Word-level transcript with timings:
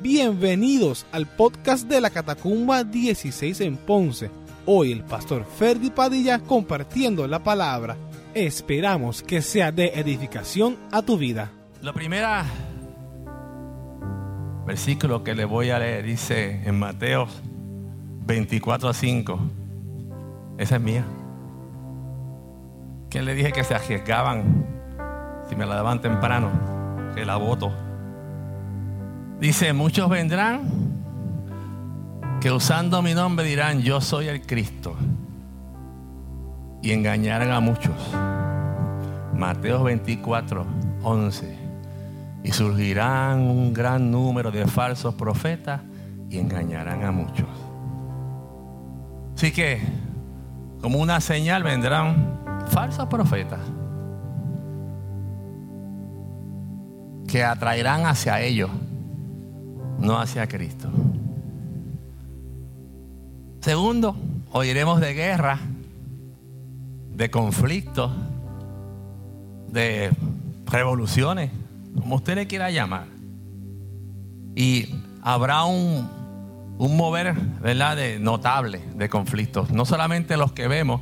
Bienvenidos 0.00 1.06
al 1.12 1.26
podcast 1.26 1.88
de 1.88 2.00
la 2.00 2.10
Catacumba 2.10 2.84
16 2.84 3.60
en 3.60 3.76
Ponce. 3.76 4.30
Hoy 4.66 4.92
el 4.92 5.02
pastor 5.02 5.44
Ferdi 5.44 5.90
Padilla 5.90 6.40
compartiendo 6.40 7.26
la 7.26 7.42
palabra. 7.42 7.96
Esperamos 8.34 9.22
que 9.22 9.40
sea 9.40 9.70
de 9.70 9.92
edificación 9.94 10.76
a 10.90 11.02
tu 11.02 11.16
vida. 11.16 11.50
La 11.80 11.92
primera 11.92 12.44
versículo 14.66 15.22
que 15.22 15.34
le 15.34 15.44
voy 15.44 15.70
a 15.70 15.78
leer 15.78 16.04
dice 16.04 16.62
en 16.64 16.78
Mateo 16.78 17.28
24 18.26 18.88
a 18.88 18.94
5. 18.94 19.38
Esa 20.58 20.76
es 20.76 20.82
mía. 20.82 21.04
¿Quién 23.10 23.26
le 23.26 23.34
dije 23.34 23.52
que 23.52 23.62
se 23.62 23.74
arriesgaban 23.74 24.66
si 25.48 25.54
me 25.54 25.66
la 25.66 25.76
daban 25.76 26.00
temprano? 26.00 26.50
Que 27.14 27.24
la 27.24 27.36
voto. 27.36 27.72
Dice, 29.44 29.74
muchos 29.74 30.08
vendrán 30.08 30.62
que 32.40 32.50
usando 32.50 33.02
mi 33.02 33.12
nombre 33.12 33.44
dirán, 33.44 33.82
yo 33.82 34.00
soy 34.00 34.28
el 34.28 34.40
Cristo. 34.40 34.96
Y 36.80 36.92
engañarán 36.92 37.50
a 37.50 37.60
muchos. 37.60 37.94
Mateo 39.36 39.82
24, 39.82 40.64
11. 41.02 41.58
Y 42.42 42.52
surgirán 42.52 43.42
un 43.42 43.74
gran 43.74 44.10
número 44.10 44.50
de 44.50 44.66
falsos 44.66 45.14
profetas 45.14 45.82
y 46.30 46.38
engañarán 46.38 47.04
a 47.04 47.12
muchos. 47.12 47.48
Así 49.36 49.52
que, 49.52 49.78
como 50.80 51.00
una 51.00 51.20
señal, 51.20 51.62
vendrán 51.62 52.40
falsos 52.68 53.08
profetas 53.08 53.60
que 57.28 57.44
atraerán 57.44 58.06
hacia 58.06 58.40
ellos, 58.40 58.70
no 59.98 60.18
hacia 60.18 60.46
Cristo. 60.46 60.88
Segundo, 63.60 64.16
oiremos 64.52 65.00
de 65.00 65.14
guerra, 65.14 65.58
de 67.14 67.30
conflictos, 67.30 68.12
de 69.68 70.10
revoluciones, 70.66 71.50
como 71.98 72.16
usted 72.16 72.34
le 72.34 72.46
quiera 72.46 72.70
llamar. 72.70 73.06
Y 74.54 74.88
habrá 75.22 75.64
un, 75.64 76.08
un 76.78 76.96
mover, 76.96 77.34
¿verdad?, 77.60 77.96
de 77.96 78.18
notable 78.18 78.80
de 78.94 79.08
conflictos. 79.08 79.70
No 79.70 79.84
solamente 79.84 80.36
los 80.36 80.52
que 80.52 80.68
vemos, 80.68 81.00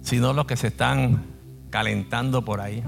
sino 0.00 0.32
los 0.32 0.46
que 0.46 0.56
se 0.56 0.68
están 0.68 1.24
calentando 1.70 2.44
por 2.44 2.60
ahí. 2.60 2.82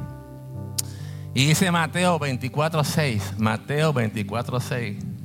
Y 1.35 1.47
dice 1.47 1.71
Mateo 1.71 2.19
24:6, 2.19 3.39
Mateo 3.39 3.93
24:6. 3.93 5.16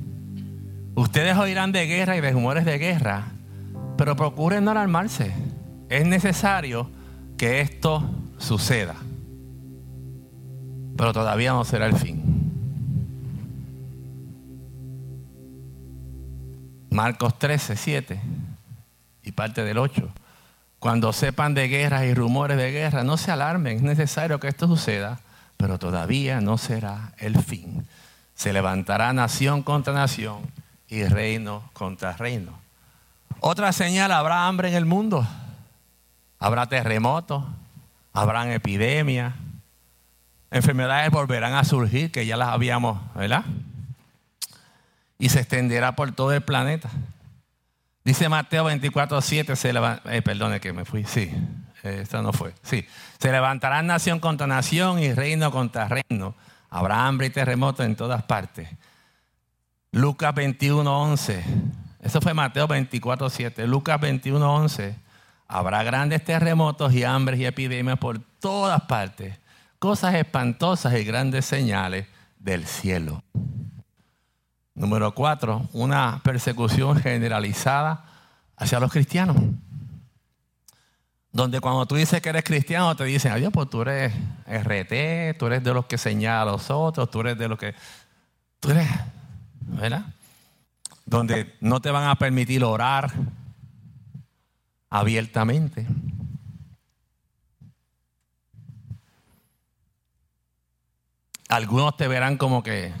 Ustedes 0.94 1.36
oirán 1.38 1.72
de 1.72 1.86
guerra 1.86 2.16
y 2.16 2.20
de 2.20 2.32
rumores 2.32 2.64
de 2.64 2.78
guerra, 2.78 3.28
pero 3.96 4.14
procuren 4.14 4.64
no 4.64 4.72
alarmarse. 4.72 5.32
Es 5.88 6.06
necesario 6.06 6.90
que 7.38 7.60
esto 7.60 8.08
suceda. 8.38 8.96
Pero 10.96 11.12
todavía 11.12 11.52
no 11.52 11.64
será 11.64 11.86
el 11.86 11.96
fin. 11.96 12.20
Marcos 16.90 17.38
13, 17.38 17.76
7 17.76 18.20
y 19.22 19.32
parte 19.32 19.64
del 19.64 19.78
8. 19.78 20.10
Cuando 20.78 21.14
sepan 21.14 21.54
de 21.54 21.68
guerras 21.68 22.04
y 22.04 22.12
rumores 22.12 22.58
de 22.58 22.70
guerra, 22.70 23.02
no 23.02 23.16
se 23.16 23.30
alarmen, 23.30 23.78
es 23.78 23.82
necesario 23.82 24.38
que 24.40 24.48
esto 24.48 24.66
suceda, 24.66 25.20
pero 25.56 25.78
todavía 25.78 26.42
no 26.42 26.58
será 26.58 27.14
el 27.18 27.40
fin. 27.40 27.86
Se 28.34 28.52
levantará 28.52 29.12
nación 29.14 29.62
contra 29.62 29.94
nación 29.94 30.40
y 30.92 31.04
reino 31.04 31.70
contra 31.72 32.12
reino. 32.12 32.52
Otra 33.40 33.72
señal, 33.72 34.12
habrá 34.12 34.46
hambre 34.46 34.68
en 34.68 34.74
el 34.74 34.84
mundo, 34.84 35.26
habrá 36.38 36.66
terremotos, 36.66 37.42
habrán 38.12 38.50
epidemias, 38.50 39.32
enfermedades 40.50 41.10
volverán 41.10 41.54
a 41.54 41.64
surgir, 41.64 42.12
que 42.12 42.26
ya 42.26 42.36
las 42.36 42.48
habíamos, 42.48 43.00
¿verdad? 43.14 43.42
Y 45.18 45.30
se 45.30 45.40
extenderá 45.40 45.96
por 45.96 46.12
todo 46.12 46.34
el 46.34 46.42
planeta. 46.42 46.90
Dice 48.04 48.28
Mateo 48.28 48.64
24, 48.64 49.22
7, 49.22 49.56
se 49.56 49.70
eh, 49.70 50.22
perdone 50.22 50.60
que 50.60 50.74
me 50.74 50.84
fui, 50.84 51.04
sí, 51.04 51.32
eh, 51.84 52.00
esta 52.02 52.20
no 52.20 52.34
fue, 52.34 52.52
sí. 52.62 52.86
Se 53.18 53.32
levantará 53.32 53.80
nación 53.82 54.20
contra 54.20 54.46
nación 54.46 54.98
y 54.98 55.14
reino 55.14 55.50
contra 55.50 55.88
reino. 55.88 56.34
Habrá 56.68 57.06
hambre 57.06 57.28
y 57.28 57.30
terremoto 57.30 57.82
en 57.82 57.96
todas 57.96 58.24
partes. 58.24 58.68
Lucas 59.92 60.34
21, 60.34 61.02
11. 61.02 61.44
Eso 62.00 62.20
fue 62.22 62.32
Mateo 62.32 62.66
24, 62.66 63.28
7. 63.28 63.66
Lucas 63.66 64.00
21, 64.00 64.54
11. 64.54 64.96
Habrá 65.46 65.82
grandes 65.82 66.24
terremotos 66.24 66.94
y 66.94 67.04
hambres 67.04 67.38
y 67.38 67.44
epidemias 67.44 67.98
por 67.98 68.18
todas 68.40 68.80
partes. 68.82 69.38
Cosas 69.78 70.14
espantosas 70.14 70.94
y 70.94 71.04
grandes 71.04 71.44
señales 71.44 72.06
del 72.38 72.66
cielo. 72.66 73.22
Número 74.74 75.14
cuatro, 75.14 75.68
una 75.74 76.22
persecución 76.24 76.96
generalizada 76.98 78.06
hacia 78.56 78.80
los 78.80 78.90
cristianos. 78.90 79.36
Donde 81.30 81.60
cuando 81.60 81.84
tú 81.84 81.96
dices 81.96 82.22
que 82.22 82.30
eres 82.30 82.44
cristiano, 82.44 82.96
te 82.96 83.04
dicen, 83.04 83.32
adiós, 83.32 83.52
pues 83.52 83.68
tú 83.68 83.82
eres 83.82 84.14
RT, 84.46 85.38
tú 85.38 85.46
eres 85.46 85.62
de 85.62 85.74
los 85.74 85.84
que 85.84 85.98
señala 85.98 86.42
a 86.42 86.52
los 86.52 86.70
otros, 86.70 87.10
tú 87.10 87.20
eres 87.20 87.36
de 87.36 87.48
los 87.48 87.58
que. 87.58 87.74
Tú 88.58 88.70
eres, 88.70 88.88
¿verdad? 89.66 90.04
Donde 91.06 91.56
no 91.60 91.80
te 91.80 91.90
van 91.90 92.08
a 92.08 92.14
permitir 92.16 92.64
orar 92.64 93.12
abiertamente. 94.90 95.86
Algunos 101.48 101.96
te 101.96 102.08
verán 102.08 102.38
como 102.38 102.62
que 102.62 102.92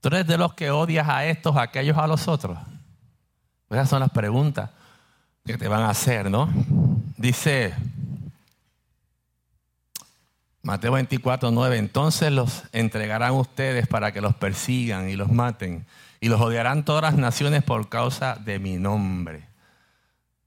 tú 0.00 0.08
eres 0.08 0.26
de 0.26 0.38
los 0.38 0.54
que 0.54 0.70
odias 0.70 1.08
a 1.08 1.26
estos, 1.26 1.56
a 1.56 1.62
aquellos, 1.62 1.96
a 1.96 2.06
los 2.06 2.26
otros. 2.26 2.58
Esas 3.70 3.88
son 3.88 4.00
las 4.00 4.10
preguntas 4.10 4.70
que 5.44 5.56
te 5.56 5.68
van 5.68 5.82
a 5.82 5.90
hacer, 5.90 6.30
¿no? 6.30 6.48
Dice 7.16 7.74
Mateo 10.66 10.90
24, 10.90 11.52
9, 11.52 11.78
entonces 11.78 12.32
los 12.32 12.64
entregarán 12.72 13.34
ustedes 13.34 13.86
para 13.86 14.10
que 14.10 14.20
los 14.20 14.34
persigan 14.34 15.08
y 15.08 15.14
los 15.14 15.30
maten, 15.30 15.86
y 16.20 16.28
los 16.28 16.40
odiarán 16.40 16.84
todas 16.84 17.02
las 17.02 17.14
naciones 17.14 17.62
por 17.62 17.88
causa 17.88 18.34
de 18.34 18.58
mi 18.58 18.74
nombre. 18.74 19.46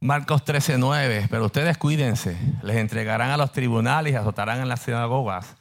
Marcos 0.01 0.43
13, 0.43 0.77
9, 0.77 1.27
pero 1.29 1.45
ustedes 1.45 1.77
cuídense, 1.77 2.37
les 2.63 2.75
entregarán 2.75 3.31
a 3.31 3.37
los 3.37 3.53
tribunales 3.53 4.11
y 4.11 4.17
azotarán 4.17 4.59
en 4.59 4.67
las 4.67 4.81
sinagogas. 4.81 5.55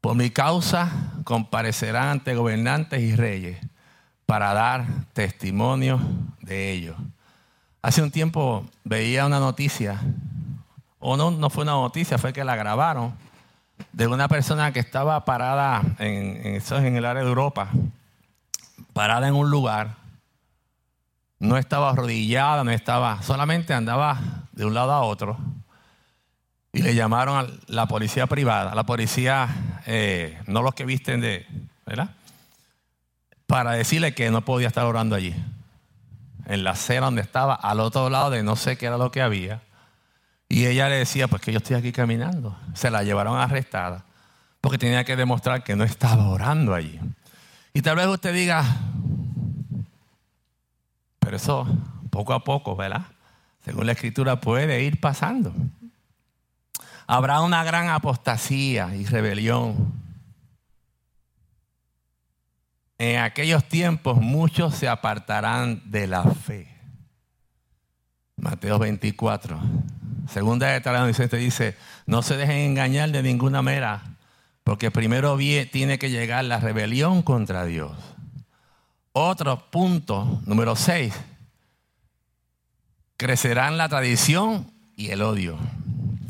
Por 0.00 0.14
mi 0.14 0.30
causa 0.30 0.88
comparecerán 1.24 2.06
ante 2.06 2.36
gobernantes 2.36 3.00
y 3.00 3.16
reyes 3.16 3.58
para 4.26 4.54
dar 4.54 4.86
testimonio 5.12 5.98
de 6.40 6.70
ellos. 6.70 6.94
Hace 7.82 8.00
un 8.00 8.12
tiempo 8.12 8.64
veía 8.84 9.26
una 9.26 9.40
noticia, 9.40 10.00
o 11.00 11.16
no, 11.16 11.32
no 11.32 11.50
fue 11.50 11.64
una 11.64 11.72
noticia, 11.72 12.16
fue 12.16 12.32
que 12.32 12.44
la 12.44 12.54
grabaron, 12.54 13.12
de 13.92 14.06
una 14.06 14.28
persona 14.28 14.72
que 14.72 14.80
estaba 14.80 15.24
parada, 15.24 15.82
en, 15.98 16.54
eso 16.54 16.76
es 16.76 16.84
en 16.84 16.96
el 16.96 17.04
área 17.04 17.22
de 17.22 17.28
Europa, 17.28 17.68
parada 18.92 19.28
en 19.28 19.34
un 19.34 19.50
lugar, 19.50 19.96
no 21.38 21.56
estaba 21.58 21.90
arrodillada, 21.90 22.64
no 22.64 22.70
estaba, 22.70 23.22
solamente 23.22 23.74
andaba 23.74 24.20
de 24.52 24.64
un 24.64 24.74
lado 24.74 24.92
a 24.92 25.02
otro 25.02 25.38
y 26.72 26.82
le 26.82 26.94
llamaron 26.94 27.36
a 27.36 27.46
la 27.66 27.86
policía 27.86 28.26
privada, 28.26 28.72
a 28.72 28.74
la 28.74 28.84
policía, 28.84 29.48
eh, 29.86 30.40
no 30.46 30.62
los 30.62 30.74
que 30.74 30.86
visten 30.86 31.20
de, 31.20 31.46
¿verdad? 31.84 32.10
Para 33.46 33.72
decirle 33.72 34.14
que 34.14 34.30
no 34.30 34.42
podía 34.42 34.68
estar 34.68 34.86
orando 34.86 35.14
allí. 35.14 35.34
En 36.46 36.64
la 36.64 36.70
acera 36.70 37.06
donde 37.06 37.20
estaba, 37.20 37.54
al 37.54 37.80
otro 37.80 38.08
lado 38.08 38.30
de 38.30 38.42
no 38.42 38.56
sé 38.56 38.78
qué 38.78 38.86
era 38.86 38.96
lo 38.96 39.12
que 39.12 39.20
había. 39.20 39.60
Y 40.52 40.66
ella 40.66 40.90
le 40.90 40.96
decía, 40.96 41.28
pues 41.28 41.40
que 41.40 41.50
yo 41.50 41.56
estoy 41.56 41.76
aquí 41.76 41.92
caminando. 41.92 42.54
Se 42.74 42.90
la 42.90 43.02
llevaron 43.02 43.38
arrestada 43.38 44.04
porque 44.60 44.76
tenía 44.76 45.02
que 45.02 45.16
demostrar 45.16 45.64
que 45.64 45.74
no 45.74 45.82
estaba 45.82 46.28
orando 46.28 46.74
allí. 46.74 47.00
Y 47.72 47.80
tal 47.80 47.96
vez 47.96 48.06
usted 48.06 48.34
diga, 48.34 48.62
pero 51.20 51.38
eso 51.38 51.66
poco 52.10 52.34
a 52.34 52.44
poco, 52.44 52.76
¿verdad? 52.76 53.06
Según 53.64 53.86
la 53.86 53.92
escritura 53.92 54.42
puede 54.42 54.82
ir 54.82 55.00
pasando. 55.00 55.54
Habrá 57.06 57.40
una 57.40 57.64
gran 57.64 57.88
apostasía 57.88 58.94
y 58.94 59.06
rebelión. 59.06 59.94
En 62.98 63.20
aquellos 63.20 63.66
tiempos 63.66 64.18
muchos 64.20 64.74
se 64.74 64.86
apartarán 64.86 65.80
de 65.90 66.06
la 66.06 66.24
fe. 66.24 66.68
Mateo 68.36 68.78
24. 68.78 69.58
Segunda 70.28 70.68
de 70.68 70.80
te 71.28 71.36
dice, 71.36 71.76
no 72.06 72.22
se 72.22 72.36
dejen 72.36 72.58
engañar 72.58 73.10
de 73.10 73.22
ninguna 73.22 73.62
manera, 73.62 74.02
porque 74.64 74.90
primero 74.90 75.36
tiene 75.70 75.98
que 75.98 76.10
llegar 76.10 76.44
la 76.44 76.60
rebelión 76.60 77.22
contra 77.22 77.64
Dios. 77.64 77.92
Otro 79.12 79.70
punto, 79.70 80.40
número 80.46 80.76
6. 80.76 81.12
Crecerán 83.16 83.76
la 83.76 83.88
tradición 83.88 84.70
y 84.96 85.10
el 85.10 85.22
odio. 85.22 85.58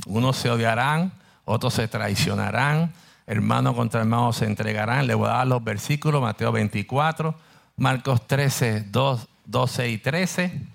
Unos 0.07 0.37
se 0.37 0.51
odiarán, 0.51 1.13
otros 1.45 1.75
se 1.75 1.87
traicionarán, 1.89 2.93
hermano 3.27 3.75
contra 3.75 4.01
hermano 4.01 4.33
se 4.33 4.47
entregarán. 4.47 5.07
Le 5.07 5.15
voy 5.15 5.29
a 5.29 5.35
dar 5.35 5.47
los 5.47 5.63
versículos, 5.63 6.21
Mateo 6.21 6.51
24, 6.51 7.35
Marcos 7.77 8.27
13, 8.27 8.87
2, 8.91 9.29
12 9.47 9.89
y 9.91 9.99
13, 9.99 10.67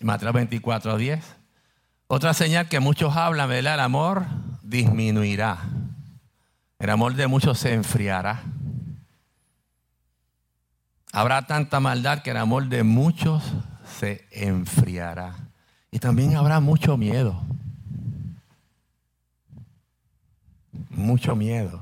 Mateo 0.00 0.32
24, 0.32 0.96
10. 0.96 1.39
Otra 2.12 2.34
señal 2.34 2.68
que 2.68 2.80
muchos 2.80 3.16
hablan, 3.16 3.48
¿verdad? 3.48 3.74
El 3.74 3.80
amor 3.80 4.26
disminuirá. 4.64 5.58
El 6.80 6.90
amor 6.90 7.14
de 7.14 7.28
muchos 7.28 7.60
se 7.60 7.72
enfriará. 7.72 8.42
Habrá 11.12 11.46
tanta 11.46 11.78
maldad 11.78 12.22
que 12.22 12.32
el 12.32 12.38
amor 12.38 12.66
de 12.66 12.82
muchos 12.82 13.44
se 14.00 14.26
enfriará. 14.32 15.36
Y 15.92 16.00
también 16.00 16.34
habrá 16.34 16.58
mucho 16.58 16.96
miedo. 16.96 17.40
Mucho 20.88 21.36
miedo. 21.36 21.80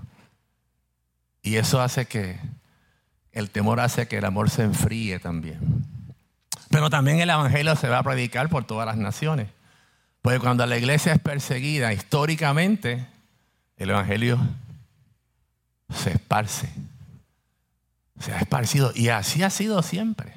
Y 1.41 1.57
eso 1.57 1.81
hace 1.81 2.05
que, 2.05 2.39
el 3.33 3.49
temor 3.49 3.81
hace 3.81 4.09
que 4.09 4.19
el 4.19 4.27
amor 4.27 4.51
se 4.51 4.65
enfríe 4.65 5.21
también. 5.21 5.87
Pero 6.69 6.91
también 6.91 7.19
el 7.21 7.31
Evangelio 7.31 7.75
se 7.77 7.89
va 7.89 8.01
a 8.01 8.03
predicar 8.03 8.51
por 8.51 8.65
todas 8.65 8.85
las 8.85 8.99
naciones. 8.99 9.49
Porque 10.29 10.41
cuando 10.41 10.67
la 10.67 10.77
iglesia 10.77 11.15
es 11.15 11.21
perseguida 11.21 11.91
históricamente, 11.95 13.07
el 13.79 13.89
Evangelio 13.89 14.39
se 15.91 16.11
esparce. 16.11 16.69
Se 18.21 18.35
ha 18.35 18.41
esparcido. 18.41 18.93
Y 18.95 19.09
así 19.09 19.43
ha 19.43 19.49
sido 19.49 19.83
siempre. 19.83 20.35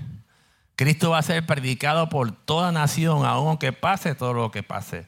Cristo 0.77 1.09
va 1.09 1.17
a 1.17 1.23
ser 1.23 1.45
predicado 1.45 2.07
por 2.07 2.31
toda 2.31 2.71
nación, 2.71 3.25
aunque 3.25 3.73
pase 3.73 4.15
todo 4.15 4.31
lo 4.31 4.49
que 4.49 4.63
pase. 4.63 5.07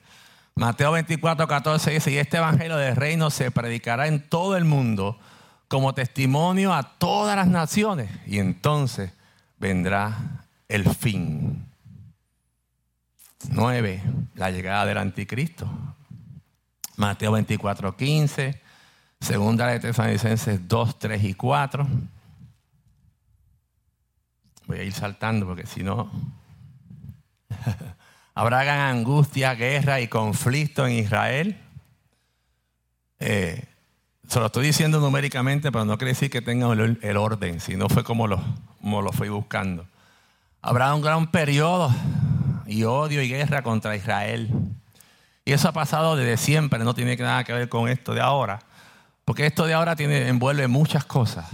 Mateo 0.53 0.91
24, 0.91 1.47
14 1.47 1.91
dice, 1.91 2.11
y 2.11 2.17
este 2.17 2.35
evangelio 2.35 2.75
del 2.75 2.97
reino 2.97 3.29
se 3.29 3.51
predicará 3.51 4.07
en 4.07 4.27
todo 4.27 4.57
el 4.57 4.65
mundo 4.65 5.17
como 5.69 5.93
testimonio 5.93 6.73
a 6.73 6.83
todas 6.83 7.37
las 7.37 7.47
naciones. 7.47 8.09
Y 8.27 8.39
entonces 8.39 9.13
vendrá 9.59 10.43
el 10.67 10.93
fin. 10.93 11.72
9. 13.49 14.01
La 14.35 14.51
llegada 14.51 14.85
del 14.85 14.97
anticristo. 14.97 15.69
Mateo 16.95 17.31
24, 17.31 17.95
15. 17.95 18.61
Segunda 19.19 19.67
de 19.67 19.79
Tesalonicenses 19.79 20.67
2, 20.67 20.99
3 20.99 21.23
y 21.23 21.33
4. 21.33 21.87
Voy 24.67 24.77
a 24.77 24.83
ir 24.83 24.93
saltando 24.93 25.45
porque 25.45 25.65
si 25.65 25.83
no... 25.83 26.11
Habrá 28.35 28.89
angustia, 28.89 29.53
guerra 29.53 30.01
y 30.01 30.07
conflicto 30.07 30.87
en 30.87 30.93
Israel. 30.93 31.59
Eh, 33.19 33.63
se 34.27 34.39
lo 34.39 34.47
estoy 34.47 34.65
diciendo 34.65 34.99
numéricamente, 34.99 35.71
pero 35.71 35.85
no 35.85 35.97
quiere 35.99 36.13
decir 36.13 36.31
que 36.31 36.41
tengan 36.41 36.97
el, 37.01 37.17
orden, 37.17 37.59
sino 37.59 37.89
fue 37.89 38.03
como 38.03 38.27
lo, 38.27 38.41
como 38.81 39.03
lo 39.03 39.11
fui 39.11 39.29
buscando. 39.29 39.85
Habrá 40.61 40.95
un 40.95 41.01
gran 41.01 41.29
periodo 41.29 41.93
y 42.65 42.83
odio 42.83 43.21
y 43.21 43.29
guerra 43.29 43.61
contra 43.61 43.95
Israel. 43.95 44.49
Y 45.45 45.51
eso 45.51 45.67
ha 45.67 45.73
pasado 45.73 46.15
desde 46.15 46.37
siempre, 46.37 46.79
no 46.79 46.93
tiene 46.93 47.15
nada 47.17 47.43
que 47.43 47.53
ver 47.53 47.69
con 47.69 47.89
esto 47.89 48.13
de 48.13 48.21
ahora. 48.21 48.59
Porque 49.25 49.45
esto 49.45 49.65
de 49.65 49.73
ahora 49.73 49.95
envuelve 49.97 50.67
muchas 50.67 51.05
cosas. 51.05 51.45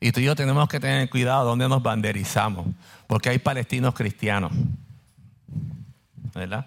Y 0.00 0.12
tú 0.12 0.20
y 0.20 0.24
yo 0.24 0.36
tenemos 0.36 0.68
que 0.68 0.80
tener 0.80 1.08
cuidado 1.08 1.44
donde 1.44 1.68
nos 1.68 1.82
banderizamos, 1.82 2.66
porque 3.06 3.30
hay 3.30 3.38
palestinos 3.38 3.94
cristianos, 3.94 4.52
¿verdad? 6.34 6.66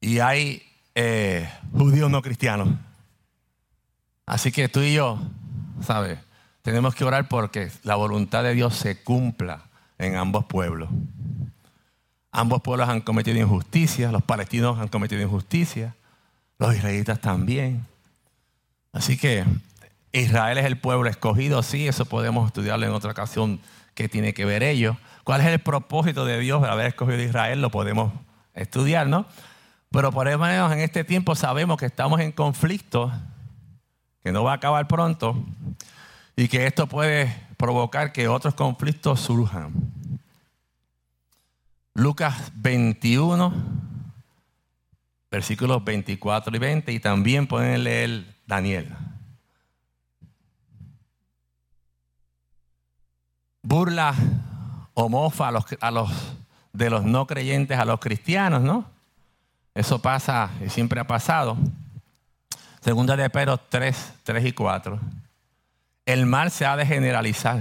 Y 0.00 0.18
hay 0.18 0.62
eh, 0.94 1.48
judíos 1.72 2.10
no 2.10 2.22
cristianos. 2.22 2.68
Así 4.26 4.50
que 4.50 4.68
tú 4.68 4.80
y 4.80 4.94
yo, 4.94 5.20
¿sabes? 5.82 6.18
Tenemos 6.62 6.94
que 6.94 7.04
orar 7.04 7.28
porque 7.28 7.70
la 7.84 7.96
voluntad 7.96 8.42
de 8.42 8.54
Dios 8.54 8.74
se 8.74 9.02
cumpla 9.02 9.62
en 9.98 10.16
ambos 10.16 10.44
pueblos. 10.46 10.88
Ambos 12.32 12.62
pueblos 12.62 12.88
han 12.88 13.00
cometido 13.00 13.38
injusticia, 13.38 14.12
los 14.12 14.22
palestinos 14.22 14.78
han 14.78 14.88
cometido 14.88 15.20
injusticia, 15.20 15.94
los 16.58 16.74
israelitas 16.74 17.20
también. 17.20 17.86
Así 18.92 19.16
que 19.16 19.44
Israel 20.12 20.58
es 20.58 20.64
el 20.64 20.78
pueblo 20.78 21.08
escogido, 21.08 21.62
sí, 21.62 21.88
eso 21.88 22.04
podemos 22.04 22.46
estudiarlo 22.46 22.86
en 22.86 22.92
otra 22.92 23.12
ocasión, 23.12 23.60
qué 23.94 24.08
tiene 24.08 24.34
que 24.34 24.44
ver 24.44 24.62
ello. 24.62 24.96
¿Cuál 25.24 25.40
es 25.40 25.48
el 25.48 25.58
propósito 25.58 26.24
de 26.24 26.38
Dios 26.38 26.62
de 26.62 26.68
haber 26.68 26.86
escogido 26.86 27.18
a 27.18 27.22
Israel? 27.22 27.60
Lo 27.60 27.70
podemos 27.70 28.12
estudiar, 28.54 29.06
¿no? 29.06 29.26
Pero 29.90 30.12
por 30.12 30.28
eso 30.28 30.72
en 30.72 30.80
este 30.80 31.04
tiempo 31.04 31.34
sabemos 31.34 31.78
que 31.78 31.86
estamos 31.86 32.20
en 32.20 32.32
conflicto, 32.32 33.12
que 34.22 34.32
no 34.32 34.44
va 34.44 34.52
a 34.52 34.56
acabar 34.56 34.86
pronto, 34.86 35.36
y 36.36 36.48
que 36.48 36.66
esto 36.66 36.86
puede 36.86 37.34
provocar 37.56 38.12
que 38.12 38.28
otros 38.28 38.54
conflictos 38.54 39.20
surjan. 39.20 39.72
Lucas 41.94 42.52
21, 42.54 43.52
versículos 45.30 45.84
24 45.84 46.56
y 46.56 46.58
20, 46.58 46.92
y 46.92 47.00
también 47.00 47.46
pueden 47.46 47.84
leer 47.84 48.24
Daniel. 48.46 48.96
burla 53.62 54.14
o 54.94 55.08
mofa 55.08 55.48
a 55.48 55.52
los, 55.52 55.64
a 55.80 55.90
los, 55.90 56.10
de 56.72 56.90
los 56.90 57.04
no 57.04 57.26
creyentes 57.26 57.78
a 57.78 57.84
los 57.84 58.00
cristianos, 58.00 58.62
¿no? 58.62 58.84
Eso 59.74 60.00
pasa 60.00 60.50
y 60.64 60.68
siempre 60.68 61.00
ha 61.00 61.06
pasado. 61.06 61.56
Segunda 62.80 63.16
de 63.16 63.30
Pedro 63.30 63.58
3, 63.58 64.14
3 64.24 64.46
y 64.46 64.52
4. 64.52 64.98
El 66.06 66.26
mal 66.26 66.50
se 66.50 66.66
ha 66.66 66.76
de 66.76 66.86
generalizar. 66.86 67.60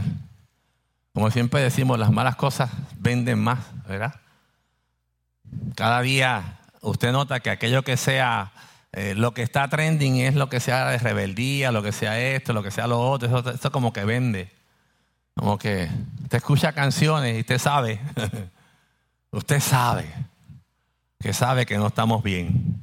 Como 1.19 1.31
siempre 1.31 1.62
decimos, 1.62 2.00
las 2.00 2.13
malas 2.13 2.38
cosas 2.38 2.71
venden 2.98 3.39
más, 3.39 3.60
¿verdad? 3.86 4.21
Cada 5.75 6.00
día 6.00 6.60
usted 6.80 7.12
nota 7.12 7.42
que 7.42 7.50
aquello 7.50 7.83
que 7.83 7.98
sea, 7.98 8.54
eh, 8.94 9.16
lo 9.16 9.33
que 9.33 9.42
está 9.42 9.68
trending 9.68 10.16
es 10.19 10.36
lo 10.36 10.48
que 10.48 10.62
sea 10.62 10.88
de 10.88 10.98
rebeldía, 10.98 11.74
lo 11.74 11.83
que 11.83 11.92
sea 11.92 12.18
esto, 12.18 12.54
lo 12.54 12.63
que 12.63 12.71
sea 12.71 12.88
lo 12.88 13.01
otro, 13.01 13.44
eso, 13.51 13.69
como 13.69 13.92
que 13.92 14.06
vende. 14.06 14.50
Como 15.36 15.57
que 15.57 15.89
usted 16.24 16.38
escucha 16.38 16.71
canciones 16.71 17.36
y 17.36 17.42
usted 17.42 17.60
sabe, 17.60 17.99
usted 19.31 19.59
sabe 19.59 20.06
que 21.19 21.33
sabe 21.33 21.66
que 21.66 21.78
no 21.78 21.88
estamos 21.88 22.23
bien. 22.23 22.81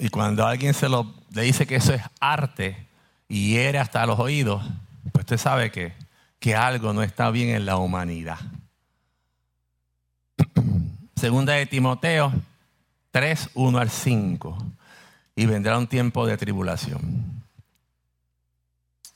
Y 0.00 0.08
cuando 0.08 0.44
alguien 0.44 0.74
se 0.74 0.88
lo 0.88 1.14
le 1.30 1.42
dice 1.42 1.64
que 1.64 1.76
eso 1.76 1.94
es 1.94 2.02
arte 2.18 2.88
y 3.28 3.50
hiere 3.50 3.78
hasta 3.78 4.04
los 4.04 4.18
oídos, 4.18 4.64
pues 5.12 5.22
usted 5.22 5.38
sabe 5.38 5.70
que, 5.70 5.92
que 6.38 6.54
algo 6.54 6.92
no 6.92 7.02
está 7.02 7.30
bien 7.30 7.50
en 7.50 7.66
la 7.66 7.76
humanidad. 7.76 8.38
Segunda 11.16 11.54
de 11.54 11.66
Timoteo 11.66 12.32
3, 13.10 13.50
1 13.54 13.78
al 13.78 13.90
5. 13.90 14.58
Y 15.34 15.46
vendrá 15.46 15.78
un 15.78 15.86
tiempo 15.86 16.26
de 16.26 16.36
tribulación. 16.36 17.42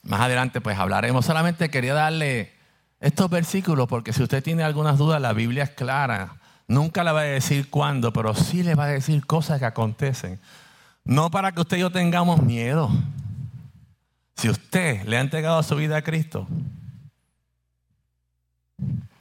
Más 0.03 0.21
adelante 0.21 0.61
pues 0.61 0.79
hablaremos. 0.79 1.25
Solamente 1.25 1.71
quería 1.71 1.95
darle 1.95 2.53
estos 3.01 3.31
versículos 3.31 3.89
porque 3.89 4.13
si 4.13 4.23
usted 4.23 4.43
tiene 4.43 4.63
algunas 4.63 4.99
dudas, 4.99 5.21
la 5.21 5.33
Biblia 5.33 5.65
es 5.65 5.71
clara. 5.71 6.37
Nunca 6.67 7.05
le 7.05 7.13
va 7.13 7.21
a 7.21 7.25
decir 7.25 7.69
cuándo, 7.69 8.13
pero 8.13 8.35
sí 8.35 8.63
le 8.63 8.75
va 8.75 8.85
a 8.85 8.89
decir 8.89 9.27
cosas 9.27 9.59
que 9.59 9.67
acontecen. 9.67 10.39
No 11.05 11.31
para 11.31 11.53
que 11.53 11.61
usted 11.61 11.79
y 11.79 11.81
yo 11.81 11.91
tengamos 11.91 12.43
miedo. 12.43 12.91
Si 14.37 14.49
usted 14.49 15.05
le 15.05 15.17
ha 15.19 15.21
entregado 15.21 15.63
su 15.63 15.77
vida 15.77 15.99
a 15.99 16.03
Cristo, 16.03 16.47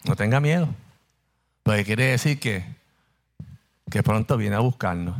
no 0.06 0.16
tenga 0.16 0.40
miedo. 0.40 0.68
Porque 1.64 1.86
quiere 1.86 2.06
decir 2.06 2.40
que, 2.40 2.64
que 3.90 4.04
pronto 4.04 4.38
viene 4.38 4.56
a 4.56 4.60
buscarnos 4.60 5.16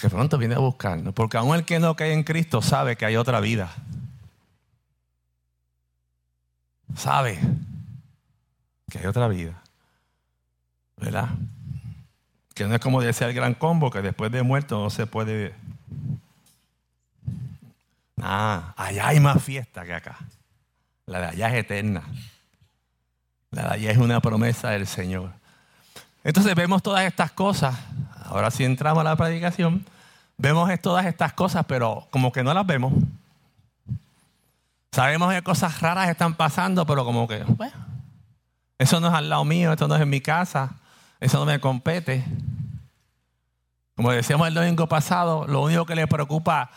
que 0.00 0.08
pronto 0.08 0.38
viene 0.38 0.54
a 0.54 0.58
buscarnos, 0.58 1.14
porque 1.14 1.36
aún 1.36 1.54
el 1.54 1.64
que 1.64 1.78
no 1.78 1.94
cae 1.96 2.12
en 2.12 2.22
Cristo 2.22 2.62
sabe 2.62 2.96
que 2.96 3.04
hay 3.04 3.16
otra 3.16 3.40
vida. 3.40 3.74
Sabe 6.96 7.38
que 8.90 8.98
hay 8.98 9.06
otra 9.06 9.28
vida. 9.28 9.62
¿Verdad? 10.96 11.28
Que 12.54 12.66
no 12.66 12.74
es 12.74 12.80
como 12.80 13.00
decía 13.00 13.28
el 13.28 13.34
gran 13.34 13.54
combo, 13.54 13.90
que 13.90 14.02
después 14.02 14.30
de 14.30 14.42
muerto 14.42 14.82
no 14.82 14.90
se 14.90 15.06
puede... 15.06 15.54
Ah, 18.20 18.74
allá 18.76 19.08
hay 19.08 19.20
más 19.20 19.42
fiesta 19.42 19.84
que 19.84 19.94
acá. 19.94 20.18
La 21.12 21.20
de 21.20 21.26
allá 21.26 21.48
es 21.48 21.54
eterna. 21.54 22.02
La 23.50 23.62
de 23.62 23.68
allá 23.74 23.90
es 23.90 23.98
una 23.98 24.20
promesa 24.20 24.70
del 24.70 24.86
Señor. 24.86 25.30
Entonces 26.24 26.54
vemos 26.54 26.82
todas 26.82 27.04
estas 27.04 27.32
cosas 27.32 27.76
Ahora 28.32 28.50
sí 28.50 28.64
entramos 28.64 29.02
a 29.02 29.04
la 29.04 29.16
predicación. 29.16 29.84
Vemos 30.38 30.70
todas 30.80 31.04
estas 31.04 31.34
cosas, 31.34 31.66
pero 31.68 32.08
como 32.10 32.32
que 32.32 32.42
no 32.42 32.54
las 32.54 32.66
vemos. 32.66 32.94
Sabemos 34.90 35.34
que 35.34 35.42
cosas 35.42 35.82
raras 35.82 36.08
están 36.08 36.34
pasando, 36.34 36.86
pero 36.86 37.04
como 37.04 37.28
que, 37.28 37.44
bueno, 37.44 37.74
eso 38.78 39.00
no 39.00 39.08
es 39.08 39.12
al 39.12 39.28
lado 39.28 39.44
mío, 39.44 39.70
esto 39.70 39.86
no 39.86 39.96
es 39.96 40.00
en 40.00 40.08
mi 40.08 40.22
casa, 40.22 40.76
eso 41.20 41.38
no 41.38 41.44
me 41.44 41.60
compete. 41.60 42.24
Como 43.96 44.10
decíamos 44.12 44.48
el 44.48 44.54
domingo 44.54 44.86
pasado, 44.88 45.46
lo 45.46 45.60
único 45.60 45.84
que 45.84 45.94
le 45.94 46.06
preocupa 46.06 46.70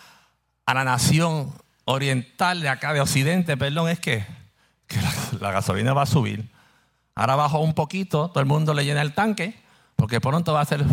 a 0.65 0.73
la 0.73 0.83
nación 0.83 1.53
oriental 1.85 2.61
de 2.61 2.69
acá, 2.69 2.93
de 2.93 3.01
Occidente, 3.01 3.55
perdón, 3.57 3.89
es 3.89 3.99
que, 3.99 4.25
la, 5.39 5.51
gasolina 5.51 5.93
va 5.93 6.01
a 6.03 6.07
subir. 6.07 6.49
Ahora 7.13 7.35
bajó 7.35 7.59
un 7.59 7.73
poquito, 7.73 8.29
todo 8.29 8.39
el 8.41 8.45
mundo 8.45 8.73
le 8.73 8.83
llena 8.83 9.01
el 9.01 9.13
tanque, 9.13 9.55
porque 9.95 10.19
pronto 10.19 10.53
va 10.53 10.61
a 10.61 10.65
ser, 10.65 10.83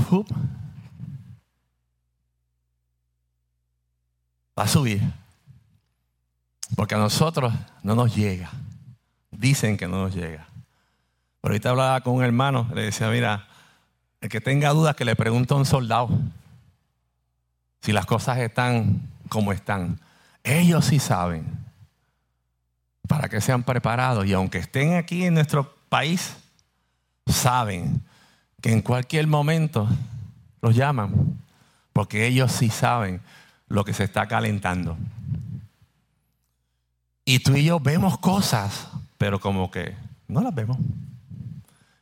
va 4.58 4.64
a 4.64 4.68
subir. 4.68 5.02
Porque 6.76 6.94
a 6.94 6.98
nosotros 6.98 7.52
no 7.82 7.94
nos 7.94 8.14
llega. 8.14 8.50
Dicen 9.30 9.76
que 9.76 9.88
no 9.88 10.04
nos 10.04 10.14
llega. 10.14 10.46
Pero 11.40 11.52
ahorita 11.52 11.70
hablaba 11.70 12.00
con 12.02 12.14
un 12.14 12.22
hermano, 12.22 12.70
le 12.74 12.82
decía, 12.82 13.08
mira, 13.08 13.48
el 14.20 14.28
que 14.28 14.40
tenga 14.40 14.70
dudas 14.70 14.94
que 14.94 15.04
le 15.04 15.16
pregunte 15.16 15.52
a 15.52 15.56
un 15.56 15.66
soldado 15.66 16.08
si 17.80 17.92
las 17.92 18.06
cosas 18.06 18.38
están 18.38 19.10
como 19.28 19.52
están. 19.52 19.98
Ellos 20.44 20.86
sí 20.86 20.98
saben 20.98 21.46
para 23.06 23.28
que 23.28 23.40
sean 23.40 23.62
preparados 23.62 24.26
y 24.26 24.32
aunque 24.32 24.58
estén 24.58 24.94
aquí 24.94 25.24
en 25.24 25.34
nuestro 25.34 25.74
país, 25.88 26.36
saben 27.26 28.02
que 28.60 28.72
en 28.72 28.82
cualquier 28.82 29.26
momento 29.26 29.88
los 30.60 30.74
llaman, 30.74 31.38
porque 31.92 32.26
ellos 32.26 32.52
sí 32.52 32.70
saben 32.70 33.20
lo 33.68 33.84
que 33.84 33.92
se 33.92 34.04
está 34.04 34.26
calentando. 34.28 34.96
Y 37.24 37.40
tú 37.40 37.54
y 37.54 37.64
yo 37.64 37.80
vemos 37.80 38.18
cosas, 38.18 38.88
pero 39.18 39.40
como 39.40 39.70
que 39.70 39.94
no 40.28 40.40
las 40.40 40.54
vemos. 40.54 40.78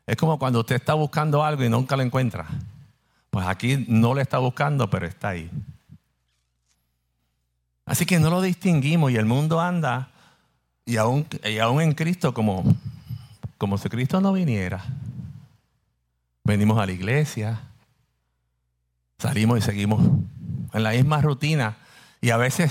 Es 0.06 0.16
como 0.16 0.38
cuando 0.38 0.61
usted 0.61 0.76
está 0.76 0.94
buscando 0.94 1.44
algo 1.44 1.64
y 1.64 1.68
nunca 1.68 1.97
lo 1.97 2.02
encuentra. 2.02 2.47
Pues 3.30 3.47
aquí 3.47 3.85
no 3.88 4.14
lo 4.14 4.20
está 4.20 4.38
buscando, 4.38 4.88
pero 4.90 5.06
está 5.06 5.28
ahí. 5.30 5.50
Así 7.87 8.07
que 8.07 8.19
no 8.19 8.31
lo 8.31 8.41
distinguimos 8.41 9.11
y 9.11 9.17
el 9.17 9.27
mundo 9.27 9.61
anda, 9.61 10.11
y 10.85 10.97
aún, 10.97 11.27
y 11.45 11.59
aún 11.59 11.83
en 11.83 11.93
Cristo, 11.93 12.35
como, 12.35 12.65
como 13.59 13.79
si 13.79 13.89
Cristo 13.89 14.21
no 14.21 14.33
viniera. 14.33 14.85
Venimos 16.45 16.79
a 16.79 16.87
la 16.87 16.93
iglesia, 16.93 17.61
salimos 19.19 19.59
y 19.59 19.63
seguimos 19.63 20.01
en 20.73 20.83
la 20.83 20.91
misma 20.91 21.21
rutina 21.21 21.77
y 22.21 22.31
a 22.31 22.37
veces 22.37 22.71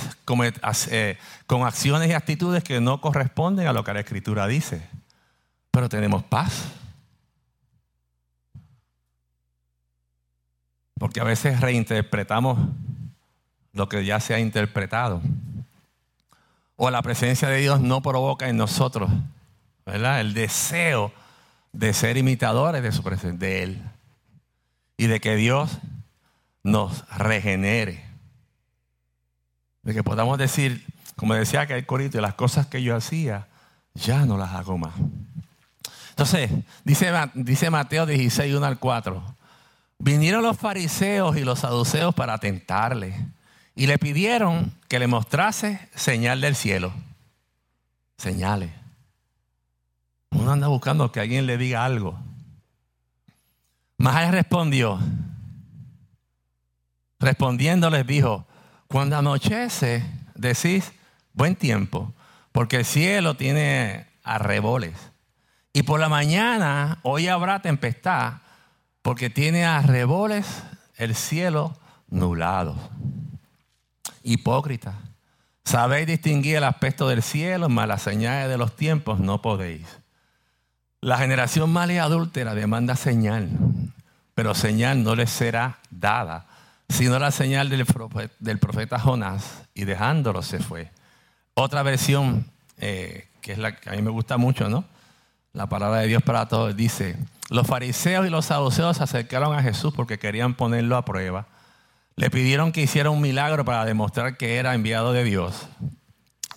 eh, 0.91 1.17
con 1.47 1.63
acciones 1.63 2.09
y 2.09 2.13
actitudes 2.13 2.63
que 2.63 2.79
no 2.81 3.01
corresponden 3.01 3.67
a 3.67 3.73
lo 3.73 3.83
que 3.83 3.93
la 3.93 4.01
Escritura 4.01 4.47
dice. 4.47 4.87
Pero 5.71 5.89
tenemos 5.89 6.23
paz. 6.23 6.65
Porque 10.99 11.21
a 11.21 11.23
veces 11.23 11.61
reinterpretamos 11.61 12.59
lo 13.79 13.87
que 13.87 14.03
ya 14.03 14.19
se 14.19 14.33
ha 14.33 14.39
interpretado. 14.39 15.21
O 16.75 16.91
la 16.91 17.01
presencia 17.01 17.47
de 17.47 17.61
Dios 17.61 17.79
no 17.79 18.01
provoca 18.01 18.49
en 18.49 18.57
nosotros 18.57 19.09
el 19.85 20.33
deseo 20.33 21.13
de 21.71 21.93
ser 21.93 22.17
imitadores 22.17 22.83
de 22.83 22.91
su 22.91 23.03
presencia, 23.03 23.39
de 23.39 23.63
Él. 23.63 23.81
Y 24.97 25.07
de 25.07 25.21
que 25.21 25.37
Dios 25.37 25.77
nos 26.61 27.07
regenere 27.09 28.05
de 29.81 29.93
que 29.93 30.03
podamos 30.03 30.37
decir, 30.37 30.85
como 31.15 31.33
decía 31.33 31.65
que 31.65 31.73
el 31.73 31.85
corito, 31.85 32.19
las 32.19 32.33
cosas 32.33 32.67
que 32.67 32.83
yo 32.83 32.97
hacía, 32.97 33.47
ya 33.95 34.25
no 34.25 34.37
las 34.37 34.51
hago 34.51 34.77
más. 34.77 34.93
Entonces, 36.09 36.51
dice, 36.83 37.13
dice 37.33 37.69
Mateo 37.69 38.05
16, 38.05 38.53
1 38.53 38.65
al 38.65 38.77
4. 38.77 39.35
Vinieron 39.99 40.43
los 40.43 40.57
fariseos 40.57 41.37
y 41.37 41.45
los 41.45 41.59
saduceos 41.59 42.13
para 42.13 42.37
tentarle 42.39 43.15
y 43.79 43.87
le 43.87 43.97
pidieron 43.97 44.73
que 44.89 44.99
le 44.99 45.07
mostrase 45.07 45.79
señal 45.95 46.41
del 46.41 46.57
cielo. 46.57 46.91
Señales. 48.17 48.71
Uno 50.31 50.51
anda 50.51 50.67
buscando 50.67 51.13
que 51.13 51.21
alguien 51.21 51.45
le 51.45 51.57
diga 51.57 51.85
algo. 51.85 52.19
Mas 53.97 54.31
respondió, 54.31 54.99
respondiendo 57.21 57.89
les 57.89 58.05
dijo, 58.05 58.45
cuando 58.89 59.17
anochece, 59.17 60.03
decís 60.35 60.91
buen 61.31 61.55
tiempo, 61.55 62.13
porque 62.51 62.75
el 62.75 62.85
cielo 62.85 63.35
tiene 63.35 64.07
arreboles. 64.25 64.97
Y 65.71 65.83
por 65.83 66.01
la 66.01 66.09
mañana 66.09 66.99
hoy 67.03 67.29
habrá 67.29 67.61
tempestad, 67.61 68.39
porque 69.01 69.29
tiene 69.29 69.63
arreboles 69.63 70.63
el 70.97 71.15
cielo 71.15 71.77
nublado. 72.09 72.75
Hipócrita. 74.23 74.95
Sabéis 75.63 76.07
distinguir 76.07 76.57
el 76.57 76.63
aspecto 76.63 77.07
del 77.07 77.21
cielo, 77.21 77.69
mas 77.69 77.87
las 77.87 78.01
señales 78.01 78.49
de 78.49 78.57
los 78.57 78.75
tiempos 78.75 79.19
no 79.19 79.41
podéis. 79.41 79.85
La 81.01 81.17
generación 81.17 81.71
mala 81.71 81.93
y 81.93 81.97
adúltera 81.97 82.55
demanda 82.55 82.95
señal, 82.95 83.49
pero 84.33 84.55
señal 84.55 85.03
no 85.03 85.15
les 85.15 85.29
será 85.29 85.79
dada 85.91 86.49
sino 86.89 87.19
la 87.19 87.31
señal 87.31 87.69
del 87.69 88.59
profeta, 88.59 88.99
Jonás, 88.99 89.63
y 89.73 89.85
dejándolo 89.85 90.41
se 90.41 90.59
fue. 90.59 90.91
Otra 91.53 91.83
versión, 91.83 92.45
eh, 92.77 93.27
que 93.41 93.53
es 93.53 93.57
la 93.59 93.75
que 93.75 93.89
a 93.89 93.93
mí 93.93 94.01
me 94.01 94.09
gusta 94.09 94.37
mucho, 94.37 94.69
¿no? 94.69 94.83
La 95.53 95.67
palabra 95.67 95.99
de 95.99 96.07
Dios 96.07 96.23
para 96.23 96.47
todos 96.47 96.75
dice, 96.75 97.15
los 97.49 97.67
fariseos 97.67 98.25
y 98.25 98.29
los 98.29 98.45
saduceos 98.45 98.97
se 98.97 99.03
acercaron 99.03 99.55
a 99.55 99.61
Jesús 99.61 99.93
porque 99.95 100.17
querían 100.17 100.55
ponerlo 100.55 100.97
a 100.97 101.05
prueba. 101.05 101.47
Le 102.19 102.29
pidieron 102.29 102.73
que 102.73 102.81
hiciera 102.81 103.11
un 103.11 103.21
milagro 103.21 103.63
para 103.63 103.85
demostrar 103.85 104.35
que 104.35 104.57
era 104.57 104.75
enviado 104.75 105.13
de 105.13 105.23
Dios. 105.23 105.69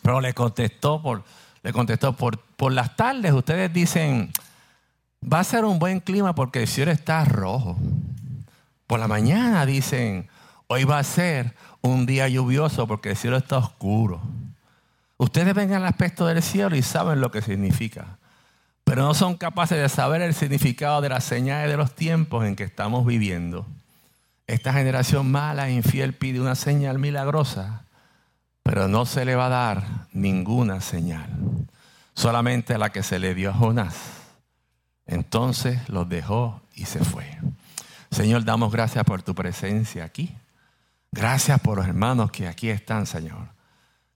Pero 0.02 0.20
le 0.20 0.34
contestó 0.34 1.00
por, 1.00 1.22
le 1.62 1.72
contestó 1.72 2.16
por, 2.16 2.40
por 2.56 2.72
las 2.72 2.96
tardes, 2.96 3.32
ustedes 3.32 3.72
dicen, 3.72 4.32
va 5.22 5.38
a 5.38 5.44
ser 5.44 5.64
un 5.64 5.78
buen 5.78 6.00
clima 6.00 6.34
porque 6.34 6.62
el 6.62 6.66
cielo 6.66 6.90
está 6.90 7.24
rojo. 7.24 7.78
Por 8.88 8.98
la 8.98 9.06
mañana 9.06 9.64
dicen, 9.64 10.28
hoy 10.66 10.82
va 10.82 10.98
a 10.98 11.04
ser 11.04 11.54
un 11.80 12.06
día 12.06 12.26
lluvioso 12.26 12.88
porque 12.88 13.10
el 13.10 13.16
cielo 13.16 13.36
está 13.36 13.58
oscuro. 13.58 14.20
Ustedes 15.16 15.54
ven 15.54 15.72
el 15.72 15.84
aspecto 15.84 16.26
del 16.26 16.42
cielo 16.42 16.74
y 16.74 16.82
saben 16.82 17.20
lo 17.20 17.30
que 17.30 17.40
significa, 17.40 18.18
pero 18.82 19.02
no 19.02 19.14
son 19.14 19.36
capaces 19.36 19.80
de 19.80 19.88
saber 19.88 20.22
el 20.22 20.34
significado 20.34 21.00
de 21.02 21.10
las 21.10 21.22
señales 21.22 21.70
de 21.70 21.76
los 21.76 21.94
tiempos 21.94 22.46
en 22.46 22.56
que 22.56 22.64
estamos 22.64 23.06
viviendo. 23.06 23.64
Esta 24.46 24.72
generación 24.72 25.30
mala 25.30 25.68
e 25.68 25.72
infiel 25.72 26.14
pide 26.14 26.40
una 26.40 26.54
señal 26.54 26.98
milagrosa, 26.98 27.84
pero 28.62 28.88
no 28.88 29.06
se 29.06 29.24
le 29.24 29.34
va 29.34 29.46
a 29.46 29.50
dar 29.50 29.84
ninguna 30.12 30.80
señal, 30.80 31.28
solamente 32.14 32.78
la 32.78 32.90
que 32.90 33.02
se 33.02 33.18
le 33.18 33.34
dio 33.34 33.50
a 33.50 33.54
Jonás. 33.54 33.96
Entonces 35.06 35.88
los 35.88 36.08
dejó 36.08 36.60
y 36.74 36.86
se 36.86 37.04
fue. 37.04 37.38
Señor, 38.10 38.44
damos 38.44 38.72
gracias 38.72 39.04
por 39.04 39.22
tu 39.22 39.34
presencia 39.34 40.04
aquí. 40.04 40.34
Gracias 41.10 41.60
por 41.60 41.78
los 41.78 41.86
hermanos 41.86 42.30
que 42.30 42.48
aquí 42.48 42.70
están, 42.70 43.06
Señor. 43.06 43.48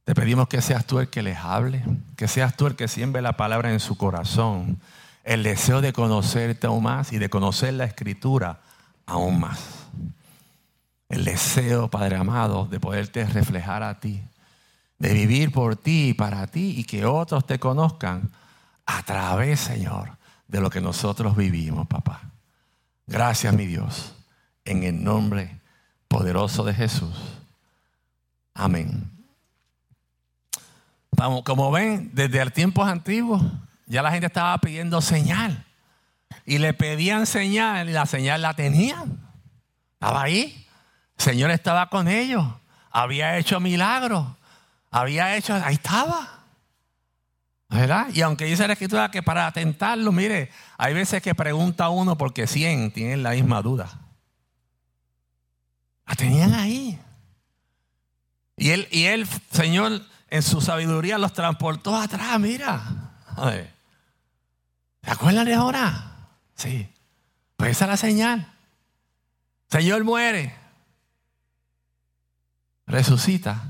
Te 0.04 0.14
pedimos 0.14 0.49
que 0.49 0.62
seas 0.62 0.87
tú 0.87 0.99
el 1.00 1.09
que 1.09 1.23
les 1.23 1.38
hable, 1.38 1.85
que 2.16 2.28
seas 2.28 2.56
tú 2.56 2.66
el 2.66 2.76
que 2.76 2.88
siembre 2.88 3.23
la 3.23 3.37
palabra 3.37 3.73
en 3.73 3.80
su 3.80 3.97
corazón, 3.97 4.80
el 5.25 5.42
deseo 5.42 5.80
de 5.80 5.92
conocerte 5.92 6.66
aún 6.68 6.85
más 6.85 7.12
y 7.12 7.18
de 7.18 7.28
conocer 7.28 7.75
la 7.75 7.85
escritura 7.85 8.61
aún 9.04 9.40
más. 9.40 9.86
El 11.08 11.25
deseo, 11.25 11.88
Padre 11.88 12.16
amado, 12.16 12.66
de 12.66 12.80
poderte 12.80 13.25
reflejar 13.26 13.82
a 13.82 14.00
ti, 14.00 14.22
de 14.98 15.12
vivir 15.12 15.52
por 15.52 15.76
ti 15.76 16.08
y 16.08 16.14
para 16.14 16.46
ti 16.46 16.75
y 16.76 16.84
que 16.84 17.04
otros 17.04 17.46
te 17.46 17.58
conozcan 17.58 18.30
a 18.86 19.02
través, 19.02 19.60
Señor, 19.60 20.16
de 20.48 20.60
lo 20.60 20.70
que 20.70 20.80
nosotros 20.80 21.36
vivimos, 21.36 21.86
papá. 21.86 22.22
Gracias, 23.06 23.54
mi 23.54 23.66
Dios, 23.66 24.14
en 24.64 24.82
el 24.82 25.02
nombre 25.02 25.60
poderoso 26.08 26.64
de 26.64 26.75
Jesús. 26.75 27.16
Amén. 28.54 29.10
Como 31.44 31.70
ven, 31.70 32.10
desde 32.12 32.50
tiempos 32.50 32.86
antiguos 32.88 33.42
ya 33.86 34.02
la 34.02 34.10
gente 34.10 34.26
estaba 34.26 34.58
pidiendo 34.58 35.00
señal. 35.00 35.64
Y 36.44 36.58
le 36.58 36.75
pedían 36.75 37.26
señal 37.26 37.88
y 37.88 37.92
la 37.92 38.06
señal 38.06 38.42
la 38.42 38.54
tenían. 38.54 39.20
Estaba 39.94 40.22
ahí. 40.22 40.65
Señor 41.16 41.50
estaba 41.50 41.88
con 41.88 42.08
ellos. 42.08 42.46
Había 42.90 43.37
hecho 43.38 43.61
milagros. 43.61 44.26
Había 44.90 45.37
hecho, 45.37 45.54
ahí 45.54 45.75
estaba. 45.75 46.37
¿Verdad? 47.68 48.06
Y 48.12 48.23
aunque 48.23 48.44
dice 48.44 48.66
la 48.66 48.75
escritura 48.75 49.11
que 49.11 49.23
para 49.23 49.46
atentarlo, 49.46 50.12
mire, 50.12 50.50
hay 50.78 50.94
veces 50.94 51.20
que 51.23 51.35
pregunta 51.35 51.88
uno 51.88 52.16
porque 52.16 52.46
100 52.46 52.92
tienen 52.92 53.23
la 53.23 53.30
misma 53.30 53.61
duda. 53.61 54.00
La 56.06 56.14
tenían 56.14 56.54
ahí. 56.54 56.99
Y 58.56 58.70
él, 58.70 58.88
y 58.90 59.04
él, 59.04 59.28
Señor, 59.50 60.00
en 60.30 60.42
su 60.42 60.61
sabiduría 60.61 61.18
los 61.18 61.32
transportó 61.32 61.96
atrás, 61.96 62.38
mira. 62.38 62.82
¿Se 65.02 65.11
acuerdan 65.11 65.44
de 65.44 65.54
ahora? 65.54 66.12
Sí. 66.54 66.88
Pues 67.56 67.73
esa 67.73 67.87
es 67.87 67.90
la 67.90 67.96
señal. 67.96 68.52
Señor 69.68 70.04
muere. 70.04 70.54
Resucita. 72.87 73.64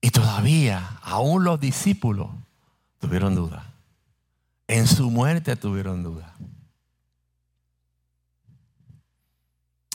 Y 0.00 0.10
todavía, 0.10 0.98
aún 1.02 1.44
los 1.44 1.58
discípulos 1.58 2.28
tuvieron 3.00 3.34
duda. 3.34 3.64
En 4.68 4.86
su 4.86 5.10
muerte 5.10 5.56
tuvieron 5.56 6.02
duda. 6.02 6.34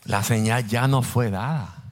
La 0.06 0.24
señal 0.24 0.68
ya 0.68 0.88
no 0.88 1.02
fue 1.02 1.30
dada. 1.30 1.84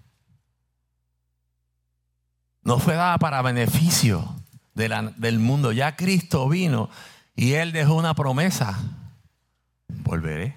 No 2.63 2.79
fue 2.79 2.95
dada 2.95 3.17
para 3.17 3.41
beneficio 3.41 4.35
del 4.73 5.39
mundo. 5.39 5.71
Ya 5.71 5.95
Cristo 5.95 6.47
vino 6.49 6.89
y 7.35 7.53
Él 7.53 7.71
dejó 7.71 7.95
una 7.95 8.13
promesa. 8.13 8.77
Volveré. 9.87 10.55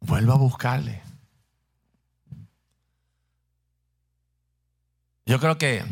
Vuelvo 0.00 0.32
a 0.32 0.36
buscarle. 0.36 1.02
Yo 5.24 5.38
creo 5.38 5.56
que, 5.56 5.84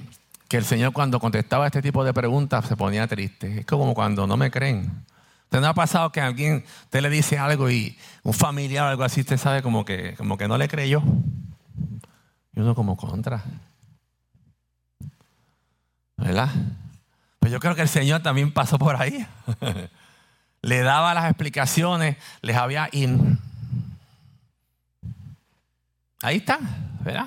que 0.48 0.56
el 0.56 0.64
Señor 0.64 0.92
cuando 0.92 1.20
contestaba 1.20 1.66
este 1.66 1.82
tipo 1.82 2.04
de 2.04 2.12
preguntas 2.12 2.66
se 2.66 2.76
ponía 2.76 3.06
triste. 3.06 3.60
Es 3.60 3.66
como 3.66 3.94
cuando 3.94 4.26
no 4.26 4.36
me 4.36 4.50
creen. 4.50 5.04
¿Usted 5.44 5.60
no 5.60 5.68
ha 5.68 5.74
pasado 5.74 6.12
que 6.12 6.20
alguien, 6.20 6.64
usted 6.84 7.00
le 7.02 7.10
dice 7.10 7.36
algo 7.38 7.70
y 7.70 7.98
un 8.22 8.32
familiar 8.32 8.84
o 8.84 8.88
algo 8.88 9.02
así, 9.02 9.20
usted 9.22 9.36
sabe 9.36 9.62
como 9.62 9.84
que, 9.84 10.14
como 10.16 10.38
que 10.38 10.46
no 10.46 10.56
le 10.56 10.68
creyó? 10.68 11.02
Y 12.54 12.60
uno 12.60 12.74
como 12.74 12.96
contra. 12.96 13.42
¿Verdad? 16.16 16.50
Pues 17.40 17.50
yo 17.50 17.58
creo 17.58 17.74
que 17.74 17.82
el 17.82 17.88
Señor 17.88 18.22
también 18.22 18.52
pasó 18.52 18.78
por 18.78 19.00
ahí. 19.00 19.26
le 20.62 20.80
daba 20.82 21.14
las 21.14 21.24
explicaciones, 21.24 22.16
les 22.42 22.56
había... 22.56 22.88
In... 22.92 23.38
Ahí 26.22 26.36
está, 26.36 26.60
¿verdad? 27.00 27.26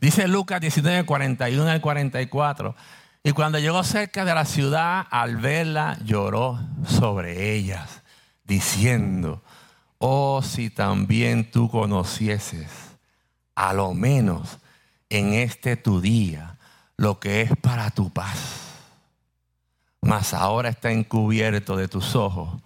Dice 0.00 0.28
Lucas 0.28 0.60
19, 0.60 1.04
41 1.04 1.70
al 1.70 1.80
44. 1.80 2.74
Y 3.24 3.32
cuando 3.32 3.58
llegó 3.58 3.82
cerca 3.82 4.24
de 4.24 4.34
la 4.34 4.44
ciudad, 4.44 5.06
al 5.10 5.36
verla, 5.36 5.98
lloró 6.04 6.60
sobre 6.86 7.54
ellas, 7.54 8.02
diciendo, 8.44 9.42
oh, 9.98 10.40
si 10.42 10.70
también 10.70 11.50
tú 11.50 11.68
conocieses, 11.68 12.70
a 13.56 13.72
lo 13.72 13.92
menos 13.92 14.58
en 15.10 15.34
este 15.34 15.76
tu 15.76 16.00
día, 16.00 16.56
lo 16.96 17.18
que 17.18 17.42
es 17.42 17.50
para 17.56 17.90
tu 17.90 18.10
paz. 18.10 18.38
Mas 20.00 20.32
ahora 20.32 20.68
está 20.68 20.92
encubierto 20.92 21.76
de 21.76 21.88
tus 21.88 22.14
ojos, 22.14 22.60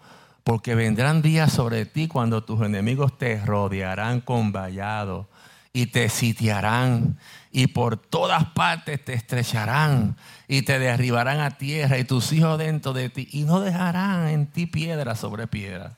porque 0.44 0.74
vendrán 0.74 1.22
días 1.22 1.50
sobre 1.50 1.86
ti 1.86 2.08
cuando 2.08 2.44
tus 2.44 2.60
enemigos 2.60 3.16
te 3.16 3.42
rodearán 3.44 4.20
con 4.20 4.52
vallado 4.52 5.28
y 5.72 5.86
te 5.86 6.08
sitiarán 6.08 7.18
y 7.50 7.68
por 7.68 7.96
todas 7.96 8.44
partes 8.46 9.04
te 9.04 9.14
estrecharán 9.14 10.16
y 10.48 10.62
te 10.62 10.78
derribarán 10.78 11.40
a 11.40 11.56
tierra 11.56 11.98
y 11.98 12.04
tus 12.04 12.32
hijos 12.32 12.58
dentro 12.58 12.92
de 12.92 13.08
ti 13.08 13.28
y 13.32 13.44
no 13.44 13.60
dejarán 13.60 14.28
en 14.28 14.46
ti 14.46 14.66
piedra 14.66 15.14
sobre 15.16 15.46
piedra, 15.46 15.96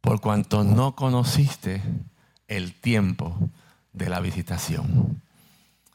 por 0.00 0.20
cuanto 0.20 0.64
no 0.64 0.94
conociste 0.94 1.82
el 2.48 2.74
tiempo 2.74 3.36
de 3.92 4.08
la 4.08 4.20
visitación. 4.20 5.22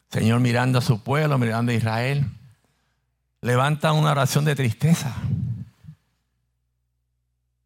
Señor, 0.10 0.40
mirando 0.40 0.80
a 0.80 0.82
su 0.82 1.02
pueblo, 1.02 1.38
mirando 1.38 1.72
a 1.72 1.76
Israel, 1.76 2.26
levanta 3.42 3.92
una 3.94 4.12
oración 4.12 4.46
de 4.46 4.56
tristeza. 4.56 5.16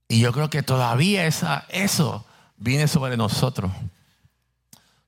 Y 0.08 0.22
yo 0.22 0.32
creo 0.32 0.50
que 0.50 0.64
todavía 0.64 1.26
esa, 1.26 1.66
eso 1.70 2.26
viene 2.58 2.88
sobre 2.88 3.18
nosotros 3.18 3.72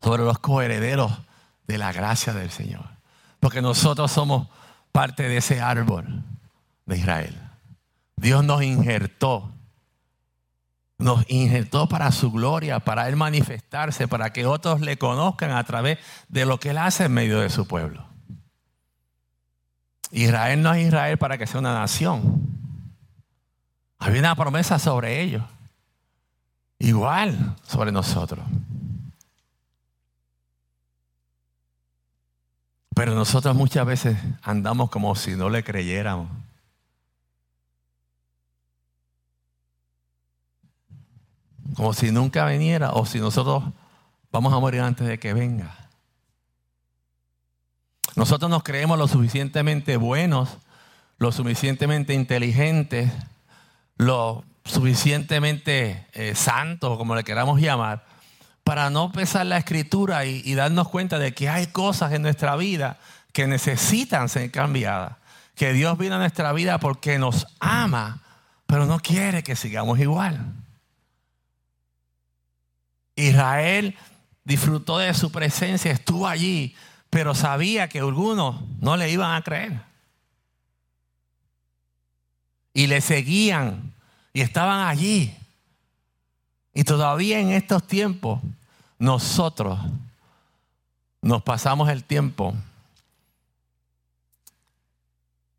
sobre 0.01 0.23
los 0.23 0.39
coherederos 0.39 1.12
de 1.67 1.77
la 1.77 1.91
gracia 1.91 2.33
del 2.33 2.51
Señor. 2.51 2.85
Porque 3.39 3.62
nosotros 3.62 4.12
somos 4.12 4.47
parte 4.91 5.23
de 5.23 5.38
ese 5.38 5.62
árbol 5.62 6.23
de 6.85 6.97
Israel. 6.97 7.39
Dios 8.15 8.43
nos 8.43 8.63
injertó. 8.63 9.51
Nos 10.97 11.23
injertó 11.29 11.88
para 11.88 12.12
su 12.12 12.31
gloria, 12.31 12.81
para 12.81 13.07
Él 13.07 13.15
manifestarse, 13.15 14.07
para 14.07 14.33
que 14.33 14.45
otros 14.45 14.81
le 14.81 14.97
conozcan 14.97 15.51
a 15.51 15.63
través 15.63 15.97
de 16.27 16.45
lo 16.45 16.59
que 16.59 16.71
Él 16.71 16.77
hace 16.77 17.05
en 17.05 17.13
medio 17.13 17.39
de 17.39 17.49
su 17.49 17.65
pueblo. 17.65 18.05
Israel 20.12 20.62
no 20.62 20.73
es 20.73 20.88
Israel 20.88 21.17
para 21.17 21.38
que 21.38 21.47
sea 21.47 21.59
una 21.59 21.73
nación. 21.73 22.41
Había 23.99 24.19
una 24.19 24.35
promesa 24.35 24.79
sobre 24.79 25.21
ellos. 25.21 25.43
Igual 26.79 27.55
sobre 27.63 27.91
nosotros. 27.91 28.43
Pero 32.99 33.15
nosotros 33.15 33.55
muchas 33.55 33.85
veces 33.85 34.17
andamos 34.43 34.89
como 34.89 35.15
si 35.15 35.31
no 35.31 35.49
le 35.49 35.63
creyéramos. 35.63 36.27
Como 41.77 41.93
si 41.93 42.12
nunca 42.12 42.45
viniera 42.45 42.91
o 42.91 43.05
si 43.05 43.21
nosotros 43.21 43.63
vamos 44.33 44.51
a 44.51 44.59
morir 44.59 44.81
antes 44.81 45.07
de 45.07 45.17
que 45.17 45.33
venga. 45.33 45.73
Nosotros 48.17 48.51
nos 48.51 48.63
creemos 48.63 48.99
lo 48.99 49.07
suficientemente 49.07 49.95
buenos, 49.95 50.57
lo 51.19 51.31
suficientemente 51.31 52.13
inteligentes, 52.13 53.09
lo 53.95 54.43
suficientemente 54.65 56.05
eh, 56.12 56.35
santos, 56.35 56.97
como 56.97 57.15
le 57.15 57.23
queramos 57.23 57.62
llamar, 57.62 58.08
para 58.69 58.91
no 58.91 59.12
pesar 59.12 59.47
la 59.47 59.58
escritura 59.58 60.25
y, 60.25 60.53
darnos 60.53 60.89
cuenta 60.89 61.17
de 61.17 61.34
que 61.34 61.49
hay 61.49 61.65
cosas 61.65 62.13
en 62.13 62.21
nuestra 62.21 62.55
vida 62.55 62.99
que 63.34 63.47
necesitan 63.47 64.29
ser 64.29 64.51
cambiadas. 64.51 65.17
Que 65.55 65.73
Dios 65.73 65.97
viene 65.97 66.17
a 66.17 66.19
nuestra 66.19 66.53
vida 66.53 66.79
porque 66.79 67.17
nos 67.17 67.47
ama, 67.60 68.21
pero 68.67 68.86
no 68.86 68.99
quiere 68.99 69.41
que 69.41 69.55
sigamos 69.55 69.97
igual. 69.97 70.53
Israel 73.15 73.97
disfrutó 74.43 74.99
de 74.99 75.15
su 75.15 75.32
presencia, 75.32 75.91
estuvo 75.91 76.27
allí, 76.27 76.75
pero 77.10 77.34
sabía 77.34 77.89
que 77.89 77.97
algunos 77.97 78.62
no 78.82 78.97
le 78.97 79.10
iban 79.10 79.34
a 79.34 79.41
creer. 79.41 79.82
Y 82.71 82.86
le 82.86 83.01
seguían 83.01 83.95
y 84.32 84.41
estaban 84.41 84.88
allí. 84.88 85.36
Y 86.75 86.84
todavía 86.84 87.39
en 87.39 87.49
estos 87.49 87.88
tiempos 87.88 88.39
nosotros 88.99 89.79
nos 91.21 91.41
pasamos 91.41 91.89
el 91.89 92.03
tiempo 92.03 92.53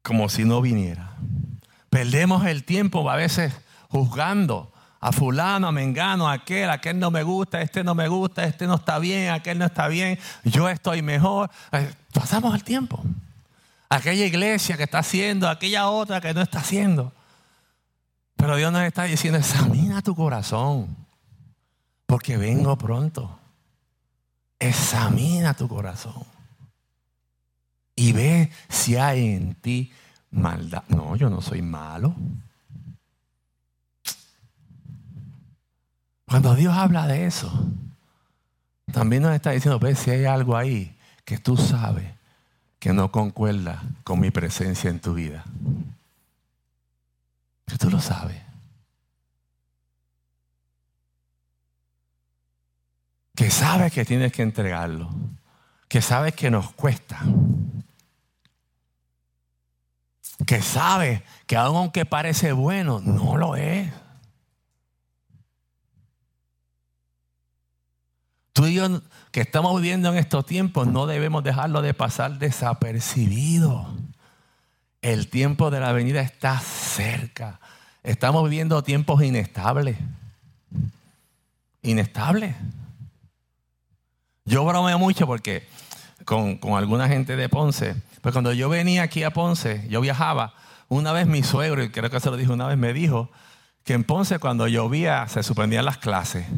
como 0.03 0.29
si 0.29 0.45
no 0.45 0.61
viniera. 0.61 1.15
Perdemos 1.89 2.47
el 2.47 2.65
tiempo 2.65 3.09
a 3.11 3.17
veces 3.17 3.53
juzgando 3.89 4.73
a 5.01 5.13
fulano, 5.13 5.69
a 5.69 5.73
mengano, 5.73 6.29
a 6.29 6.35
aquel, 6.35 6.69
aquel 6.69 6.99
no 6.99 7.11
me 7.11 7.23
gusta, 7.23 7.63
este 7.63 7.83
no 7.83 7.95
me 7.95 8.07
gusta, 8.09 8.45
este 8.45 8.67
no 8.67 8.75
está 8.75 8.99
bien, 8.99 9.31
aquel 9.31 9.59
no 9.59 9.65
está 9.65 9.89
bien, 9.89 10.19
yo 10.45 10.69
estoy 10.69 11.01
mejor. 11.01 11.51
Eh, 11.73 11.93
pasamos 12.13 12.55
el 12.55 12.63
tiempo. 12.63 13.03
Aquella 13.89 14.27
iglesia 14.27 14.77
que 14.77 14.85
está 14.85 14.99
haciendo, 14.99 15.49
aquella 15.49 15.89
otra 15.89 16.21
que 16.21 16.35
no 16.35 16.43
está 16.43 16.61
haciendo. 16.61 17.13
Pero 18.37 18.57
Dios 18.57 18.71
nos 18.73 18.83
está 18.83 19.05
diciendo, 19.05 19.39
examina 19.39 20.03
tu 20.03 20.15
corazón 20.15 21.01
porque 22.11 22.37
vengo 22.37 22.77
pronto. 22.77 23.39
Examina 24.59 25.55
tu 25.55 25.69
corazón 25.69 26.25
y 27.95 28.13
ve 28.13 28.51
si 28.69 28.97
hay 28.97 29.29
en 29.29 29.55
ti 29.55 29.93
maldad. 30.33 30.83
No, 30.89 31.15
yo 31.15 31.31
no 31.31 31.41
soy 31.41 31.63
malo. 31.63 32.13
Cuando 36.27 36.57
Dios 36.57 36.77
habla 36.77 37.07
de 37.07 37.27
eso, 37.27 37.49
también 38.93 39.23
nos 39.23 39.33
está 39.33 39.53
diciendo, 39.53 39.79
ve 39.79 39.95
si 39.95 40.11
hay 40.11 40.25
algo 40.25 40.57
ahí 40.57 40.97
que 41.25 41.39
tú 41.39 41.57
sabes 41.57 42.13
que 42.81 42.93
no 42.93 43.13
concuerda 43.13 43.85
con 44.03 44.19
mi 44.19 44.33
presencia 44.33 44.91
en 44.91 44.99
tu 44.99 45.15
vida. 45.15 45.45
Tú 47.79 47.89
lo 47.89 48.01
sabes. 48.01 48.50
Que 53.41 53.51
sabes 53.51 53.91
que 53.91 54.05
tienes 54.05 54.33
que 54.33 54.43
entregarlo, 54.43 55.09
que 55.89 56.03
sabes 56.03 56.35
que 56.35 56.51
nos 56.51 56.73
cuesta, 56.75 57.23
que 60.45 60.61
sabes 60.61 61.23
que 61.47 61.57
aunque 61.57 62.05
parece 62.05 62.53
bueno, 62.53 63.01
no 63.01 63.39
lo 63.39 63.57
es. 63.57 63.91
Tú 68.53 68.67
y 68.67 68.75
yo 68.75 69.01
que 69.31 69.41
estamos 69.41 69.75
viviendo 69.81 70.11
en 70.11 70.19
estos 70.19 70.45
tiempos 70.45 70.87
no 70.87 71.07
debemos 71.07 71.43
dejarlo 71.43 71.81
de 71.81 71.95
pasar 71.95 72.39
desapercibido. 72.39 73.89
El 75.01 75.31
tiempo 75.31 75.71
de 75.71 75.81
la 75.81 75.93
venida 75.93 76.21
está 76.21 76.61
cerca. 76.61 77.59
Estamos 78.03 78.45
viviendo 78.45 78.83
tiempos 78.83 79.23
inestables. 79.23 79.97
Inestables. 81.81 82.55
Yo 84.51 84.65
bromeo 84.65 84.99
mucho 84.99 85.29
porque 85.29 85.65
con, 86.25 86.57
con, 86.57 86.73
alguna 86.73 87.07
gente 87.07 87.37
de 87.37 87.49
Ponce, 87.49 87.95
pues 88.21 88.33
cuando 88.33 88.53
yo 88.53 88.69
venía 88.69 89.05
aquí 89.05 89.23
a 89.23 89.31
Ponce, 89.31 89.87
yo 89.89 90.01
viajaba, 90.01 90.55
una 90.89 91.13
vez 91.13 91.29
mi 91.29 91.45
suegro, 91.45 91.85
y 91.85 91.91
creo 91.91 92.11
que 92.11 92.19
se 92.19 92.33
lo 92.33 92.37
dijo 92.37 92.53
una 92.53 92.67
vez, 92.67 92.77
me 92.77 92.93
dijo 92.93 93.31
que 93.85 93.93
en 93.93 94.03
Ponce 94.03 94.41
cuando 94.41 94.67
llovía 94.67 95.29
se 95.29 95.45
suspendían 95.45 95.85
las 95.85 95.99
clases. 95.99 96.49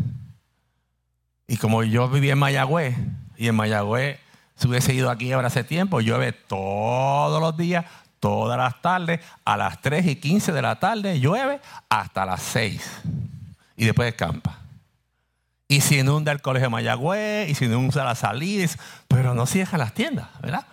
Y 1.46 1.58
como 1.58 1.82
yo 1.82 2.08
vivía 2.08 2.32
en 2.32 2.38
Mayagüez, 2.38 2.96
y 3.36 3.48
en 3.48 3.56
Mayagüez 3.56 4.18
si 4.56 4.68
hubiese 4.68 4.94
ido 4.94 5.10
aquí 5.10 5.30
ahora 5.30 5.48
hace 5.48 5.62
tiempo, 5.62 6.00
llueve 6.00 6.32
todos 6.32 7.42
los 7.42 7.58
días, 7.58 7.84
todas 8.20 8.56
las 8.56 8.80
tardes, 8.80 9.20
a 9.44 9.58
las 9.58 9.82
3 9.82 10.06
y 10.06 10.16
15 10.16 10.52
de 10.52 10.62
la 10.62 10.80
tarde 10.80 11.20
llueve 11.20 11.60
hasta 11.90 12.24
las 12.24 12.40
6. 12.40 13.02
Y 13.76 13.84
después 13.84 14.06
descampa. 14.06 14.61
Y 15.72 15.80
se 15.80 15.94
inunda 15.96 16.32
el 16.32 16.42
colegio 16.42 16.66
de 16.66 16.70
Mayagüez, 16.70 17.48
y 17.48 17.54
se 17.54 17.64
inunda 17.64 18.04
las 18.04 18.18
salidas, 18.18 18.76
pero 19.08 19.32
no 19.32 19.46
cierran 19.46 19.80
las 19.80 19.94
tiendas, 19.94 20.28
¿verdad? 20.42 20.66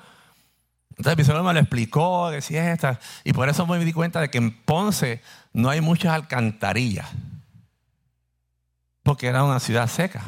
Entonces 0.89 1.17
mi 1.17 1.23
señor 1.23 1.41
me 1.41 1.53
lo 1.53 1.59
explicó, 1.61 2.29
decía 2.29 2.73
esta, 2.73 2.99
y 3.23 3.31
por 3.31 3.47
eso 3.47 3.65
me 3.65 3.79
di 3.85 3.93
cuenta 3.93 4.19
de 4.19 4.29
que 4.29 4.39
en 4.39 4.51
Ponce 4.51 5.21
no 5.53 5.69
hay 5.69 5.79
muchas 5.79 6.11
alcantarillas, 6.11 7.07
porque 9.01 9.27
era 9.27 9.45
una 9.45 9.61
ciudad 9.61 9.87
seca. 9.87 10.21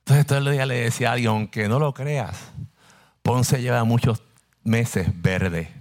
Entonces 0.00 0.26
todo 0.26 0.38
el 0.38 0.50
día 0.50 0.66
le 0.66 0.80
decía 0.80 1.10
a 1.10 1.12
alguien, 1.12 1.30
aunque 1.30 1.68
no 1.68 1.78
lo 1.78 1.94
creas, 1.94 2.36
Ponce 3.22 3.62
lleva 3.62 3.84
muchos 3.84 4.20
meses 4.64 5.06
verde. 5.22 5.72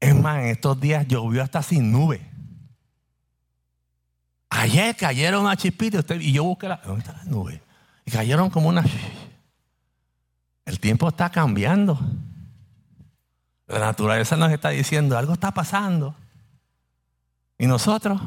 Es 0.00 0.14
más, 0.14 0.38
en 0.38 0.46
estos 0.46 0.80
días 0.80 1.06
llovió 1.06 1.42
hasta 1.42 1.62
sin 1.62 1.92
nube. 1.92 2.29
Ayer 4.50 4.96
cayeron 4.96 5.48
a 5.48 5.56
chispita 5.56 6.04
y 6.16 6.32
yo 6.32 6.44
busqué 6.44 6.68
la. 6.68 6.76
¿Dónde 6.84 7.04
nube? 7.24 7.62
Y 8.04 8.10
cayeron 8.10 8.50
como 8.50 8.68
una. 8.68 8.84
El 10.66 10.80
tiempo 10.80 11.08
está 11.08 11.30
cambiando. 11.30 11.98
La 13.68 13.78
naturaleza 13.78 14.36
nos 14.36 14.50
está 14.50 14.70
diciendo, 14.70 15.16
algo 15.16 15.32
está 15.32 15.52
pasando. 15.52 16.16
Y 17.56 17.66
nosotros, 17.66 18.20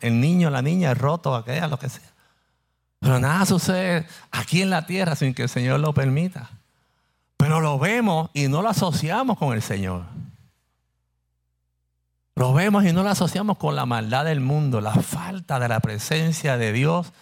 el 0.00 0.20
niño, 0.20 0.50
la 0.50 0.60
niña, 0.60 0.90
el 0.90 0.96
roto, 0.96 1.34
aquella, 1.34 1.68
lo 1.68 1.78
que 1.78 1.88
sea. 1.88 2.12
Pero 3.00 3.18
nada 3.18 3.46
sucede 3.46 4.06
aquí 4.30 4.62
en 4.62 4.70
la 4.70 4.84
tierra 4.86 5.16
sin 5.16 5.32
que 5.32 5.44
el 5.44 5.48
Señor 5.48 5.80
lo 5.80 5.94
permita. 5.94 6.50
Pero 7.36 7.60
lo 7.60 7.78
vemos 7.78 8.30
y 8.34 8.48
no 8.48 8.62
lo 8.62 8.68
asociamos 8.68 9.38
con 9.38 9.54
el 9.54 9.62
Señor. 9.62 10.04
Lo 12.36 12.52
vemos 12.52 12.84
y 12.84 12.92
no 12.92 13.02
lo 13.02 13.10
asociamos 13.10 13.58
con 13.58 13.76
la 13.76 13.86
maldad 13.86 14.24
del 14.24 14.40
mundo, 14.40 14.80
la 14.80 14.94
falta 14.94 15.60
de 15.60 15.68
la 15.68 15.80
presencia 15.80 16.56
de 16.56 16.72
Dios 16.72 17.12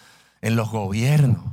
en 0.41 0.55
los 0.55 0.71
gobiernos. 0.71 1.43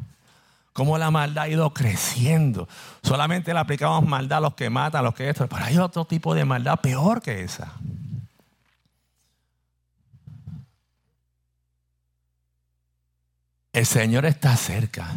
Cómo 0.72 0.96
la 0.96 1.10
maldad 1.10 1.44
ha 1.44 1.48
ido 1.48 1.74
creciendo. 1.74 2.68
Solamente 3.02 3.52
le 3.52 3.58
aplicamos 3.58 4.06
maldad 4.08 4.38
a 4.38 4.40
los 4.40 4.54
que 4.54 4.70
matan, 4.70 5.00
a 5.00 5.02
los 5.02 5.14
que 5.14 5.28
esto. 5.28 5.46
Pero 5.46 5.64
hay 5.64 5.78
otro 5.78 6.04
tipo 6.06 6.34
de 6.34 6.44
maldad 6.44 6.80
peor 6.80 7.20
que 7.20 7.42
esa. 7.42 7.72
El 13.72 13.84
Señor 13.84 14.24
está 14.24 14.56
cerca. 14.56 15.12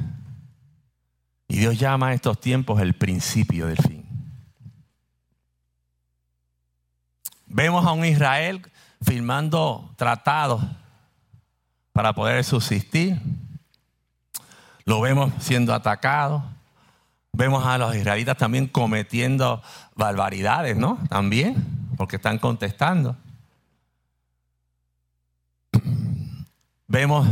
Y 1.47 1.57
Dios 1.57 1.79
llama 1.79 2.09
a 2.09 2.13
estos 2.13 2.39
tiempos 2.39 2.81
el 2.81 2.93
principio 2.93 3.67
del 3.67 3.77
fin. 3.77 4.02
Vemos 7.53 7.85
a 7.85 7.91
un 7.91 8.03
Israel 8.03 8.63
firmando 9.03 9.93
tratados 9.95 10.63
para 11.91 12.13
poder 12.13 12.43
subsistir. 12.43 13.21
Lo 14.85 14.99
vemos 15.01 15.31
siendo 15.37 15.71
atacado. 15.71 16.43
Vemos 17.31 17.63
a 17.63 17.77
los 17.77 17.95
israelitas 17.95 18.37
también 18.37 18.65
cometiendo 18.65 19.61
barbaridades, 19.93 20.75
¿no? 20.75 20.97
También, 21.09 21.63
porque 21.95 22.15
están 22.15 22.39
contestando. 22.39 23.15
Vemos 26.87 27.27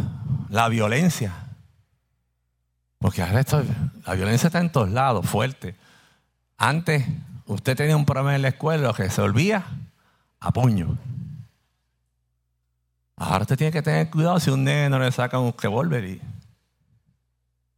la 0.50 0.70
violencia. 0.70 1.34
Porque 3.00 3.24
ahora 3.24 3.40
esto, 3.40 3.64
la 4.06 4.14
violencia 4.14 4.48
está 4.48 4.60
en 4.60 4.72
todos 4.72 4.92
lados, 4.92 5.28
fuerte. 5.28 5.76
Antes 6.60 7.08
usted 7.48 7.76
tenía 7.76 7.98
un 7.98 8.06
problema 8.06 8.36
en 8.36 8.44
la 8.44 8.50
escuela, 8.50 8.94
lo 8.94 9.24
olvida 9.24 9.66
a 10.42 10.52
puño. 10.52 10.98
Ahora 13.16 13.44
usted 13.44 13.58
tiene 13.58 13.72
que 13.72 13.84
tener 13.84 14.10
cuidado 14.10 14.40
si 14.40 14.50
un 14.50 14.64
nene 14.64 14.90
no 14.90 14.98
le 14.98 15.12
saca 15.12 15.38
un 15.38 15.54
revólver 15.56 16.04
y, 16.04 16.22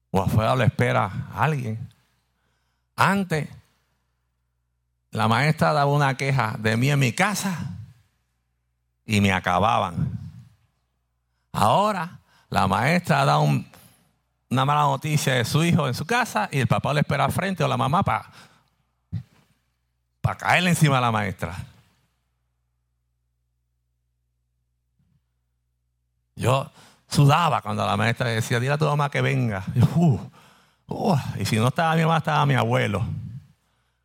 o 0.10 0.22
afuera 0.22 0.56
lo 0.56 0.64
espera 0.64 1.12
a 1.34 1.44
alguien. 1.44 1.90
Antes, 2.96 3.50
la 5.12 5.28
maestra 5.28 5.74
daba 5.74 5.92
una 5.92 6.16
queja 6.16 6.56
de 6.58 6.78
mí 6.78 6.90
en 6.90 7.00
mi 7.00 7.12
casa 7.12 7.72
y 9.06 9.20
me 9.20 9.34
acababan. 9.34 10.12
Ahora, 11.52 12.20
la 12.50 12.68
maestra 12.68 13.26
da 13.26 13.40
una 13.40 13.66
mala 14.50 14.84
noticia 14.84 15.34
de 15.34 15.44
su 15.44 15.64
hijo 15.64 15.88
en 15.88 15.94
su 15.94 16.06
casa 16.06 16.48
y 16.52 16.60
el 16.60 16.68
papá 16.68 16.94
le 16.94 17.02
espera 17.02 17.28
frente 17.30 17.64
o 17.64 17.68
la 17.68 17.78
mamá 17.78 18.02
para 18.02 18.32
caerle 20.38 20.70
encima 20.70 21.00
a 21.00 21.02
la 21.02 21.12
maestra. 21.12 21.73
Yo 26.36 26.72
sudaba 27.08 27.62
cuando 27.62 27.86
la 27.86 27.96
maestra 27.96 28.30
decía, 28.30 28.60
dile 28.60 28.74
a 28.74 28.78
tu 28.78 28.86
mamá 28.86 29.10
que 29.10 29.22
venga. 29.22 29.64
Uh, 29.96 30.20
uh, 30.88 31.18
y 31.40 31.46
si 31.46 31.58
no 31.58 31.68
estaba 31.68 31.96
mi 31.96 32.02
mamá, 32.02 32.18
estaba 32.18 32.46
mi 32.46 32.56
abuelo, 32.56 33.06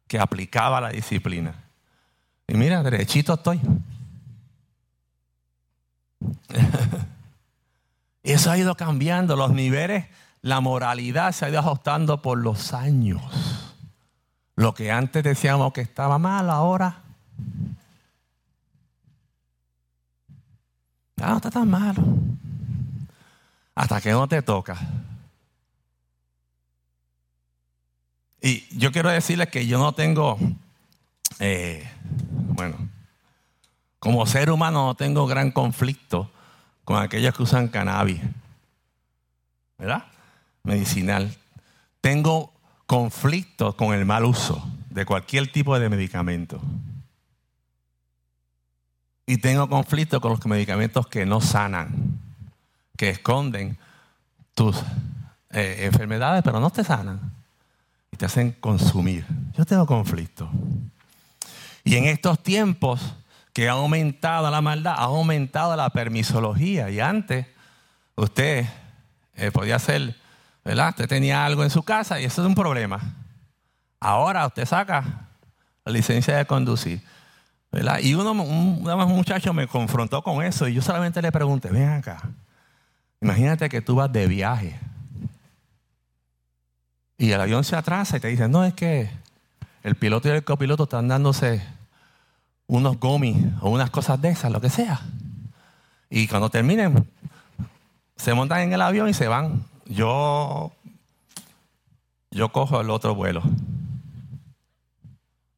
que 0.06 0.18
aplicaba 0.18 0.80
la 0.80 0.90
disciplina. 0.90 1.54
Y 2.46 2.54
mira, 2.54 2.82
derechito 2.82 3.34
estoy. 3.34 3.60
Eso 8.22 8.50
ha 8.50 8.58
ido 8.58 8.74
cambiando, 8.76 9.36
los 9.36 9.50
niveles, 9.52 10.06
la 10.42 10.60
moralidad 10.60 11.32
se 11.32 11.46
ha 11.46 11.48
ido 11.48 11.60
ajustando 11.60 12.20
por 12.20 12.38
los 12.38 12.74
años. 12.74 13.22
Lo 14.54 14.74
que 14.74 14.90
antes 14.90 15.22
decíamos 15.22 15.72
que 15.72 15.80
estaba 15.80 16.18
mal, 16.18 16.50
ahora 16.50 17.02
ya 21.18 21.28
no 21.28 21.36
está 21.36 21.50
tan 21.50 21.68
malo. 21.68 22.02
Hasta 23.74 24.00
que 24.00 24.10
no 24.10 24.26
te 24.26 24.42
toca. 24.42 24.78
Y 28.40 28.64
yo 28.76 28.92
quiero 28.92 29.10
decirles 29.10 29.48
que 29.48 29.66
yo 29.66 29.78
no 29.78 29.92
tengo, 29.92 30.38
eh, 31.40 31.88
bueno, 32.48 32.76
como 33.98 34.26
ser 34.26 34.50
humano 34.50 34.86
no 34.86 34.94
tengo 34.94 35.26
gran 35.26 35.50
conflicto 35.50 36.30
con 36.84 37.02
aquellos 37.02 37.34
que 37.34 37.42
usan 37.42 37.68
cannabis, 37.68 38.20
¿verdad? 39.76 40.04
Medicinal. 40.62 41.36
Tengo 42.00 42.52
conflictos 42.86 43.74
con 43.74 43.92
el 43.92 44.06
mal 44.06 44.24
uso 44.24 44.66
de 44.90 45.04
cualquier 45.04 45.50
tipo 45.50 45.78
de 45.78 45.88
medicamento. 45.88 46.60
Y 49.28 49.36
tengo 49.36 49.68
conflictos 49.68 50.20
con 50.20 50.30
los 50.30 50.46
medicamentos 50.46 51.06
que 51.06 51.26
no 51.26 51.42
sanan, 51.42 52.18
que 52.96 53.10
esconden 53.10 53.76
tus 54.54 54.74
eh, 55.50 55.80
enfermedades, 55.82 56.42
pero 56.42 56.60
no 56.60 56.70
te 56.70 56.82
sanan 56.82 57.20
y 58.10 58.16
te 58.16 58.24
hacen 58.24 58.52
consumir. 58.52 59.26
Yo 59.54 59.66
tengo 59.66 59.84
conflicto. 59.84 60.48
Y 61.84 61.96
en 61.96 62.06
estos 62.06 62.42
tiempos 62.42 63.02
que 63.52 63.68
ha 63.68 63.72
aumentado 63.72 64.50
la 64.50 64.62
maldad, 64.62 64.94
ha 64.96 65.04
aumentado 65.04 65.76
la 65.76 65.90
permisología. 65.90 66.88
Y 66.88 66.98
antes 66.98 67.46
usted 68.16 68.64
eh, 69.34 69.50
podía 69.50 69.76
hacer, 69.76 70.16
¿verdad? 70.64 70.88
Usted 70.88 71.06
tenía 71.06 71.44
algo 71.44 71.64
en 71.64 71.70
su 71.70 71.82
casa 71.82 72.18
y 72.18 72.24
eso 72.24 72.40
es 72.40 72.48
un 72.48 72.54
problema. 72.54 72.98
Ahora 74.00 74.46
usted 74.46 74.64
saca 74.64 75.28
la 75.84 75.92
licencia 75.92 76.34
de 76.34 76.46
conducir. 76.46 77.02
¿Verdad? 77.70 77.98
Y 78.00 78.14
uno, 78.14 78.32
un, 78.32 78.88
un 78.88 79.16
muchacho 79.16 79.52
me 79.52 79.66
confrontó 79.66 80.22
con 80.22 80.44
eso 80.44 80.68
y 80.68 80.74
yo 80.74 80.82
solamente 80.82 81.20
le 81.22 81.32
pregunté, 81.32 81.68
ven 81.70 81.88
acá, 81.88 82.22
imagínate 83.20 83.68
que 83.68 83.80
tú 83.80 83.96
vas 83.96 84.12
de 84.12 84.26
viaje 84.26 84.78
y 87.18 87.32
el 87.32 87.40
avión 87.40 87.64
se 87.64 87.74
atrasa 87.74 88.16
y 88.16 88.20
te 88.20 88.28
dicen, 88.28 88.52
no, 88.52 88.64
es 88.64 88.72
que 88.74 89.10
el 89.82 89.96
piloto 89.96 90.28
y 90.28 90.30
el 90.30 90.44
copiloto 90.44 90.84
están 90.84 91.08
dándose 91.08 91.60
unos 92.68 93.00
gomis 93.00 93.44
o 93.60 93.70
unas 93.70 93.90
cosas 93.90 94.20
de 94.20 94.28
esas, 94.28 94.52
lo 94.52 94.60
que 94.60 94.70
sea. 94.70 95.00
Y 96.08 96.28
cuando 96.28 96.48
terminen, 96.48 97.08
se 98.16 98.34
montan 98.34 98.60
en 98.60 98.72
el 98.72 98.80
avión 98.80 99.08
y 99.08 99.14
se 99.14 99.26
van. 99.26 99.64
Yo, 99.86 100.70
yo 102.30 102.50
cojo 102.50 102.80
el 102.80 102.90
otro 102.90 103.16
vuelo. 103.16 103.42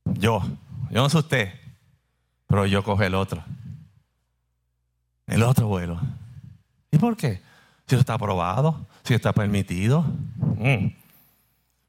Yo, 0.06 0.42
yo 0.90 1.02
no 1.02 1.10
sé 1.10 1.18
usted, 1.18 1.52
pero 2.50 2.66
yo 2.66 2.82
cojo 2.82 3.02
el 3.04 3.14
otro. 3.14 3.44
El 5.28 5.44
otro 5.44 5.68
vuelo. 5.68 6.00
¿Y 6.90 6.98
por 6.98 7.16
qué? 7.16 7.40
Si 7.86 7.94
eso 7.94 8.00
está 8.00 8.14
aprobado, 8.14 8.86
si 9.04 9.14
está 9.14 9.32
permitido. 9.32 10.04
Mm. 10.58 10.88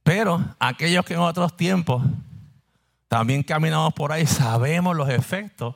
Pero 0.04 0.46
aquellos 0.60 1.04
que 1.04 1.16
en 1.16 1.22
otros 1.22 1.58
tiempos 1.58 2.04
también 3.08 3.42
caminamos 3.42 3.92
por 3.94 4.12
ahí, 4.12 4.28
sabemos 4.28 4.96
los 4.96 5.10
efectos 5.10 5.76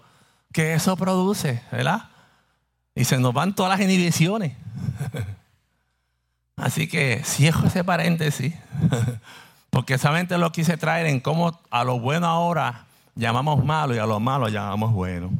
que 0.54 0.76
eso 0.76 0.96
produce, 0.96 1.64
¿verdad? 1.72 2.10
Y 2.94 3.06
se 3.06 3.18
nos 3.18 3.34
van 3.34 3.56
todas 3.56 3.78
las 3.78 3.86
inhibiciones. 3.86 4.54
Así 6.56 6.88
que 6.88 7.24
cierro 7.26 7.68
ese 7.68 7.84
paréntesis, 7.84 8.54
porque 9.72 9.98
solamente 9.98 10.38
lo 10.38 10.52
quise 10.52 10.78
traer 10.78 11.08
en 11.08 11.20
cómo 11.20 11.60
a 11.72 11.84
lo 11.84 12.00
bueno 12.00 12.28
ahora 12.28 12.86
llamamos 13.16 13.64
malo 13.64 13.96
y 13.96 13.98
a 13.98 14.06
lo 14.06 14.20
malo 14.20 14.50
llamamos 14.50 14.94
bueno. 14.94 15.32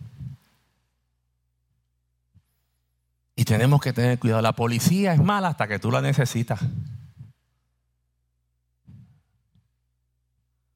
Y 3.36 3.44
tenemos 3.44 3.82
que 3.82 3.94
tener 3.94 4.18
cuidado. 4.18 4.42
La 4.42 4.54
policía 4.54 5.14
es 5.14 5.22
mala 5.22 5.50
hasta 5.50 5.68
que 5.68 5.78
tú 5.78 5.92
la 5.92 6.02
necesitas. 6.02 6.62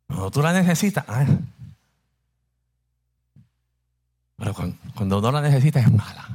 Cuando 0.08 0.32
tú 0.32 0.42
la 0.42 0.52
necesitas, 0.52 1.06
ah. 1.08 1.26
pero 4.36 4.54
cuando, 4.96 5.22
no 5.22 5.32
la 5.32 5.42
necesitas 5.42 5.86
es 5.86 5.92
mala. 5.92 6.28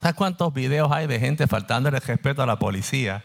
¿Sabes 0.00 0.14
cuántos 0.14 0.54
videos 0.54 0.90
hay 0.92 1.06
de 1.06 1.18
gente 1.18 1.46
faltando 1.46 1.88
el 1.88 2.00
respeto 2.00 2.42
a 2.42 2.46
la 2.46 2.58
policía? 2.58 3.24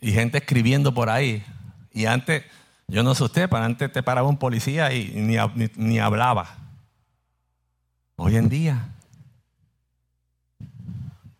Y 0.00 0.12
gente 0.12 0.38
escribiendo 0.38 0.94
por 0.94 1.10
ahí. 1.10 1.44
Y 1.92 2.06
antes, 2.06 2.44
yo 2.88 3.02
no 3.02 3.14
sé 3.14 3.24
usted, 3.24 3.48
pero 3.48 3.64
antes 3.64 3.92
te 3.92 4.02
paraba 4.02 4.28
un 4.28 4.36
policía 4.36 4.92
y 4.92 5.12
ni, 5.14 5.36
ni 5.76 5.98
hablaba. 5.98 6.56
Hoy 8.16 8.36
en 8.36 8.48
día, 8.48 8.88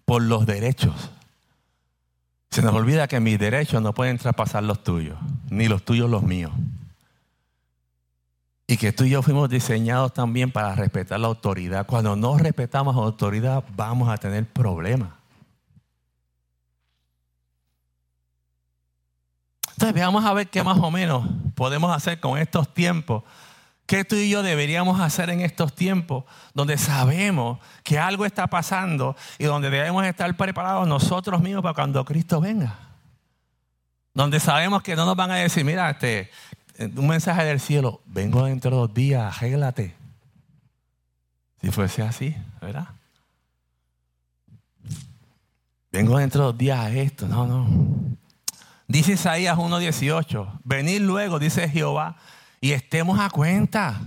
por 0.05 0.23
los 0.23 0.47
derechos. 0.47 1.11
Se 2.51 2.63
nos 2.63 2.75
olvida 2.75 3.09
que 3.09 3.21
mis 3.21 3.39
derechos 3.39 3.83
no 3.83 3.93
pueden 3.93 4.19
traspasar 4.19 4.63
los 4.63 4.83
tuyos, 4.83 5.19
ni 5.51 5.67
los 5.67 5.85
tuyos 5.85 6.09
los 6.09 6.23
míos. 6.23 6.53
Y 8.67 8.77
que 8.77 8.93
tú 8.93 9.05
y 9.05 9.11
yo 9.11 9.23
fuimos 9.23 9.51
diseñados 9.51 10.15
también 10.15 10.51
para 10.51 10.75
respetar 10.75 11.21
la 11.21 11.27
autoridad. 11.27 11.87
Cuando 11.87 12.17
no 12.17 12.39
respetamos 12.39 12.97
la 12.97 13.03
autoridad, 13.03 13.65
vamos 13.77 14.09
a 14.09 14.17
tener 14.17 14.47
problemas. 14.47 15.11
Entonces, 19.75 19.95
veamos 19.95 20.25
a 20.25 20.33
ver 20.33 20.49
qué 20.49 20.63
más 20.63 20.79
o 20.79 20.91
menos 20.91 21.27
podemos 21.55 21.95
hacer 21.95 22.21
con 22.21 22.39
estos 22.39 22.73
tiempos. 22.73 23.25
¿Qué 23.87 24.05
tú 24.05 24.15
y 24.15 24.31
yo 24.31 24.43
deberíamos 24.43 25.01
hacer 25.01 25.29
en 25.31 25.41
estos 25.41 25.75
tiempos 25.75 26.25
donde 26.55 26.79
sabemos 26.79 27.59
que 27.83 27.99
algo 27.99 28.25
está 28.25 28.47
pasando 28.47 29.15
y 29.39 29.45
donde 29.45 29.69
debemos 29.69 30.05
estar 30.07 30.35
preparados 30.37 30.87
nosotros 30.89 31.43
mismos 31.43 31.63
para 31.63 31.75
cuando 31.75 32.05
Cristo 32.05 32.41
venga? 32.41 32.79
Donde 34.15 34.41
sabemos 34.41 34.83
que 34.83 34.95
no 34.97 35.05
nos 35.05 35.17
van 35.17 35.33
a 35.33 35.37
decir, 35.37 35.65
mira, 35.65 35.91
este, 35.91 36.31
un 36.79 37.09
mensaje 37.09 37.45
del 37.45 37.61
cielo, 37.61 38.01
vengo 38.07 38.45
dentro 38.45 38.71
de 38.71 38.77
dos 38.77 38.95
días, 38.95 39.37
arréglate. 39.37 39.95
Si 41.61 41.71
fuese 41.71 42.03
así, 42.03 42.35
¿verdad? 42.61 42.89
Vengo 45.91 46.19
dentro 46.19 46.41
de 46.41 46.47
dos 46.47 46.59
días 46.59 46.79
a 46.79 46.91
esto, 46.91 47.27
no, 47.27 47.47
no. 47.47 48.17
Dice 48.87 49.13
Isaías 49.13 49.57
1.18, 49.57 50.61
venid 50.65 51.01
luego, 51.01 51.39
dice 51.39 51.69
Jehová, 51.69 52.17
y 52.61 52.73
estemos 52.73 53.19
a 53.19 53.31
cuenta. 53.31 54.01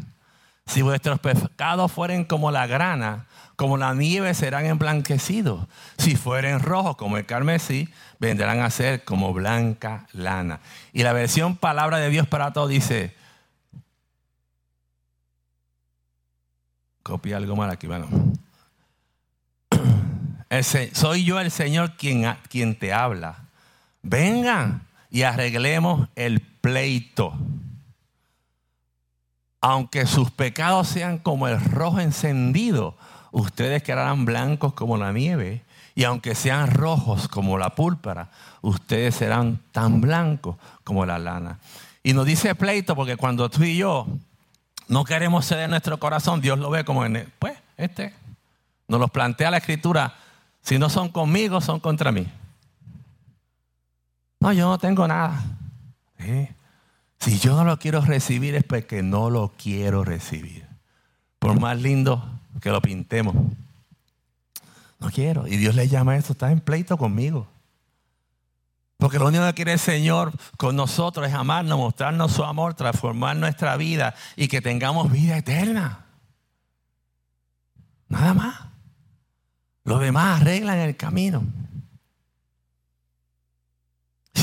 Si 0.68 0.82
vuestros 0.82 1.20
pecados 1.20 1.92
fueren 1.92 2.26
como 2.26 2.52
la 2.52 2.68
grana, 2.68 3.26
como 3.56 3.78
la 3.78 3.94
nieve 3.96 4.34
serán 4.36 4.66
emblanquecidos. 4.66 5.68
Si 5.98 6.16
fueren 6.16 6.60
rojos 6.60 6.96
como 6.96 7.18
el 7.18 7.26
carmesí, 7.26 7.90
vendrán 8.20 8.60
a 8.60 8.70
ser 8.70 9.04
como 9.04 9.34
blanca 9.34 10.08
lana. 10.14 10.60
Y 10.94 11.04
la 11.04 11.14
versión 11.14 11.58
palabra 11.58 11.98
de 11.98 12.10
Dios 12.10 12.28
para 12.28 12.54
todos 12.54 12.70
dice, 12.70 13.16
copia 17.02 17.38
algo 17.38 17.56
mal 17.56 17.72
aquí, 17.72 17.88
bueno. 17.88 18.08
soy 20.94 21.24
yo 21.24 21.40
el 21.40 21.50
Señor 21.50 21.94
quien, 21.98 22.32
quien 22.50 22.78
te 22.78 22.94
habla. 22.94 23.47
Vengan 24.02 24.88
y 25.10 25.24
arreglemos 25.24 26.08
el 26.16 26.42
pleito. 26.42 27.34
Aunque 29.62 30.06
sus 30.06 30.32
pecados 30.32 30.88
sean 30.88 31.18
como 31.18 31.48
el 31.48 31.60
rojo 31.60 32.00
encendido, 32.00 32.96
ustedes 33.32 33.84
quedarán 33.84 34.26
blancos 34.26 34.74
como 34.74 34.98
la 34.98 35.12
nieve. 35.12 35.64
Y 35.96 36.04
aunque 36.04 36.36
sean 36.36 36.70
rojos 36.70 37.28
como 37.28 37.58
la 37.58 37.72
púrpura, 37.72 38.30
ustedes 38.62 39.16
serán 39.16 39.60
tan 39.72 40.00
blancos 40.00 40.56
como 40.84 41.06
la 41.06 41.18
lana. 41.18 41.58
Y 42.04 42.14
nos 42.14 42.26
dice 42.26 42.54
pleito 42.54 42.96
porque 42.96 43.18
cuando 43.18 43.50
tú 43.50 43.64
y 43.64 43.78
yo 43.78 44.08
no 44.88 45.04
queremos 45.04 45.48
ceder 45.48 45.70
nuestro 45.70 46.00
corazón, 46.00 46.40
Dios 46.40 46.60
lo 46.60 46.70
ve 46.70 46.86
como 46.86 47.04
en, 47.04 47.32
pues, 47.40 47.58
este. 47.78 48.14
Nos 48.88 49.00
lo 49.00 49.08
plantea 49.08 49.52
la 49.52 49.58
escritura. 49.58 50.14
Si 50.62 50.78
no 50.78 50.90
son 50.90 51.10
conmigo, 51.10 51.60
son 51.62 51.80
contra 51.80 52.12
mí. 52.12 52.28
No, 54.40 54.54
yo 54.54 54.68
no 54.68 54.78
tengo 54.78 55.08
nada. 55.08 55.44
Si 57.20 57.40
yo 57.40 57.56
no 57.56 57.64
lo 57.64 57.78
quiero 57.80 58.02
recibir 58.02 58.56
es 58.56 58.64
porque 58.64 59.02
no 59.02 59.30
lo 59.30 59.54
quiero 59.58 60.04
recibir. 60.04 60.68
Por 61.40 61.60
más 61.60 61.80
lindo 61.82 62.24
que 62.62 62.70
lo 62.70 62.82
pintemos. 62.82 63.36
No 65.00 65.10
quiero. 65.12 65.48
Y 65.48 65.58
Dios 65.58 65.76
le 65.76 65.88
llama 65.88 66.14
a 66.14 66.18
esto, 66.18 66.34
está 66.34 66.52
en 66.52 66.60
pleito 66.60 66.98
conmigo. 66.98 67.48
Porque 68.98 69.20
lo 69.20 69.28
único 69.28 69.46
que 69.46 69.54
quiere 69.54 69.74
el 69.74 69.80
Señor 69.80 70.34
con 70.58 70.76
nosotros 70.76 71.28
es 71.28 71.34
amarnos, 71.34 71.78
mostrarnos 71.78 72.32
su 72.32 72.44
amor, 72.44 72.74
transformar 72.74 73.36
nuestra 73.38 73.78
vida 73.78 74.16
y 74.36 74.48
que 74.48 74.60
tengamos 74.60 75.12
vida 75.12 75.38
eterna. 75.38 76.06
Nada 78.10 78.34
más. 78.34 78.56
Lo 79.84 80.00
demás 80.00 80.42
arreglan 80.42 80.80
el 80.80 80.98
camino. 80.98 81.44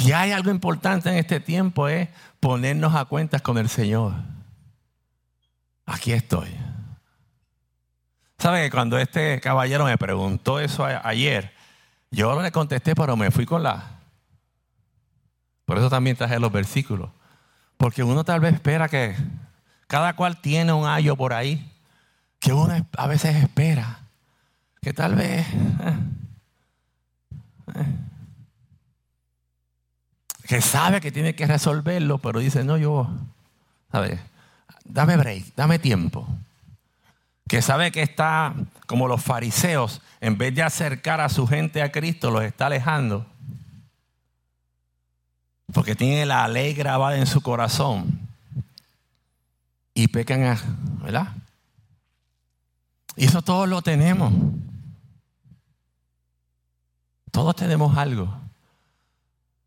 Si 0.04 0.12
hay 0.12 0.32
algo 0.32 0.50
importante 0.50 1.08
en 1.08 1.16
este 1.16 1.40
tiempo 1.40 1.88
es 1.88 2.10
ponernos 2.38 2.94
a 2.94 3.06
cuentas 3.06 3.40
con 3.40 3.56
el 3.56 3.70
Señor. 3.70 4.12
Aquí 5.86 6.12
estoy. 6.12 6.54
¿Sabe 8.36 8.64
que 8.64 8.70
cuando 8.70 8.98
este 8.98 9.40
caballero 9.40 9.86
me 9.86 9.96
preguntó 9.96 10.60
eso 10.60 10.84
ayer, 10.84 11.54
yo 12.10 12.42
le 12.42 12.52
contesté, 12.52 12.94
pero 12.94 13.16
me 13.16 13.30
fui 13.30 13.46
con 13.46 13.62
la... 13.62 13.92
Por 15.64 15.78
eso 15.78 15.88
también 15.88 16.16
traje 16.16 16.38
los 16.38 16.52
versículos. 16.52 17.08
Porque 17.78 18.02
uno 18.02 18.24
tal 18.24 18.40
vez 18.40 18.52
espera 18.52 18.90
que 18.90 19.16
cada 19.86 20.16
cual 20.16 20.38
tiene 20.38 20.74
un 20.74 20.86
ayo 20.86 21.16
por 21.16 21.32
ahí, 21.32 21.72
que 22.40 22.52
uno 22.52 22.74
a 22.98 23.06
veces 23.06 23.36
espera, 23.36 24.00
que 24.82 24.92
tal 24.92 25.14
vez... 25.14 25.46
Eh, 25.48 25.96
eh, 27.76 27.86
que 30.46 30.60
sabe 30.60 31.00
que 31.00 31.10
tiene 31.10 31.34
que 31.34 31.46
resolverlo, 31.46 32.18
pero 32.18 32.38
dice, 32.38 32.64
no, 32.64 32.76
yo, 32.76 33.08
¿sabes? 33.90 34.20
Dame 34.84 35.16
break, 35.16 35.54
dame 35.56 35.78
tiempo. 35.78 36.26
Que 37.48 37.62
sabe 37.62 37.90
que 37.90 38.02
está 38.02 38.54
como 38.86 39.08
los 39.08 39.22
fariseos, 39.22 40.02
en 40.20 40.36
vez 40.36 40.54
de 40.54 40.62
acercar 40.62 41.20
a 41.20 41.28
su 41.28 41.46
gente 41.46 41.82
a 41.82 41.92
Cristo, 41.92 42.30
los 42.30 42.42
está 42.42 42.66
alejando. 42.66 43.26
Porque 45.72 45.94
tiene 45.94 46.26
la 46.26 46.46
ley 46.46 46.74
grabada 46.74 47.16
en 47.16 47.26
su 47.26 47.40
corazón. 47.40 48.20
Y 49.94 50.08
pecan, 50.08 50.58
¿verdad? 51.02 51.28
Y 53.16 53.26
eso 53.26 53.42
todos 53.42 53.68
lo 53.68 53.80
tenemos. 53.80 54.32
Todos 57.30 57.56
tenemos 57.56 57.96
algo. 57.96 58.43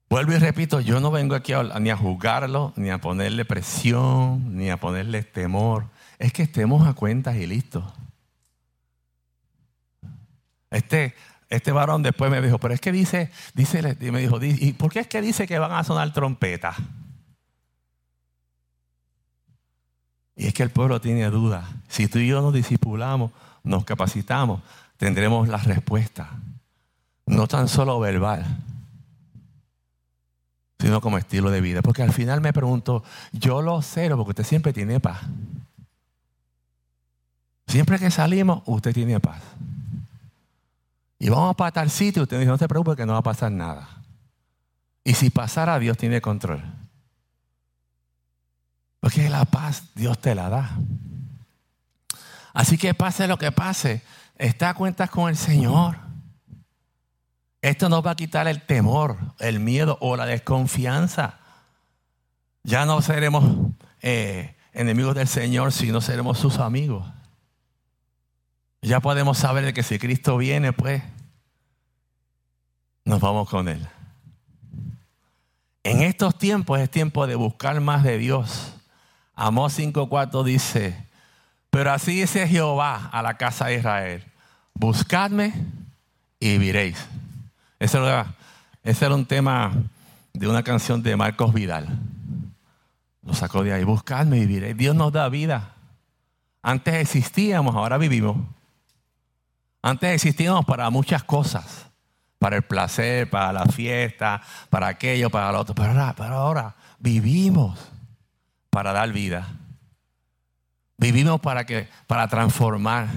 Vuelvo 0.10 0.34
y 0.34 0.38
repito, 0.38 0.80
yo 0.80 1.00
no 1.02 1.12
vengo 1.12 1.36
aquí 1.36 1.54
ni 1.82 1.89
a 1.89 1.98
juzgarlo, 1.98 2.74
ni 2.78 2.89
a 2.89 3.00
ponerle 3.00 3.43
presión, 3.43 4.56
ni 4.56 4.70
a 4.70 4.78
ponerle 4.78 5.24
temor. 5.24 5.88
Es 6.17 6.32
que 6.32 6.43
estemos 6.43 6.88
a 6.88 6.93
cuentas 6.93 7.36
y 7.36 7.46
listo. 7.46 7.93
Este, 10.70 11.13
este 11.50 11.72
varón 11.72 12.04
después 12.04 12.32
me 12.32 12.41
dijo, 12.41 12.58
pero 12.58 12.74
es 12.74 12.80
que 12.80 12.91
dice, 12.91 13.32
dice, 13.54 13.82
me 14.12 14.22
dijo, 14.22 14.39
¿y 14.41 14.74
por 14.74 14.91
qué 14.91 15.00
es 15.00 15.08
que 15.08 15.22
dice 15.22 15.46
que 15.46 15.60
van 15.60 15.74
a 15.74 15.84
sonar 15.84 16.13
trompetas? 16.13 16.78
Y 20.38 20.48
es 20.48 20.54
que 20.54 20.63
el 20.63 20.70
pueblo 20.70 21.02
tiene 21.02 21.30
dudas. 21.30 21.65
Si 21.89 22.08
tú 22.08 22.20
y 22.20 22.28
yo 22.28 22.41
nos 22.41 22.54
disipulamos, 22.54 23.32
nos 23.63 23.84
capacitamos, 23.84 24.62
tendremos 24.96 25.50
la 25.50 25.58
respuesta. 25.58 26.30
No 27.26 27.48
tan 27.48 27.67
solo 27.67 28.00
verbal, 28.00 28.46
sino 30.80 31.02
como 31.02 31.18
estilo 31.18 31.50
de 31.52 31.62
vida. 31.62 31.82
Porque 31.82 32.04
al 32.04 32.13
final 32.13 32.42
me 32.42 32.54
pregunto, 32.54 33.04
yo 33.32 33.62
lo 33.62 33.82
sé, 33.82 34.10
porque 34.10 34.30
usted 34.30 34.44
siempre 34.44 34.74
tiene 34.74 35.00
paz. 35.00 35.22
Siempre 37.68 38.00
que 38.00 38.12
salimos, 38.12 38.63
usted 38.66 38.94
tiene 38.94 39.20
paz. 39.20 39.42
Y 41.20 41.30
vamos 41.30 41.56
para 41.56 41.72
tal 41.72 41.90
sitio, 41.90 42.24
usted 42.24 42.40
dice, 42.40 42.50
no 42.50 42.58
se 42.58 42.68
preocupe 42.68 42.96
que 42.96 43.06
no 43.06 43.13
va 43.13 43.20
a 43.20 43.24
pasar 43.24 43.52
nada. 43.52 43.90
Y 45.04 45.13
si 45.13 45.30
pasara, 45.30 45.80
Dios 45.80 45.98
tiene 45.98 46.22
control. 46.22 46.62
Porque 49.00 49.30
la 49.30 49.46
paz 49.46 49.84
Dios 49.96 50.20
te 50.20 50.36
la 50.36 50.50
da. 50.50 50.78
Así 52.54 52.78
que 52.78 52.94
pase 52.94 53.28
lo 53.28 53.38
que 53.38 53.52
pase, 53.52 54.02
está 54.38 54.70
a 54.70 54.74
cuentas 54.74 55.10
con 55.10 55.30
el 55.30 55.38
Señor. 55.38 56.07
Esto 57.62 57.89
nos 57.89 58.06
va 58.06 58.12
a 58.12 58.15
quitar 58.15 58.48
el 58.48 58.62
temor, 58.62 59.17
el 59.39 59.60
miedo 59.60 59.98
o 60.02 60.15
la 60.15 60.26
desconfianza. 60.26 61.39
Ya 62.63 62.86
no 62.86 63.02
seremos 63.02 63.43
eh, 64.02 64.56
enemigos 64.74 65.15
del 65.15 65.28
Señor, 65.28 65.72
sino 65.72 66.02
seremos 66.02 66.38
sus 66.38 66.60
amigos. 66.60 67.06
Ya 68.82 69.00
podemos 69.00 69.38
saber 69.38 69.74
que 69.74 69.84
si 69.84 69.98
Cristo 69.98 70.38
viene, 70.38 70.72
pues 70.72 71.02
nos 73.06 73.20
vamos 73.20 73.50
con 73.50 73.67
Él. 73.67 73.88
En 75.84 76.02
estos 76.02 76.38
tiempos 76.38 76.80
es 76.80 76.91
tiempo 76.91 77.26
de 77.26 77.36
buscar 77.36 77.80
más 77.82 78.04
de 78.04 78.17
Dios. 78.17 78.74
Amós 79.34 79.80
5.4 79.80 80.43
dice, 80.43 81.08
pero 81.70 81.91
así 81.91 82.20
dice 82.20 82.48
Jehová 82.48 83.10
a 83.12 83.22
la 83.22 83.38
casa 83.38 83.67
de 83.67 83.76
Israel, 83.76 84.24
buscadme 84.74 85.54
y 86.39 86.58
viviréis. 86.58 86.98
Ese 87.80 87.98
era, 87.98 88.36
ese 88.84 89.06
era 89.06 89.16
un 89.16 89.26
tema 89.26 89.72
de 90.34 90.48
una 90.48 90.63
canción 90.63 91.04
de 91.04 91.16
Marcos 91.16 91.54
Vidal. 91.54 91.88
Lo 93.24 93.34
sacó 93.34 93.63
de 93.63 93.74
ahí, 93.74 93.84
buscadme 93.84 94.38
y 94.38 94.46
viviréis. 94.46 94.78
Dios 94.78 94.96
nos 94.96 95.12
da 95.12 95.28
vida. 95.30 95.74
Antes 96.62 96.96
existíamos, 96.96 97.76
ahora 97.76 97.98
vivimos. 97.98 98.38
Antes 99.82 100.12
existíamos 100.12 100.66
para 100.66 100.90
muchas 100.90 101.24
cosas, 101.24 101.88
para 102.40 102.58
el 102.58 102.63
placer, 102.63 103.30
para 103.30 103.54
la 103.54 103.66
fiesta, 103.66 104.42
para 104.70 104.88
aquello, 104.88 105.30
para 105.30 105.52
lo 105.52 105.60
otro. 105.60 105.76
Pero 105.76 105.90
ahora, 105.92 106.13
pero 106.16 106.36
ahora 106.36 106.76
vivimos 107.00 107.80
para 108.70 108.94
dar 108.94 109.12
vida. 109.12 109.48
Vivimos 110.98 111.40
para, 111.40 111.66
que, 111.66 111.88
para 112.08 112.28
transformar. 112.28 113.08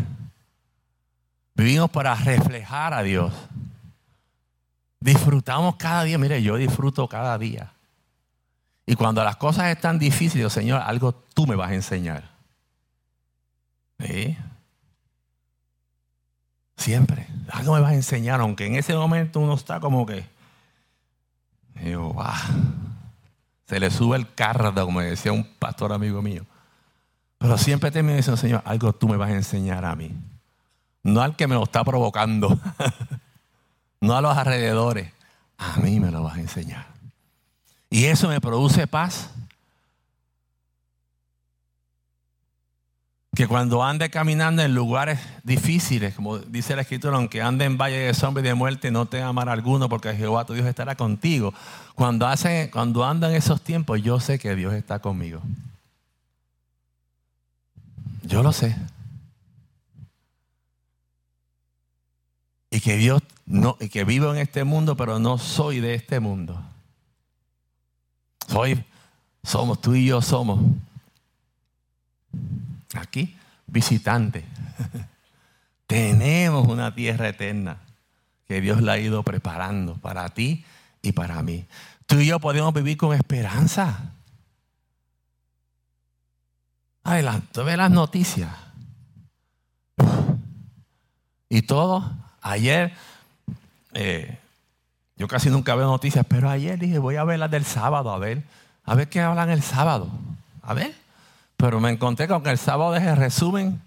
Vivimos 1.55 1.91
para 1.91 2.15
reflejar 2.15 2.95
a 2.95 3.03
Dios. 3.03 3.33
Disfrutamos 5.01 5.77
cada 5.77 6.05
día. 6.05 6.19
Mire, 6.19 6.43
yo 6.43 6.57
disfruto 6.57 7.09
cada 7.09 7.39
día. 7.39 7.73
Y 8.87 8.95
cuando 8.95 9.25
las 9.25 9.37
cosas 9.37 9.67
están 9.67 9.99
difíciles, 9.99 10.53
Señor, 10.53 10.83
algo 10.85 11.13
tú 11.13 11.47
me 11.47 11.57
vas 11.57 11.71
a 11.71 11.75
enseñar. 11.75 12.31
¿Sí? 13.99 14.37
Siempre. 16.77 17.27
Algo 17.51 17.75
me 17.75 17.81
vas 17.81 17.93
a 17.93 17.95
enseñar, 17.95 18.41
aunque 18.41 18.67
en 18.67 18.75
ese 18.77 18.95
momento 18.95 19.41
uno 19.41 19.55
está 19.55 19.81
como 19.81 20.05
que. 20.05 20.25
Se 23.67 23.81
le 23.81 23.91
sube 23.91 24.17
el 24.17 24.35
cardo, 24.35 24.85
como 24.85 25.01
decía 25.01 25.33
un 25.33 25.45
pastor 25.45 25.93
amigo 25.93 26.21
mío. 26.21 26.45
Pero 27.39 27.57
siempre 27.57 27.91
termino 27.91 28.17
diciendo, 28.17 28.37
Señor, 28.37 28.63
algo 28.67 28.93
tú 28.93 29.09
me 29.09 29.17
vas 29.17 29.31
a 29.31 29.35
enseñar 29.35 29.85
a 29.85 29.97
mí. 29.97 30.15
No 31.03 31.23
al 31.23 31.37
que 31.37 31.47
me 31.47 31.55
lo 31.55 31.63
está 31.63 31.85
provocando. 31.85 32.59
no 34.01 34.17
a 34.17 34.21
los 34.21 34.37
alrededores. 34.37 35.13
A 35.59 35.77
mí 35.77 36.01
me 36.01 36.11
lo 36.11 36.23
vas 36.23 36.37
a 36.37 36.41
enseñar. 36.41 36.87
Y 37.91 38.07
eso 38.07 38.29
me 38.29 38.41
produce 38.41 38.87
paz 38.87 39.31
que 43.35 43.47
cuando 43.47 43.83
ande 43.83 44.11
caminando 44.11 44.63
en 44.63 44.75
lugares 44.75 45.21
difíciles, 45.45 46.15
como 46.15 46.39
dice 46.39 46.75
la 46.75 46.83
escritura, 46.83 47.17
aunque 47.17 47.41
ande 47.41 47.65
en 47.65 47.79
valle 47.79 47.99
de 47.99 48.15
sombra 48.15 48.43
y 48.43 48.47
de 48.47 48.55
muerte, 48.55 48.91
no 48.91 49.07
te 49.07 49.23
amará 49.23 49.53
alguno 49.53 49.89
porque 49.89 50.15
Jehová 50.15 50.45
tu 50.45 50.53
Dios 50.53 50.67
estará 50.67 50.97
contigo. 50.97 51.55
Cuando, 51.95 52.27
hace, 52.27 52.71
cuando 52.73 53.05
ando 53.05 53.29
en 53.29 53.37
esos 53.37 53.63
tiempos, 53.63 54.03
yo 54.03 54.19
sé 54.19 54.39
que 54.39 54.55
Dios 54.57 54.75
está 54.75 54.99
conmigo. 54.99 55.41
Yo 58.23 58.43
lo 58.43 58.53
sé. 58.53 58.77
Y 62.71 62.81
que 62.81 62.97
Dios 62.97 63.23
no, 63.51 63.77
que 63.77 64.05
vivo 64.05 64.33
en 64.33 64.39
este 64.39 64.63
mundo, 64.63 64.97
pero 64.97 65.19
no 65.19 65.37
soy 65.37 65.81
de 65.81 65.95
este 65.95 66.21
mundo. 66.21 66.63
Soy, 68.47 68.85
somos, 69.43 69.81
tú 69.81 69.95
y 69.95 70.07
yo 70.07 70.23
somos 70.23 70.61
aquí, 72.95 73.37
visitante. 73.67 74.45
Tenemos 75.89 76.69
una 76.69 76.95
tierra 76.95 77.29
eterna 77.29 77.79
que 78.47 78.61
Dios 78.61 78.83
la 78.83 78.93
ha 78.93 78.99
ido 78.99 79.25
preparando 79.25 79.95
para 79.97 80.29
ti 80.29 80.65
y 81.03 81.11
para 81.11 81.43
mí. 81.43 81.67
Tú 82.07 82.21
y 82.21 82.27
yo 82.27 82.39
podemos 82.39 82.73
vivir 82.73 82.97
con 82.97 83.17
esperanza. 83.17 84.13
Adelante, 87.03 87.63
ve 87.65 87.77
las 87.77 87.91
noticias. 87.91 88.51
Y 91.49 91.63
todo, 91.63 92.09
ayer, 92.41 92.95
eh, 93.95 94.39
yo 95.17 95.29
casi 95.29 95.51
nunca 95.51 95.75
veo 95.75 95.87
noticias, 95.87 96.25
pero 96.29 96.49
ayer 96.49 96.79
dije, 96.79 96.99
voy 96.99 97.17
a 97.17 97.25
ver 97.25 97.39
las 97.39 97.51
del 97.51 97.65
sábado, 97.65 98.13
a 98.13 98.19
ver, 98.19 98.43
a 98.85 98.95
ver 98.95 99.09
qué 99.09 99.21
hablan 99.21 99.51
el 99.51 99.63
sábado. 99.63 100.09
A 100.63 100.75
ver. 100.75 100.95
Pero 101.57 101.79
me 101.79 101.91
encontré 101.91 102.27
con 102.27 102.43
que 102.43 102.51
el 102.51 102.59
sábado 102.59 102.93
dejé 102.93 103.15
resumen 103.15 103.83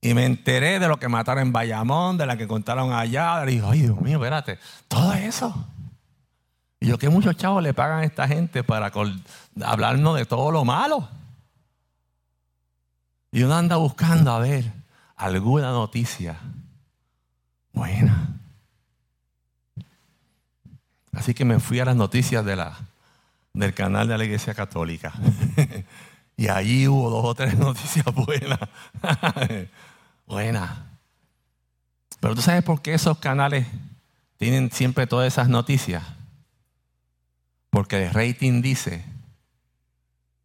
y 0.00 0.14
me 0.14 0.24
enteré 0.24 0.78
de 0.78 0.86
lo 0.86 0.98
que 0.98 1.08
mataron 1.08 1.42
en 1.42 1.52
Bayamón, 1.52 2.16
de 2.16 2.26
la 2.26 2.36
que 2.36 2.46
contaron 2.46 2.92
allá. 2.92 3.42
Y 3.44 3.54
dije, 3.54 3.66
ay 3.66 3.80
Dios 3.80 4.00
mío, 4.00 4.18
espérate, 4.18 4.58
todo 4.86 5.12
eso. 5.14 5.66
Y 6.78 6.86
yo, 6.86 6.98
¿qué 6.98 7.08
muchos 7.08 7.36
chavos 7.36 7.62
le 7.62 7.74
pagan 7.74 8.00
a 8.00 8.04
esta 8.04 8.28
gente 8.28 8.62
para 8.62 8.92
hablarnos 9.64 10.16
de 10.16 10.26
todo 10.26 10.52
lo 10.52 10.64
malo? 10.64 11.08
Y 13.32 13.42
uno 13.42 13.56
anda 13.56 13.76
buscando 13.76 14.30
a 14.30 14.38
ver 14.38 14.72
alguna 15.16 15.72
noticia 15.72 16.38
buena. 17.78 18.28
Así 21.12 21.32
que 21.32 21.44
me 21.44 21.58
fui 21.60 21.80
a 21.80 21.84
las 21.84 21.96
noticias 21.96 22.44
de 22.44 22.56
la 22.56 22.76
del 23.54 23.74
canal 23.74 24.06
de 24.06 24.18
la 24.18 24.24
Iglesia 24.24 24.54
Católica. 24.54 25.12
y 26.36 26.48
allí 26.48 26.86
hubo 26.86 27.10
dos 27.10 27.24
o 27.24 27.34
tres 27.34 27.56
noticias 27.58 28.04
buenas. 28.14 28.60
buenas. 30.26 30.70
Pero 32.20 32.34
tú 32.34 32.42
sabes 32.42 32.62
por 32.62 32.82
qué 32.82 32.94
esos 32.94 33.18
canales 33.18 33.66
tienen 34.36 34.70
siempre 34.70 35.06
todas 35.06 35.26
esas 35.26 35.48
noticias. 35.48 36.02
Porque 37.70 38.06
el 38.06 38.12
rating 38.12 38.60
dice 38.60 39.04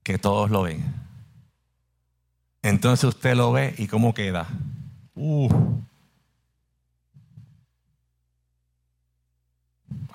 que 0.04 0.18
todos 0.18 0.50
lo 0.50 0.64
ven. 0.64 0.84
Entonces 2.62 3.06
usted 3.06 3.36
lo 3.36 3.52
ve 3.52 3.74
y 3.78 3.88
cómo 3.88 4.14
queda. 4.14 4.48
Uh. 5.16 5.50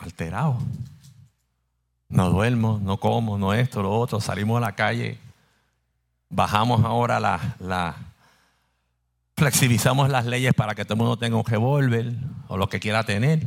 Alterado. 0.09 0.59
No 2.09 2.31
duermo, 2.31 2.81
no 2.83 2.97
como, 2.97 3.37
no 3.37 3.53
esto, 3.53 3.83
lo 3.83 3.93
otro. 3.93 4.21
Salimos 4.21 4.57
a 4.57 4.61
la 4.61 4.75
calle. 4.75 5.19
Bajamos 6.31 6.83
ahora 6.85 7.21
la, 7.21 7.57
la 7.61 7.95
flexibilizamos 9.37 10.09
las 10.09 10.25
leyes 10.25 10.55
para 10.55 10.75
que 10.75 10.85
todo 10.85 10.95
el 10.95 10.99
mundo 10.99 11.19
tenga 11.19 11.37
un 11.37 11.45
revólver 11.45 12.13
o 12.49 12.57
lo 12.57 12.69
que 12.69 12.81
quiera 12.81 13.05
tener. 13.05 13.47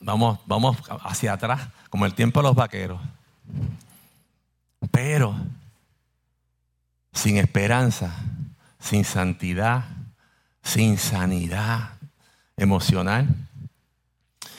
Vamos, 0.00 0.38
vamos 0.46 0.78
hacia 1.02 1.34
atrás, 1.34 1.68
como 1.90 2.06
el 2.06 2.14
tiempo 2.14 2.40
de 2.40 2.48
los 2.48 2.56
vaqueros. 2.56 3.00
Pero 4.90 5.34
sin 7.12 7.36
esperanza, 7.36 8.14
sin 8.80 9.04
santidad, 9.04 9.84
sin 10.62 10.96
sanidad 10.96 11.97
emocional, 12.58 13.26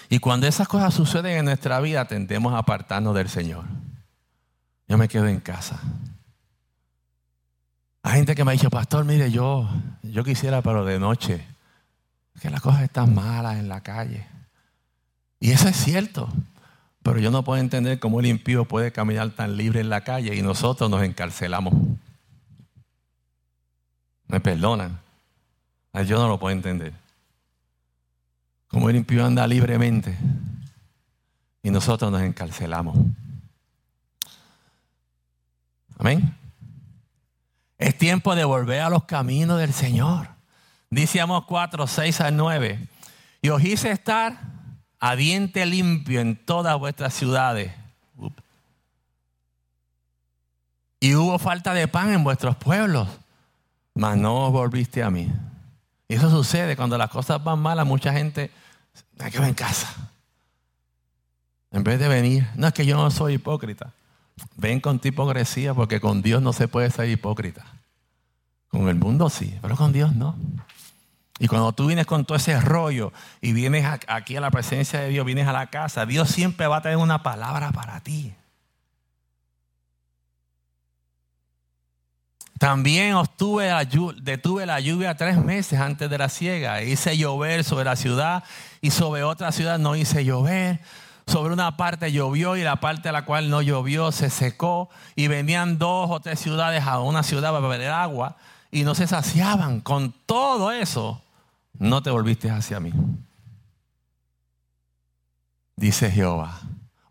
y 0.09 0.17
cuando 0.17 0.47
esas 0.47 0.67
cosas 0.67 0.93
suceden 0.93 1.37
en 1.37 1.45
nuestra 1.45 1.79
vida, 1.79 2.05
tendemos 2.05 2.53
a 2.53 2.59
apartarnos 2.59 3.13
del 3.13 3.29
Señor. 3.29 3.63
Yo 4.87 4.97
me 4.97 5.07
quedo 5.07 5.27
en 5.27 5.39
casa. 5.39 5.79
Hay 8.01 8.13
gente 8.13 8.33
que 8.33 8.43
me 8.43 8.51
ha 8.51 8.53
dicho, 8.53 8.71
pastor, 8.71 9.05
mire, 9.05 9.29
yo, 9.29 9.69
yo 10.01 10.23
quisiera, 10.23 10.63
pero 10.63 10.83
de 10.83 10.99
noche, 10.99 11.45
que 12.41 12.49
las 12.49 12.61
cosas 12.61 12.81
están 12.81 13.13
malas 13.13 13.57
en 13.57 13.69
la 13.69 13.81
calle. 13.81 14.25
Y 15.39 15.51
eso 15.51 15.67
es 15.67 15.75
cierto. 15.75 16.27
Pero 17.03 17.19
yo 17.19 17.29
no 17.29 17.43
puedo 17.43 17.61
entender 17.61 17.99
cómo 17.99 18.19
el 18.19 18.25
impío 18.25 18.65
puede 18.65 18.91
caminar 18.91 19.29
tan 19.31 19.57
libre 19.57 19.79
en 19.79 19.89
la 19.89 20.01
calle 20.01 20.35
y 20.35 20.41
nosotros 20.41 20.89
nos 20.89 21.03
encarcelamos. 21.03 21.73
Me 24.27 24.39
perdonan. 24.39 24.99
Yo 26.05 26.17
no 26.17 26.27
lo 26.27 26.39
puedo 26.39 26.55
entender. 26.55 26.93
Como 28.69 28.89
el 28.89 28.95
impío 28.95 29.25
anda 29.25 29.45
libremente 29.47 30.17
y 31.63 31.71
nosotros 31.71 32.11
nos 32.11 32.21
encarcelamos. 32.21 32.97
Amén. 35.97 36.35
Es 37.77 37.97
tiempo 37.97 38.35
de 38.35 38.45
volver 38.45 38.81
a 38.81 38.89
los 38.89 39.03
caminos 39.05 39.59
del 39.59 39.73
Señor. 39.73 40.29
Dice 40.89 41.19
Amos 41.19 41.45
4, 41.45 41.87
6 41.87 42.21
al 42.21 42.37
9. 42.37 42.87
Y 43.41 43.49
os 43.49 43.63
hice 43.63 43.91
estar 43.91 44.39
a 44.99 45.15
diente 45.15 45.65
limpio 45.65 46.21
en 46.21 46.35
todas 46.35 46.77
vuestras 46.77 47.13
ciudades. 47.13 47.71
Y 50.99 51.15
hubo 51.15 51.39
falta 51.39 51.73
de 51.73 51.87
pan 51.87 52.11
en 52.11 52.23
vuestros 52.23 52.57
pueblos, 52.57 53.07
mas 53.95 54.17
no 54.17 54.51
volviste 54.51 55.01
a 55.01 55.09
mí. 55.09 55.31
Y 56.09 56.15
eso 56.15 56.29
sucede 56.29 56.75
cuando 56.75 56.97
las 56.97 57.09
cosas 57.09 57.41
van 57.41 57.59
mal 57.59 57.79
a 57.79 57.85
mucha 57.85 58.11
gente 58.11 58.51
hay 59.19 59.31
que 59.31 59.37
en 59.37 59.53
casa. 59.53 60.11
En 61.71 61.83
vez 61.83 61.99
de 61.99 62.07
venir, 62.07 62.47
no 62.55 62.67
es 62.67 62.73
que 62.73 62.85
yo 62.85 62.95
no 62.95 63.11
soy 63.11 63.35
hipócrita. 63.35 63.93
Ven 64.55 64.79
con 64.79 64.99
tu 64.99 65.09
hipocresía 65.09 65.73
porque 65.73 65.99
con 65.99 66.21
Dios 66.21 66.41
no 66.41 66.53
se 66.53 66.67
puede 66.67 66.89
ser 66.89 67.09
hipócrita. 67.09 67.65
Con 68.69 68.87
el 68.87 68.95
mundo 68.95 69.29
sí, 69.29 69.57
pero 69.61 69.75
con 69.75 69.91
Dios 69.91 70.15
no. 70.15 70.35
Y 71.39 71.47
cuando 71.47 71.71
tú 71.71 71.87
vienes 71.87 72.05
con 72.05 72.25
todo 72.25 72.37
ese 72.37 72.59
rollo 72.59 73.13
y 73.41 73.53
vienes 73.53 73.85
aquí 74.07 74.35
a 74.35 74.41
la 74.41 74.51
presencia 74.51 74.99
de 74.99 75.09
Dios, 75.09 75.25
vienes 75.25 75.47
a 75.47 75.53
la 75.53 75.67
casa, 75.67 76.05
Dios 76.05 76.29
siempre 76.29 76.67
va 76.67 76.77
a 76.77 76.81
tener 76.81 76.97
una 76.97 77.23
palabra 77.23 77.71
para 77.71 77.99
ti. 78.01 78.33
También 82.59 83.15
detuve 84.17 84.65
la 84.65 84.79
lluvia 84.81 85.15
tres 85.15 85.37
meses 85.37 85.79
antes 85.79 86.09
de 86.09 86.17
la 86.17 86.27
siega. 86.27 86.83
Hice 86.83 87.15
llover 87.15 87.63
sobre 87.63 87.85
la 87.85 87.95
ciudad 87.95 88.43
y 88.81 88.91
sobre 88.91 89.23
otra 89.23 89.51
ciudad 89.51 89.79
no 89.79 89.95
hice 89.95 90.23
llover. 90.23 90.79
Sobre 91.27 91.53
una 91.53 91.77
parte 91.77 92.11
llovió 92.11 92.57
y 92.57 92.63
la 92.63 92.77
parte 92.77 93.09
a 93.09 93.11
la 93.11 93.23
cual 93.23 93.49
no 93.49 93.61
llovió 93.61 94.11
se 94.11 94.29
secó. 94.29 94.89
Y 95.15 95.27
venían 95.27 95.77
dos 95.77 96.09
o 96.09 96.19
tres 96.19 96.39
ciudades 96.39 96.83
a 96.83 96.99
una 96.99 97.23
ciudad 97.23 97.51
para 97.51 97.67
beber 97.67 97.91
agua 97.91 98.37
y 98.71 98.83
no 98.83 98.95
se 98.95 99.05
saciaban. 99.05 99.81
Con 99.81 100.13
todo 100.25 100.71
eso, 100.71 101.21
no 101.77 102.01
te 102.01 102.09
volviste 102.09 102.49
hacia 102.49 102.79
mí. 102.79 102.91
Dice 105.75 106.09
Jehová. 106.09 106.59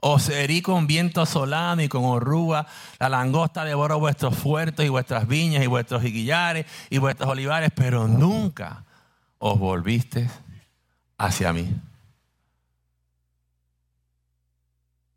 Os 0.00 0.28
herí 0.28 0.62
con 0.62 0.86
viento 0.86 1.26
solano 1.26 1.82
y 1.82 1.88
con 1.88 2.04
oruga. 2.04 2.66
La 2.98 3.08
langosta 3.08 3.64
devoró 3.64 3.98
vuestros 3.98 4.36
fuertes 4.36 4.86
y 4.86 4.88
vuestras 4.88 5.26
viñas 5.26 5.62
y 5.62 5.66
vuestros 5.66 6.04
higuillares 6.04 6.66
y 6.88 6.98
vuestros 6.98 7.28
olivares, 7.28 7.70
pero 7.74 8.06
nunca 8.06 8.84
os 9.38 9.58
volviste 9.58 10.28
hacia 11.18 11.52
mí. 11.52 11.68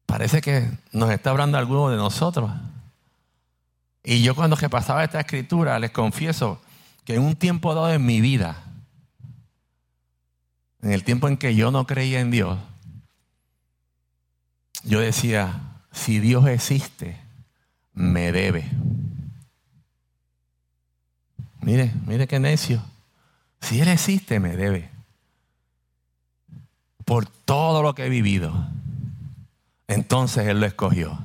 Parece 0.06 0.42
que 0.42 0.70
nos 0.92 1.10
está 1.12 1.30
hablando 1.30 1.58
alguno 1.58 1.90
de 1.90 1.96
nosotros. 1.96 2.52
Y 4.04 4.24
yo 4.24 4.36
cuando 4.36 4.58
que 4.58 4.70
pasaba 4.70 5.04
esta 5.04 5.22
escritura, 5.22 5.80
les 5.80 5.92
confieso 5.92 6.60
que 7.06 7.16
en 7.16 7.22
un 7.22 7.36
tiempo 7.36 7.74
dado 7.74 7.94
en 7.94 8.06
mi 8.06 8.20
vida, 8.20 8.64
en 10.82 10.92
el 10.92 11.04
tiempo 11.04 11.28
en 11.28 11.38
que 11.38 11.56
yo 11.56 11.72
no 11.72 11.86
creía 11.86 12.20
en 12.20 12.32
Dios, 12.32 12.60
yo 14.84 15.00
decía, 15.00 15.62
si 15.92 16.20
Dios 16.20 16.48
existe, 16.48 17.22
me 17.94 18.32
debe. 18.32 18.70
Mire, 21.62 21.94
mire 22.08 22.28
qué 22.28 22.40
necio. 22.40 22.84
Si 23.62 23.80
Él 23.80 23.88
existe, 23.88 24.40
me 24.40 24.56
debe. 24.56 24.90
Por 27.12 27.26
todo 27.26 27.84
lo 27.84 27.94
que 27.94 28.06
he 28.06 28.10
vivido. 28.10 28.54
Entonces 29.90 30.48
Él 30.48 30.62
lo 30.62 30.66
escogió. 30.66 31.20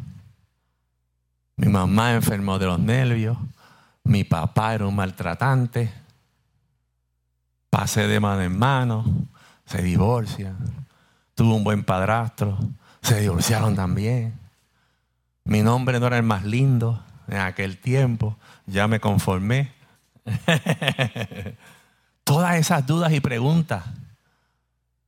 Mi 1.55 1.69
mamá 1.69 2.15
enfermó 2.15 2.59
de 2.59 2.67
los 2.67 2.81
nervios. 2.81 3.39
Mi 4.03 4.25
papá 4.25 4.75
era 4.75 4.89
un 4.89 4.97
maltratante. 4.97 5.95
Pasé 7.71 8.09
de 8.09 8.19
mano 8.19 8.43
en 8.43 8.59
mano. 8.59 9.05
Se 9.65 9.81
divorcia. 9.81 10.57
Tuvo 11.37 11.55
un 11.55 11.63
buen 11.63 11.85
padrastro 11.85 12.59
se 13.07 13.21
divorciaron 13.21 13.77
también. 13.77 14.35
Mi 15.45 15.63
nombre 15.63 16.01
no 16.01 16.09
era 16.09 16.17
el 16.17 16.25
más 16.25 16.45
lindo 16.45 17.01
en 17.29 17.37
aquel 17.37 17.79
tiempo. 17.79 18.37
Ya 18.67 18.89
me 18.89 18.99
conformé. 18.99 19.73
Todas 22.25 22.57
esas 22.57 22.85
dudas 22.85 23.13
y 23.13 23.21
preguntas. 23.21 23.85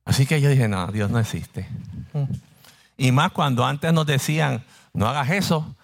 Así 0.05 0.25
que 0.25 0.41
yo 0.41 0.49
dije, 0.49 0.67
no, 0.67 0.87
Dios 0.87 1.09
no 1.11 1.19
existe. 1.19 1.67
Y 2.97 3.11
más 3.11 3.31
cuando 3.31 3.65
antes 3.65 3.93
nos 3.93 4.05
decían, 4.05 4.63
no 4.93 5.07
hagas 5.07 5.29
eso, 5.29 5.75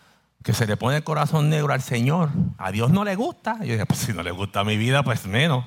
que 0.43 0.53
se 0.53 0.68
le 0.68 0.78
pone 0.78 0.97
el 0.97 1.03
corazón 1.03 1.49
negro 1.49 1.74
al 1.74 1.82
Señor. 1.82 2.30
A 2.57 2.72
Dios 2.72 2.91
no 2.91 3.03
le 3.03 3.16
gusta. 3.16 3.57
Yo 3.59 3.74
dije, 3.74 3.86
pues 3.86 3.99
si 3.99 4.13
no 4.13 4.22
le 4.22 4.32
gusta 4.32 4.63
mi 4.63 4.78
vida, 4.78 5.03
pues 5.03 5.26
menos. 5.26 5.66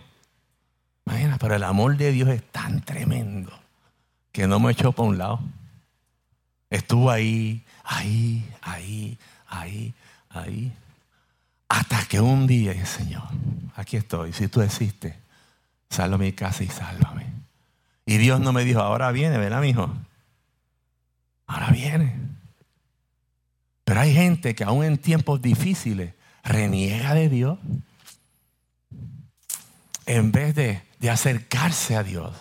Imagina, 1.06 1.38
pero 1.38 1.54
el 1.54 1.64
amor 1.64 1.96
de 1.96 2.12
Dios 2.12 2.28
es 2.28 2.42
tan 2.52 2.80
tremendo 2.82 3.50
que 4.30 4.46
no 4.46 4.60
me 4.60 4.72
echó 4.72 4.92
para 4.92 5.08
un 5.08 5.18
lado. 5.18 5.40
Estuvo 6.70 7.10
ahí, 7.10 7.64
ahí, 7.82 8.46
ahí, 8.62 9.18
ahí, 9.48 9.94
ahí. 10.28 10.72
Hasta 11.68 12.04
que 12.04 12.20
un 12.20 12.46
día 12.46 12.72
dije, 12.72 12.86
Señor, 12.86 13.24
aquí 13.74 13.96
estoy. 13.96 14.32
Si 14.32 14.48
tú 14.48 14.60
existes, 14.60 15.14
salva 15.88 16.18
mi 16.18 16.32
casa 16.32 16.62
y 16.62 16.68
sálvame. 16.68 17.37
Y 18.08 18.16
Dios 18.16 18.40
no 18.40 18.52
me 18.52 18.64
dijo, 18.64 18.80
ahora 18.80 19.12
viene, 19.12 19.38
¿verdad, 19.38 19.60
mi 19.60 19.68
hijo? 19.68 19.92
Ahora 21.46 21.70
viene. 21.70 22.16
Pero 23.84 24.00
hay 24.00 24.12
gente 24.12 24.54
que 24.54 24.64
aún 24.64 24.84
en 24.84 24.98
tiempos 24.98 25.40
difíciles 25.40 26.14
reniega 26.42 27.14
de 27.14 27.28
Dios 27.28 27.58
en 30.06 30.32
vez 30.32 30.54
de, 30.54 30.82
de 30.98 31.10
acercarse 31.10 31.96
a 31.96 32.02
Dios. 32.02 32.34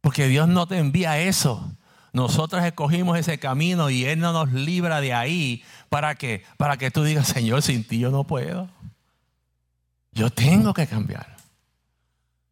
Porque 0.00 0.28
Dios 0.28 0.46
no 0.46 0.68
te 0.68 0.78
envía 0.78 1.18
eso 1.20 1.76
nosotros 2.16 2.64
escogimos 2.64 3.18
ese 3.18 3.38
camino 3.38 3.90
y 3.90 4.06
Él 4.06 4.20
no 4.20 4.32
nos 4.32 4.50
libra 4.50 5.02
de 5.02 5.12
ahí. 5.12 5.62
¿Para 5.90 6.14
qué? 6.14 6.44
Para 6.56 6.78
que 6.78 6.90
tú 6.90 7.04
digas, 7.04 7.28
Señor, 7.28 7.60
sin 7.60 7.84
ti 7.84 7.98
yo 7.98 8.10
no 8.10 8.24
puedo. 8.24 8.70
Yo 10.12 10.30
tengo 10.30 10.72
que 10.72 10.86
cambiar. 10.86 11.35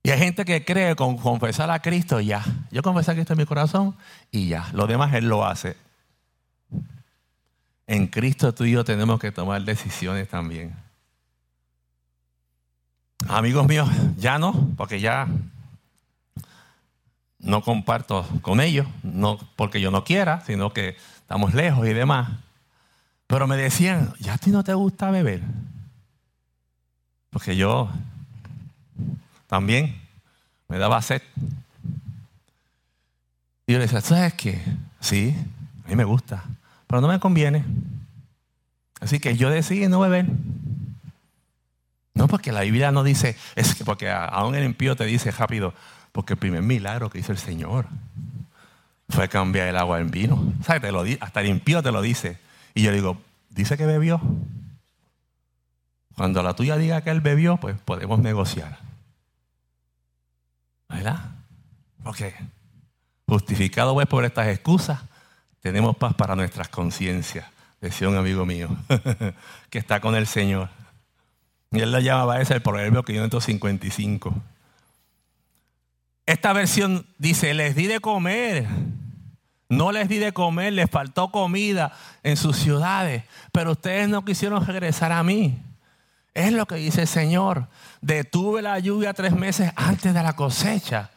Y 0.07 0.11
hay 0.11 0.18
gente 0.18 0.44
que 0.44 0.66
cree 0.66 0.94
con 0.94 1.16
confesar 1.16 1.70
a 1.70 1.80
Cristo 1.80 2.20
ya. 2.20 2.44
Yo 2.70 2.82
confesé 2.82 3.12
a 3.12 3.14
Cristo 3.14 3.32
en 3.32 3.38
mi 3.38 3.46
corazón 3.46 3.96
y 4.30 4.48
ya. 4.48 4.68
Lo 4.74 4.86
demás 4.86 5.14
Él 5.14 5.30
lo 5.30 5.46
hace. 5.46 5.78
En 7.86 8.07
Cristo 8.09 8.52
tú 8.52 8.64
y 8.64 8.72
yo 8.72 8.84
tenemos 8.84 9.18
que 9.18 9.32
tomar 9.32 9.62
decisiones 9.62 10.28
también. 10.28 10.76
Amigos 13.28 13.66
míos, 13.66 13.88
ya 14.18 14.38
no, 14.38 14.74
porque 14.76 15.00
ya 15.00 15.26
no 17.38 17.62
comparto 17.62 18.28
con 18.42 18.61
ellos, 18.61 18.86
no 19.02 19.38
porque 19.57 19.80
yo 19.80 19.90
no 19.90 20.05
quiera, 20.05 20.42
sino 20.44 20.74
que 20.74 20.98
estamos 21.16 21.55
lejos 21.55 21.86
y 21.86 21.94
demás. 21.94 22.30
Pero 23.26 23.46
me 23.46 23.57
decían, 23.57 24.12
¿ya 24.20 24.34
a 24.34 24.38
ti 24.38 24.50
no 24.50 24.64
te 24.64 24.74
gusta 24.74 25.11
beber? 25.11 25.40
Porque 27.30 27.57
yo 27.57 27.88
también 29.55 29.94
me 30.66 30.78
daba 30.78 31.00
sed. 31.00 31.22
Y 33.68 33.72
yo 33.72 33.78
le 33.78 33.84
decía, 33.84 34.00
¿sabes 34.00 34.34
qué? 34.34 34.61
Sí, 34.98 35.32
a 35.84 35.88
mí 35.88 35.94
me 35.94 36.02
gusta, 36.02 36.42
pero 36.88 37.00
no 37.00 37.07
me 37.07 37.20
conviene. 37.20 37.64
Así 39.00 39.20
que 39.20 39.36
yo 39.36 39.50
decidí 39.50 39.86
no 39.86 40.00
beber. 40.00 40.26
No, 42.14 42.26
porque 42.26 42.50
la 42.50 42.62
Biblia 42.62 42.90
no 42.90 43.05
dice, 43.05 43.36
es 43.55 43.76
que 43.76 43.84
porque 43.84 44.11
aún 44.11 44.57
el 44.57 44.64
impío 44.64 44.96
te 44.96 45.05
dice 45.05 45.30
rápido, 45.30 45.72
porque 46.11 46.32
el 46.32 46.40
primer 46.40 46.62
milagro 46.62 47.09
que 47.09 47.20
hizo 47.20 47.30
el 47.30 47.38
Señor 47.38 47.86
fue 49.09 49.28
cambiar 49.28 49.68
el 49.68 49.76
agua 49.76 50.00
en 50.00 50.11
vino. 50.11 50.52
¿Sabes? 50.64 50.82
Te 50.82 50.90
lo, 50.90 51.05
hasta 51.20 51.42
el 51.42 51.46
impío 51.46 51.80
te 51.80 51.92
lo 51.92 52.02
dice. 52.02 52.38
Y 52.74 52.82
yo 52.82 52.90
digo, 52.90 53.22
dice 53.50 53.76
que 53.76 53.86
bebió. 53.86 54.20
Cuando 56.16 56.42
la 56.42 56.55
tuya 56.55 56.76
diga 56.76 57.02
que 57.02 57.11
él 57.11 57.20
bebió, 57.20 57.57
pues 57.59 57.76
podemos 57.84 58.18
negociar. 58.18 58.84
¿Verdad? 60.95 61.18
Porque 62.05 62.34
justificado 63.26 63.95
pues 63.95 64.07
por 64.07 64.24
estas 64.24 64.47
excusas, 64.47 65.01
tenemos 65.61 65.97
paz 65.97 66.14
para 66.14 66.36
nuestras 66.36 66.68
conciencias, 66.68 67.47
decía 67.80 68.09
un 68.09 68.16
amigo 68.16 68.47
mío, 68.47 68.68
que 69.70 69.78
está 69.78 70.01
con 70.01 70.14
el 70.14 70.28
Señor. 70.28 70.68
Y 71.72 71.80
él 71.80 71.90
lo 71.90 71.99
llamaba 71.99 72.40
ese 72.40 72.55
el 72.55 72.62
proverbio 72.62 73.03
555. 73.03 74.34
Esta 76.26 76.53
versión 76.53 77.05
dice, 77.18 77.55
les 77.55 77.74
di 77.74 77.88
de 77.88 77.99
comer. 77.99 78.68
No 79.68 79.90
les 79.90 80.09
di 80.09 80.18
de 80.18 80.32
comer, 80.32 80.74
les 80.74 80.88
faltó 80.88 81.32
comida 81.32 81.92
en 82.22 82.36
sus 82.36 82.57
ciudades, 82.57 83.24
pero 83.51 83.72
ustedes 83.72 84.09
no 84.09 84.24
quisieron 84.24 84.64
regresar 84.64 85.11
a 85.11 85.24
mí. 85.24 85.59
Es 86.35 86.53
lo 86.53 86.66
que 86.66 86.74
dice 86.74 87.03
el 87.03 87.09
Señor. 87.09 87.68
Detuve 88.01 88.61
la 88.61 88.78
lluvia 88.80 89.14
tres 89.14 89.32
meses 89.32 89.72
antes 89.76 90.12
de 90.12 90.22
la 90.22 90.35
cosecha 90.35 91.11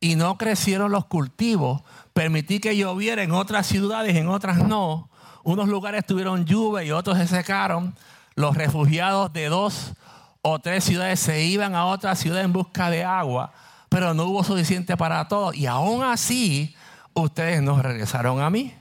y 0.00 0.16
no 0.16 0.38
crecieron 0.38 0.90
los 0.90 1.04
cultivos. 1.04 1.82
Permití 2.14 2.60
que 2.60 2.76
lloviera 2.76 3.22
en 3.22 3.32
otras 3.32 3.66
ciudades, 3.66 4.16
en 4.16 4.28
otras 4.28 4.58
no. 4.58 5.10
Unos 5.42 5.68
lugares 5.68 6.06
tuvieron 6.06 6.46
lluvia 6.46 6.82
y 6.82 6.90
otros 6.90 7.18
se 7.18 7.26
secaron. 7.26 7.94
Los 8.34 8.56
refugiados 8.56 9.32
de 9.32 9.48
dos 9.48 9.92
o 10.40 10.58
tres 10.58 10.84
ciudades 10.84 11.20
se 11.20 11.42
iban 11.42 11.74
a 11.74 11.84
otra 11.84 12.16
ciudad 12.16 12.42
en 12.42 12.52
busca 12.52 12.90
de 12.90 13.04
agua, 13.04 13.52
pero 13.88 14.14
no 14.14 14.24
hubo 14.24 14.44
suficiente 14.44 14.96
para 14.96 15.28
todos. 15.28 15.54
Y 15.54 15.66
aún 15.66 16.02
así, 16.02 16.74
ustedes 17.12 17.62
no 17.62 17.80
regresaron 17.80 18.40
a 18.40 18.50
mí. 18.50 18.74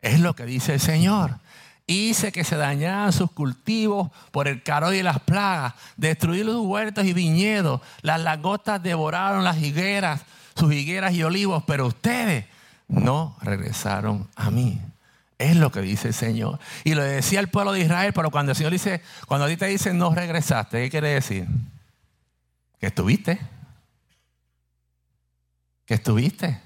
Es 0.00 0.20
lo 0.20 0.34
que 0.34 0.44
dice 0.44 0.74
el 0.74 0.80
Señor. 0.80 1.38
Hice 1.90 2.32
que 2.32 2.44
se 2.44 2.56
dañaran 2.56 3.14
sus 3.14 3.30
cultivos 3.32 4.10
por 4.30 4.46
el 4.46 4.62
caro 4.62 4.92
y 4.92 5.02
las 5.02 5.20
plagas. 5.20 5.72
Destruí 5.96 6.44
los 6.44 6.66
huertos 6.66 7.06
y 7.06 7.14
viñedos. 7.14 7.80
Las 8.02 8.20
langostas 8.20 8.82
devoraron 8.82 9.42
las 9.42 9.56
higueras, 9.56 10.20
sus 10.54 10.70
higueras 10.70 11.14
y 11.14 11.22
olivos, 11.22 11.64
pero 11.66 11.86
ustedes 11.86 12.44
no 12.88 13.38
regresaron 13.40 14.28
a 14.36 14.50
mí. 14.50 14.78
Es 15.38 15.56
lo 15.56 15.72
que 15.72 15.80
dice 15.80 16.08
el 16.08 16.14
Señor. 16.14 16.58
Y 16.84 16.94
lo 16.94 17.02
decía 17.02 17.40
el 17.40 17.48
pueblo 17.48 17.72
de 17.72 17.80
Israel, 17.80 18.12
pero 18.12 18.30
cuando 18.30 18.52
el 18.52 18.56
Señor 18.56 18.72
dice, 18.72 19.00
cuando 19.26 19.46
a 19.46 19.48
ti 19.48 19.56
te 19.56 19.66
dice 19.66 19.94
no 19.94 20.14
regresaste, 20.14 20.82
¿qué 20.82 20.90
quiere 20.90 21.08
decir? 21.08 21.46
Que 22.78 22.88
estuviste. 22.88 23.40
Que 25.86 25.94
estuviste. 25.94 26.60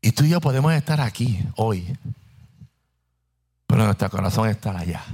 Y 0.00 0.10
tú 0.10 0.24
y 0.24 0.30
yo 0.30 0.40
podemos 0.40 0.72
estar 0.72 1.00
aquí 1.00 1.44
hoy, 1.54 1.96
pero 3.78 3.86
nuestro 3.86 4.10
corazón 4.10 4.48
está 4.48 4.76
allá. 4.76 5.04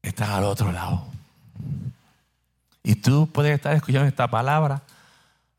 Estás 0.00 0.30
al 0.30 0.44
otro 0.44 0.72
lado. 0.72 1.04
Y 2.82 2.94
tú 2.94 3.28
puedes 3.30 3.54
estar 3.54 3.76
escuchando 3.76 4.08
esta 4.08 4.26
palabra 4.28 4.80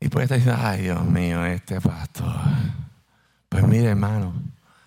y 0.00 0.08
puedes 0.08 0.28
estar 0.28 0.38
diciendo, 0.38 0.60
ay 0.60 0.82
Dios 0.82 1.04
mío, 1.04 1.46
este 1.46 1.80
pastor. 1.80 2.34
Pues 3.48 3.62
mire 3.62 3.90
hermano, 3.90 4.32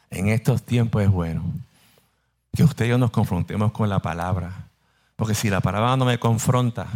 en 0.09 0.27
estos 0.27 0.61
tiempos 0.61 1.01
es 1.01 1.09
bueno 1.09 1.45
que 2.53 2.65
usted 2.65 2.87
y 2.87 2.89
yo 2.89 2.97
nos 2.97 3.11
confrontemos 3.11 3.71
con 3.71 3.87
la 3.87 3.99
palabra. 3.99 4.51
Porque 5.15 5.33
si 5.33 5.49
la 5.49 5.61
palabra 5.61 5.95
no 5.95 6.03
me 6.03 6.19
confronta, 6.19 6.87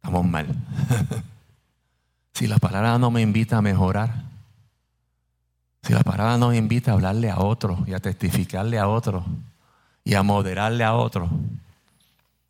estamos 0.00 0.24
mal. 0.26 0.48
si 2.32 2.46
la 2.46 2.58
palabra 2.58 2.98
no 2.98 3.10
me 3.10 3.20
invita 3.20 3.58
a 3.58 3.62
mejorar, 3.62 4.14
si 5.82 5.92
la 5.92 6.02
palabra 6.02 6.38
no 6.38 6.50
me 6.50 6.56
invita 6.56 6.92
a 6.92 6.94
hablarle 6.94 7.30
a 7.30 7.38
otro 7.38 7.84
y 7.86 7.92
a 7.92 7.98
testificarle 7.98 8.78
a 8.78 8.88
otro 8.88 9.24
y 10.04 10.14
a 10.14 10.22
moderarle 10.22 10.84
a 10.84 10.94
otro 10.94 11.28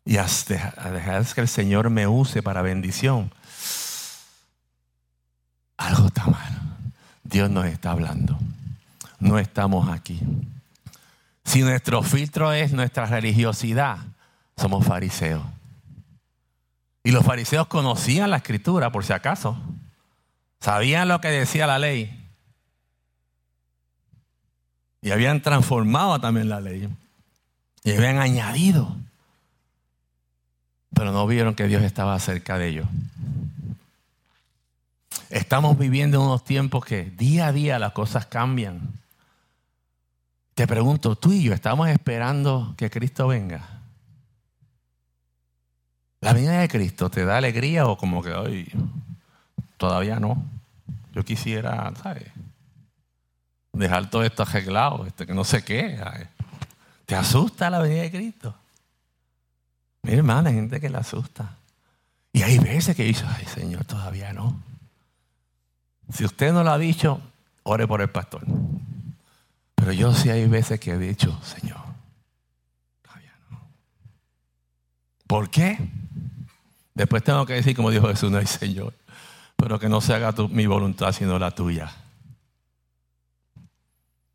y 0.05 0.17
a 0.17 0.25
dejar 0.91 1.25
que 1.33 1.41
el 1.41 1.47
Señor 1.47 1.89
me 1.89 2.07
use 2.07 2.43
para 2.43 2.61
bendición, 2.61 3.31
algo 5.77 6.07
está 6.07 6.25
mal. 6.25 6.61
Dios 7.23 7.49
nos 7.49 7.65
está 7.65 7.91
hablando. 7.91 8.37
No 9.19 9.39
estamos 9.39 9.89
aquí. 9.89 10.19
Si 11.45 11.61
nuestro 11.61 12.03
filtro 12.03 12.51
es 12.51 12.73
nuestra 12.73 13.05
religiosidad, 13.05 13.97
somos 14.57 14.85
fariseos. 14.85 15.43
Y 17.03 17.11
los 17.11 17.25
fariseos 17.25 17.67
conocían 17.67 18.31
la 18.31 18.37
escritura, 18.37 18.91
por 18.91 19.03
si 19.03 19.11
acaso. 19.11 19.57
Sabían 20.61 21.09
lo 21.09 21.19
que 21.19 21.27
decía 21.27 21.67
la 21.67 21.77
ley. 21.77 22.19
Y 25.01 25.11
habían 25.11 25.41
transformado 25.41 26.21
también 26.21 26.47
la 26.47 26.61
ley. 26.61 26.87
Y 27.83 27.91
habían 27.91 28.19
añadido. 28.19 28.95
Pero 30.93 31.11
no 31.11 31.27
vieron 31.27 31.55
que 31.55 31.67
Dios 31.67 31.83
estaba 31.83 32.17
cerca 32.19 32.57
de 32.57 32.69
ellos. 32.69 32.87
Estamos 35.29 35.77
viviendo 35.77 36.19
en 36.19 36.27
unos 36.27 36.45
tiempos 36.45 36.85
que 36.85 37.03
día 37.03 37.47
a 37.47 37.51
día 37.51 37.79
las 37.79 37.91
cosas 37.91 38.27
cambian. 38.27 38.93
Te 40.53 40.67
pregunto, 40.67 41.15
tú 41.15 41.33
y 41.33 41.43
yo 41.43 41.53
estamos 41.53 41.89
esperando 41.89 42.75
que 42.77 42.89
Cristo 42.89 43.27
venga. 43.27 43.72
¿La 46.23 46.31
venida 46.31 46.61
de 46.61 46.69
Cristo 46.69 47.09
te 47.09 47.25
da 47.25 47.35
alegría 47.35 47.85
o 47.85 47.97
como 47.97 48.23
que 48.23 48.31
hoy 48.31 48.71
todavía 49.75 50.21
no? 50.21 50.41
Yo 51.11 51.25
quisiera, 51.25 51.91
¿sabes? 52.01 52.31
Dejar 53.73 54.09
todo 54.09 54.23
esto 54.23 54.43
arreglado, 54.43 55.05
este, 55.05 55.25
que 55.25 55.33
no 55.33 55.43
sé 55.43 55.65
qué. 55.65 55.99
¿Te 57.05 57.15
asusta 57.15 57.69
la 57.69 57.79
venida 57.79 58.03
de 58.03 58.11
Cristo? 58.11 58.55
Mira, 60.03 60.17
hermano, 60.19 60.47
hay 60.47 60.55
gente 60.55 60.79
que 60.79 60.89
le 60.89 60.97
asusta. 60.97 61.57
Y 62.31 62.41
hay 62.41 62.57
veces 62.57 62.95
que 62.95 63.03
dice, 63.03 63.25
ay 63.27 63.45
Señor, 63.45 63.83
todavía 63.83 64.31
no. 64.31 64.57
Si 66.09 66.23
usted 66.23 66.53
no 66.53 66.63
lo 66.63 66.71
ha 66.71 66.77
dicho, 66.77 67.19
ore 67.63 67.85
por 67.85 68.01
el 68.01 68.09
pastor. 68.09 68.45
Pero 69.75 69.91
yo 69.91 70.13
sí 70.13 70.29
hay 70.29 70.47
veces 70.47 70.79
que 70.79 70.91
he 70.91 70.97
dicho, 70.97 71.37
Señor, 71.43 71.81
todavía 73.01 73.33
no. 73.49 73.59
¿Por 75.27 75.49
qué? 75.49 75.77
Después 76.93 77.23
tengo 77.23 77.45
que 77.45 77.53
decir, 77.53 77.75
como 77.75 77.89
dijo 77.89 78.07
Jesús, 78.07 78.31
no 78.31 78.37
hay 78.37 78.45
Señor, 78.45 78.93
pero 79.55 79.79
que 79.79 79.89
no 79.89 80.01
se 80.01 80.13
haga 80.13 80.33
mi 80.49 80.67
voluntad 80.67 81.11
sino 81.11 81.39
la 81.39 81.51
tuya. 81.51 81.91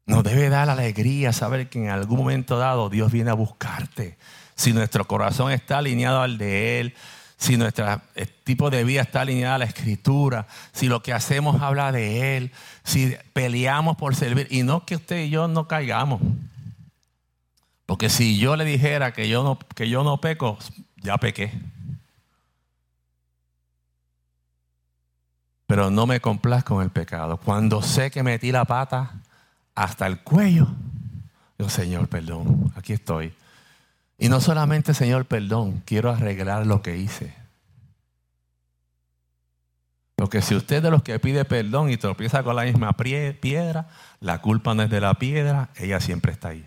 Nos 0.06 0.24
debe 0.24 0.48
dar 0.48 0.70
alegría 0.70 1.32
saber 1.32 1.68
que 1.68 1.78
en 1.78 1.90
algún 1.90 2.18
momento 2.18 2.58
dado 2.58 2.88
Dios 2.88 3.12
viene 3.12 3.30
a 3.30 3.34
buscarte. 3.34 4.16
Si 4.54 4.72
nuestro 4.72 5.06
corazón 5.06 5.52
está 5.52 5.78
alineado 5.78 6.22
al 6.22 6.38
de 6.38 6.80
Él, 6.80 6.94
si 7.36 7.56
nuestro 7.56 8.00
tipo 8.42 8.70
de 8.70 8.82
vida 8.84 9.02
está 9.02 9.20
alineado 9.20 9.56
a 9.56 9.58
la 9.58 9.66
Escritura, 9.66 10.48
si 10.72 10.88
lo 10.88 11.02
que 11.02 11.12
hacemos 11.12 11.60
habla 11.62 11.92
de 11.92 12.36
Él, 12.36 12.52
si 12.82 13.14
peleamos 13.32 13.96
por 13.96 14.16
servir, 14.16 14.48
y 14.50 14.64
no 14.64 14.84
que 14.84 14.96
usted 14.96 15.24
y 15.24 15.30
yo 15.30 15.46
no 15.46 15.68
caigamos. 15.68 16.20
Porque 17.88 18.08
si 18.08 18.38
yo 18.38 18.54
le 18.54 18.64
dijera 18.64 19.12
que 19.12 19.28
yo 19.28 19.42
no, 19.42 19.58
que 19.74 19.88
yo 19.88 20.04
no 20.04 20.20
peco, 20.20 20.58
ya 21.02 21.16
pequé. 21.18 21.50
pero 25.68 25.90
no 25.90 26.06
me 26.06 26.18
complazco 26.18 26.76
con 26.76 26.82
el 26.82 26.88
pecado. 26.88 27.36
Cuando 27.36 27.82
sé 27.82 28.10
que 28.10 28.22
metí 28.22 28.50
la 28.50 28.64
pata 28.64 29.20
hasta 29.74 30.06
el 30.06 30.20
cuello, 30.20 30.66
yo, 31.58 31.68
Señor, 31.68 32.08
perdón, 32.08 32.72
aquí 32.74 32.94
estoy. 32.94 33.34
Y 34.16 34.30
no 34.30 34.40
solamente, 34.40 34.94
Señor, 34.94 35.26
perdón, 35.26 35.82
quiero 35.84 36.10
arreglar 36.10 36.66
lo 36.66 36.80
que 36.80 36.96
hice. 36.96 37.34
Porque 40.16 40.40
si 40.40 40.54
usted 40.54 40.82
de 40.82 40.90
los 40.90 41.02
que 41.02 41.18
pide 41.18 41.44
perdón 41.44 41.90
y 41.90 41.98
tropieza 41.98 42.42
con 42.42 42.56
la 42.56 42.62
misma 42.62 42.96
piedra, 42.96 43.88
la 44.20 44.40
culpa 44.40 44.74
no 44.74 44.82
es 44.84 44.88
de 44.88 45.02
la 45.02 45.14
piedra, 45.14 45.68
ella 45.76 46.00
siempre 46.00 46.32
está 46.32 46.48
ahí. 46.48 46.66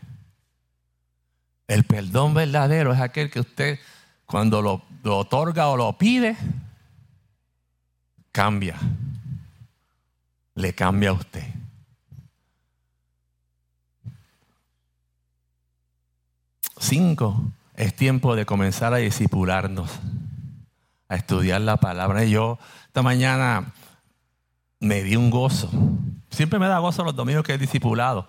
El 1.71 1.85
perdón 1.85 2.33
verdadero 2.33 2.91
es 2.91 2.99
aquel 2.99 3.31
que 3.31 3.39
usted, 3.39 3.79
cuando 4.25 4.61
lo, 4.61 4.83
otorga 5.05 5.69
o 5.69 5.77
lo 5.77 5.97
pide, 5.97 6.35
cambia. 8.33 8.75
Le 10.55 10.75
cambia 10.75 11.11
a 11.11 11.13
usted. 11.13 11.45
Cinco, 16.77 17.41
es 17.75 17.95
tiempo 17.95 18.35
de 18.35 18.45
comenzar 18.45 18.93
a 18.93 18.97
discipularnos, 18.97 19.91
a 21.07 21.15
estudiar 21.15 21.61
la 21.61 21.77
palabra. 21.77 22.25
Yo 22.25 22.59
esta 22.87 23.01
mañana 23.01 23.71
me 24.81 25.03
di 25.03 25.15
un 25.15 25.29
gozo. 25.29 25.71
Siempre 26.31 26.59
me 26.59 26.67
da 26.67 26.79
gozo 26.79 27.05
los 27.05 27.15
domingos 27.15 27.45
que 27.45 27.53
he 27.53 27.57
discipulado, 27.57 28.27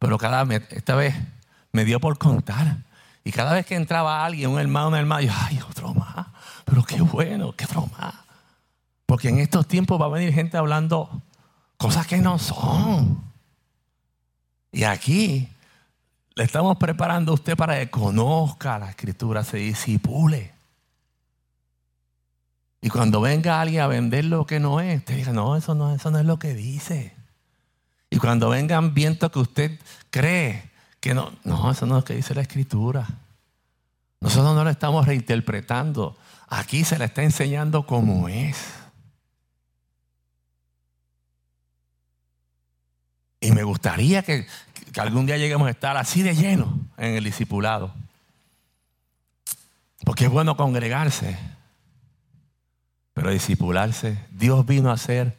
pero 0.00 0.18
cada 0.18 0.42
esta 0.72 0.96
vez 0.96 1.14
me 1.72 1.84
dio 1.84 1.98
por 1.98 2.18
contar. 2.18 2.78
Y 3.24 3.32
cada 3.32 3.52
vez 3.54 3.66
que 3.66 3.74
entraba 3.74 4.24
alguien, 4.24 4.50
un 4.50 4.60
hermano, 4.60 4.88
un 4.88 4.94
hermano, 4.94 5.22
yo, 5.22 5.32
ay, 5.34 5.60
otro 5.68 5.94
más. 5.94 6.26
Pero 6.64 6.84
qué 6.84 7.00
bueno, 7.00 7.52
qué 7.52 7.64
otro. 7.64 7.88
Porque 9.06 9.28
en 9.28 9.38
estos 9.38 9.66
tiempos 9.66 10.00
va 10.00 10.06
a 10.06 10.10
venir 10.10 10.32
gente 10.32 10.56
hablando 10.56 11.22
cosas 11.76 12.06
que 12.06 12.18
no 12.18 12.38
son. 12.38 13.22
Y 14.70 14.84
aquí 14.84 15.48
le 16.34 16.44
estamos 16.44 16.76
preparando 16.78 17.32
a 17.32 17.34
usted 17.34 17.56
para 17.56 17.78
que 17.78 17.90
conozca 17.90 18.78
la 18.78 18.90
escritura, 18.90 19.44
se 19.44 19.58
disipule. 19.58 20.52
Y 22.80 22.88
cuando 22.88 23.20
venga 23.20 23.60
alguien 23.60 23.82
a 23.82 23.86
vender 23.86 24.24
lo 24.24 24.44
que 24.44 24.58
no 24.58 24.80
es, 24.80 24.98
usted 24.98 25.16
diga, 25.16 25.32
no, 25.32 25.56
eso 25.56 25.74
no, 25.74 25.94
eso 25.94 26.10
no 26.10 26.18
es 26.18 26.24
lo 26.24 26.38
que 26.38 26.54
dice. 26.54 27.14
Y 28.10 28.18
cuando 28.18 28.48
vengan 28.48 28.92
vientos 28.92 29.30
que 29.30 29.38
usted 29.38 29.80
cree 30.10 30.71
que 31.02 31.14
no, 31.14 31.32
no, 31.42 31.68
eso 31.68 31.84
no 31.84 31.96
es 31.98 32.02
lo 32.02 32.04
que 32.04 32.14
dice 32.14 32.32
la 32.32 32.42
escritura. 32.42 33.04
Nosotros 34.20 34.54
no 34.54 34.62
lo 34.62 34.70
estamos 34.70 35.04
reinterpretando. 35.04 36.16
Aquí 36.46 36.84
se 36.84 36.96
le 36.96 37.06
está 37.06 37.24
enseñando 37.24 37.84
como 37.84 38.28
es. 38.28 38.56
Y 43.40 43.50
me 43.50 43.64
gustaría 43.64 44.22
que, 44.22 44.46
que 44.92 45.00
algún 45.00 45.26
día 45.26 45.38
lleguemos 45.38 45.66
a 45.66 45.72
estar 45.72 45.96
así 45.96 46.22
de 46.22 46.36
lleno 46.36 46.72
en 46.96 47.16
el 47.16 47.24
discipulado. 47.24 47.92
Porque 50.04 50.26
es 50.26 50.30
bueno 50.30 50.56
congregarse, 50.56 51.36
pero 53.12 53.30
discipularse. 53.30 54.24
Dios 54.30 54.64
vino 54.64 54.92
a 54.92 54.96
ser 54.96 55.36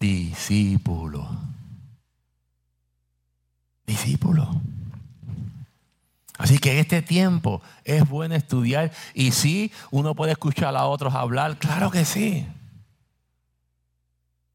discípulo. 0.00 1.30
Discípulo. 3.86 4.60
Así 6.38 6.58
que 6.58 6.78
este 6.78 7.02
tiempo 7.02 7.60
es 7.84 8.08
bueno 8.08 8.36
estudiar. 8.36 8.92
Y 9.12 9.32
sí, 9.32 9.72
uno 9.90 10.14
puede 10.14 10.32
escuchar 10.32 10.74
a 10.76 10.86
otros 10.86 11.14
hablar, 11.14 11.58
claro 11.58 11.90
que 11.90 12.04
sí. 12.04 12.46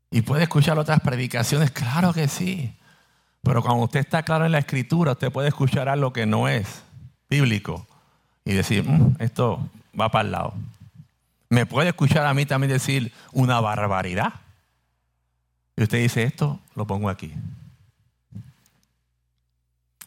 Y 0.10 0.22
puede 0.22 0.44
escuchar 0.44 0.80
otras 0.80 1.02
predicaciones, 1.02 1.72
claro 1.72 2.14
que 2.14 2.30
sí. 2.30 2.74
Pero 3.42 3.62
cuando 3.62 3.84
usted 3.84 4.00
está 4.00 4.24
claro 4.24 4.46
en 4.46 4.54
la 4.54 4.60
escritura, 4.60 5.12
usted 5.12 5.32
puede 5.32 5.50
escuchar 5.50 5.90
algo 5.90 6.14
que 6.14 6.26
no 6.26 6.48
es 6.48 6.84
bíblico 7.30 7.86
y 8.46 8.54
decir, 8.54 8.88
mm, 8.88 9.18
esto 9.20 9.70
va 10.00 10.10
para 10.10 10.26
el 10.26 10.32
lado. 10.32 10.54
Me 11.50 11.66
puede 11.66 11.90
escuchar 11.90 12.26
a 12.26 12.34
mí 12.34 12.46
también 12.46 12.72
decir 12.72 13.12
una 13.34 13.60
barbaridad. 13.60 14.34
Y 15.76 15.84
usted 15.84 15.98
dice, 15.98 16.24
esto 16.24 16.62
lo 16.76 16.88
pongo 16.88 17.10
aquí. 17.10 17.34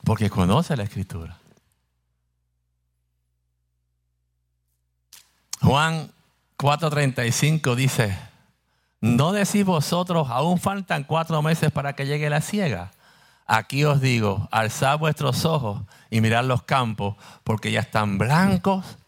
Porque 0.05 0.31
conoce 0.31 0.75
la 0.75 0.85
escritura. 0.85 1.37
Juan 5.61 6.11
4:35 6.59 7.75
dice, 7.75 8.19
¿no 9.01 9.33
decís 9.33 9.65
vosotros, 9.65 10.29
aún 10.31 10.59
faltan 10.59 11.05
cuatro 11.05 11.43
meses 11.43 11.71
para 11.71 11.95
que 11.95 12.07
llegue 12.07 12.31
la 12.31 12.41
ciega? 12.41 12.93
Aquí 13.47 13.85
os 13.85 14.01
digo, 14.01 14.49
alzad 14.51 14.99
vuestros 14.99 15.45
ojos 15.45 15.83
y 16.11 16.21
mirad 16.21 16.45
los 16.45 16.63
campos, 16.65 17.17
porque 17.45 17.71
ya 17.71 17.81
están 17.81 18.19
blancos 18.19 18.99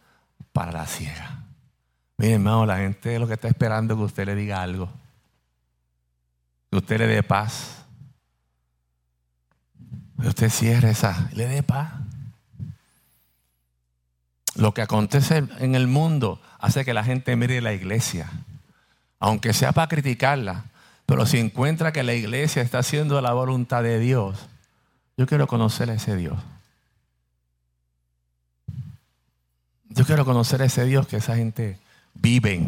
para 0.52 0.72
la 0.72 0.86
ciega. 0.86 1.44
Miren, 2.18 2.34
hermano, 2.34 2.66
la 2.66 2.78
gente 2.78 3.18
lo 3.18 3.26
que 3.26 3.34
está 3.34 3.48
esperando 3.48 3.94
es 3.94 3.98
que 3.98 4.04
usted 4.04 4.26
le 4.26 4.34
diga 4.34 4.62
algo. 4.62 4.88
Que 6.70 6.78
usted 6.78 6.98
le 6.98 7.06
dé 7.06 7.22
paz. 7.22 7.84
Que 10.20 10.28
usted 10.28 10.50
cierre 10.50 10.90
esa, 10.90 11.30
le 11.32 11.46
dé 11.46 11.62
paz. 11.62 11.92
Lo 14.58 14.74
que 14.74 14.82
acontece 14.82 15.44
en 15.60 15.76
el 15.76 15.86
mundo 15.86 16.40
hace 16.58 16.84
que 16.84 16.92
la 16.92 17.04
gente 17.04 17.36
mire 17.36 17.60
la 17.60 17.72
iglesia, 17.72 18.28
aunque 19.20 19.52
sea 19.52 19.70
para 19.70 19.86
criticarla, 19.86 20.64
pero 21.06 21.26
si 21.26 21.38
encuentra 21.38 21.92
que 21.92 22.02
la 22.02 22.14
iglesia 22.14 22.60
está 22.60 22.80
haciendo 22.80 23.20
la 23.20 23.32
voluntad 23.32 23.84
de 23.84 24.00
Dios, 24.00 24.48
yo 25.16 25.28
quiero 25.28 25.46
conocer 25.46 25.90
a 25.90 25.94
ese 25.94 26.16
Dios. 26.16 26.36
Yo 29.90 30.04
quiero 30.04 30.24
conocer 30.24 30.60
a 30.60 30.64
ese 30.64 30.84
Dios 30.86 31.06
que 31.06 31.18
esa 31.18 31.36
gente 31.36 31.78
vive. 32.14 32.66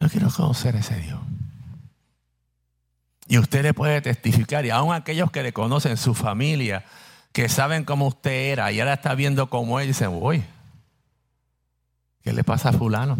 Yo 0.00 0.08
quiero 0.08 0.30
conocer 0.30 0.76
a 0.76 0.78
ese 0.78 0.98
Dios. 0.98 1.20
Y 3.28 3.36
usted 3.36 3.62
le 3.62 3.74
puede 3.74 4.00
testificar, 4.00 4.64
y 4.64 4.70
aún 4.70 4.94
aquellos 4.94 5.30
que 5.30 5.42
le 5.42 5.52
conocen, 5.52 5.98
su 5.98 6.14
familia, 6.14 6.86
que 7.34 7.48
saben 7.48 7.84
cómo 7.84 8.06
usted 8.06 8.52
era, 8.52 8.70
y 8.70 8.78
ahora 8.78 8.94
está 8.94 9.12
viendo 9.16 9.50
cómo 9.50 9.80
él, 9.80 9.88
dicen, 9.88 10.10
uy, 10.12 10.44
¿qué 12.22 12.32
le 12.32 12.44
pasa 12.44 12.68
a 12.68 12.72
fulano? 12.72 13.18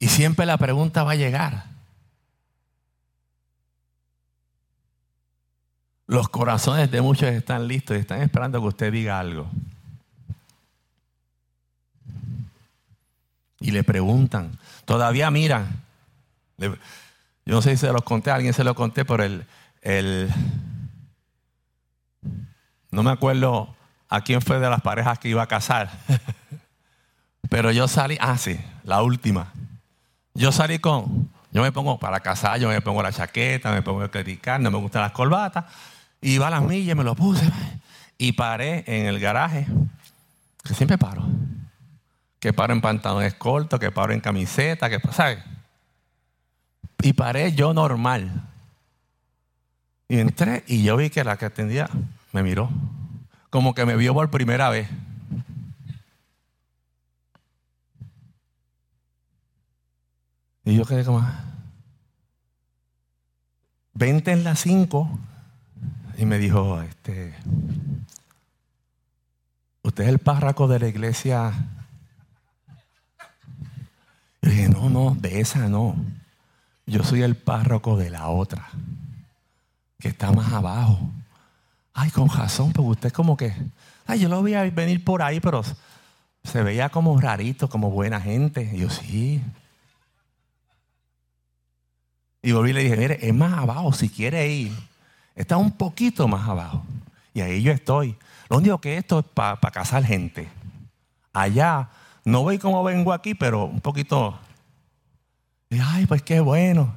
Y 0.00 0.08
siempre 0.08 0.44
la 0.44 0.58
pregunta 0.58 1.04
va 1.04 1.12
a 1.12 1.14
llegar. 1.14 1.66
Los 6.08 6.28
corazones 6.28 6.90
de 6.90 7.00
muchos 7.00 7.28
están 7.28 7.68
listos 7.68 7.96
y 7.96 8.00
están 8.00 8.22
esperando 8.22 8.60
que 8.60 8.66
usted 8.66 8.92
diga 8.92 9.20
algo. 9.20 9.48
Y 13.60 13.70
le 13.70 13.84
preguntan, 13.84 14.58
todavía 14.84 15.30
miran. 15.30 15.80
Yo 16.58 16.74
no 17.46 17.62
sé 17.62 17.76
si 17.76 17.86
se 17.86 17.92
los 17.92 18.02
conté, 18.02 18.32
alguien 18.32 18.52
se 18.52 18.64
lo 18.64 18.74
conté 18.74 19.04
por 19.04 19.20
el, 19.20 19.46
el 19.82 20.28
no 22.90 23.02
me 23.02 23.10
acuerdo 23.10 23.74
a 24.08 24.22
quién 24.22 24.42
fue 24.42 24.58
de 24.58 24.68
las 24.68 24.80
parejas 24.80 25.18
que 25.18 25.28
iba 25.28 25.42
a 25.42 25.46
casar. 25.46 25.90
Pero 27.48 27.70
yo 27.70 27.88
salí, 27.88 28.18
ah, 28.20 28.36
sí, 28.36 28.60
la 28.84 29.02
última. 29.02 29.52
Yo 30.34 30.52
salí 30.52 30.78
con, 30.78 31.30
yo 31.52 31.62
me 31.62 31.72
pongo 31.72 31.98
para 31.98 32.20
casar, 32.20 32.58
yo 32.60 32.68
me 32.68 32.80
pongo 32.80 33.02
la 33.02 33.12
chaqueta, 33.12 33.72
me 33.72 33.82
pongo 33.82 34.02
el 34.02 34.10
criticar, 34.10 34.60
no 34.60 34.70
me 34.70 34.78
gustan 34.78 35.02
las 35.02 35.12
corbatas. 35.12 35.64
Iba 36.20 36.48
a 36.48 36.50
las 36.50 36.62
millas, 36.62 36.96
me 36.96 37.04
lo 37.04 37.14
puse. 37.14 37.50
Y 38.18 38.32
paré 38.32 38.84
en 38.86 39.06
el 39.06 39.18
garaje, 39.18 39.66
que 40.62 40.74
siempre 40.74 40.98
paro. 40.98 41.24
Que 42.38 42.52
paro 42.52 42.72
en 42.72 42.80
pantalones 42.80 43.34
cortos, 43.34 43.80
que 43.80 43.90
paro 43.90 44.12
en 44.12 44.20
camiseta, 44.20 44.88
que, 44.88 45.00
¿sabes? 45.12 45.38
Y 47.02 47.12
paré 47.14 47.52
yo 47.52 47.72
normal. 47.72 48.48
Y 50.08 50.18
entré 50.18 50.64
y 50.66 50.82
yo 50.82 50.96
vi 50.96 51.10
que 51.10 51.24
la 51.24 51.36
que 51.36 51.46
atendía 51.46 51.88
me 52.32 52.42
miró. 52.42 52.70
Como 53.50 53.74
que 53.74 53.84
me 53.84 53.96
vio 53.96 54.14
por 54.14 54.30
primera 54.30 54.70
vez. 54.70 54.88
Y 60.64 60.76
yo 60.76 60.84
quedé 60.84 61.04
como, 61.04 61.26
vente 63.94 64.32
en 64.32 64.44
las 64.44 64.60
cinco. 64.60 65.10
Y 66.16 66.26
me 66.26 66.38
dijo, 66.38 66.80
este, 66.82 67.34
usted 69.82 70.04
es 70.04 70.10
el 70.10 70.18
párraco 70.18 70.68
de 70.68 70.78
la 70.78 70.88
iglesia. 70.88 71.52
Y 74.42 74.48
dije, 74.48 74.68
no, 74.68 74.90
no, 74.90 75.14
de 75.14 75.40
esa 75.40 75.68
no. 75.68 75.96
Yo 76.86 77.02
soy 77.04 77.22
el 77.22 77.36
párroco 77.36 77.96
de 77.96 78.10
la 78.10 78.28
otra, 78.28 78.68
que 79.98 80.08
está 80.08 80.30
más 80.32 80.52
abajo. 80.52 81.10
Ay, 82.00 82.10
con 82.10 82.30
razón, 82.30 82.72
porque 82.72 82.90
usted 82.90 83.06
es 83.08 83.12
como 83.12 83.36
que, 83.36 83.54
ay, 84.06 84.20
yo 84.20 84.30
lo 84.30 84.40
voy 84.40 84.54
venir 84.70 85.04
por 85.04 85.20
ahí, 85.20 85.38
pero 85.38 85.62
se 86.42 86.62
veía 86.62 86.88
como 86.88 87.20
rarito, 87.20 87.68
como 87.68 87.90
buena 87.90 88.18
gente. 88.18 88.70
Y 88.72 88.78
yo, 88.78 88.88
sí, 88.88 89.42
y 92.40 92.52
volví 92.52 92.70
y 92.70 92.72
le 92.72 92.82
dije, 92.84 92.96
mire, 92.96 93.18
es 93.20 93.34
más 93.34 93.52
abajo, 93.52 93.92
si 93.92 94.08
quiere 94.08 94.48
ir, 94.50 94.72
está 95.34 95.58
un 95.58 95.72
poquito 95.72 96.26
más 96.26 96.48
abajo. 96.48 96.82
Y 97.34 97.42
ahí 97.42 97.60
yo 97.60 97.70
estoy. 97.70 98.16
Lo 98.48 98.56
único 98.56 98.80
que 98.80 98.96
esto 98.96 99.18
es 99.18 99.26
para 99.26 99.58
casar 99.70 100.02
gente. 100.02 100.48
Allá, 101.34 101.90
no 102.24 102.42
voy 102.42 102.58
como 102.58 102.82
vengo 102.82 103.12
aquí, 103.12 103.34
pero 103.34 103.66
un 103.66 103.82
poquito. 103.82 104.38
Y, 105.68 105.78
ay, 105.78 106.06
pues 106.06 106.22
qué 106.22 106.40
bueno. 106.40 106.94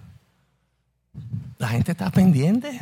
La 1.58 1.68
gente 1.68 1.92
está 1.92 2.10
pendiente. 2.10 2.82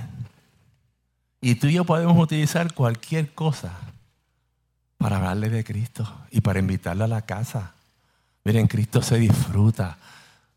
Y 1.42 1.56
tú 1.56 1.68
y 1.68 1.74
yo 1.74 1.86
podemos 1.86 2.18
utilizar 2.18 2.74
cualquier 2.74 3.34
cosa 3.34 3.74
para 4.98 5.18
hablarle 5.18 5.50
de 5.50 5.64
Cristo 5.64 6.08
y 6.30 6.42
para 6.42 6.60
invitarle 6.60 7.04
a 7.04 7.08
la 7.08 7.24
casa. 7.24 7.74
Miren, 8.44 8.68
Cristo 8.68 9.02
se 9.02 9.18
disfruta 9.18 9.98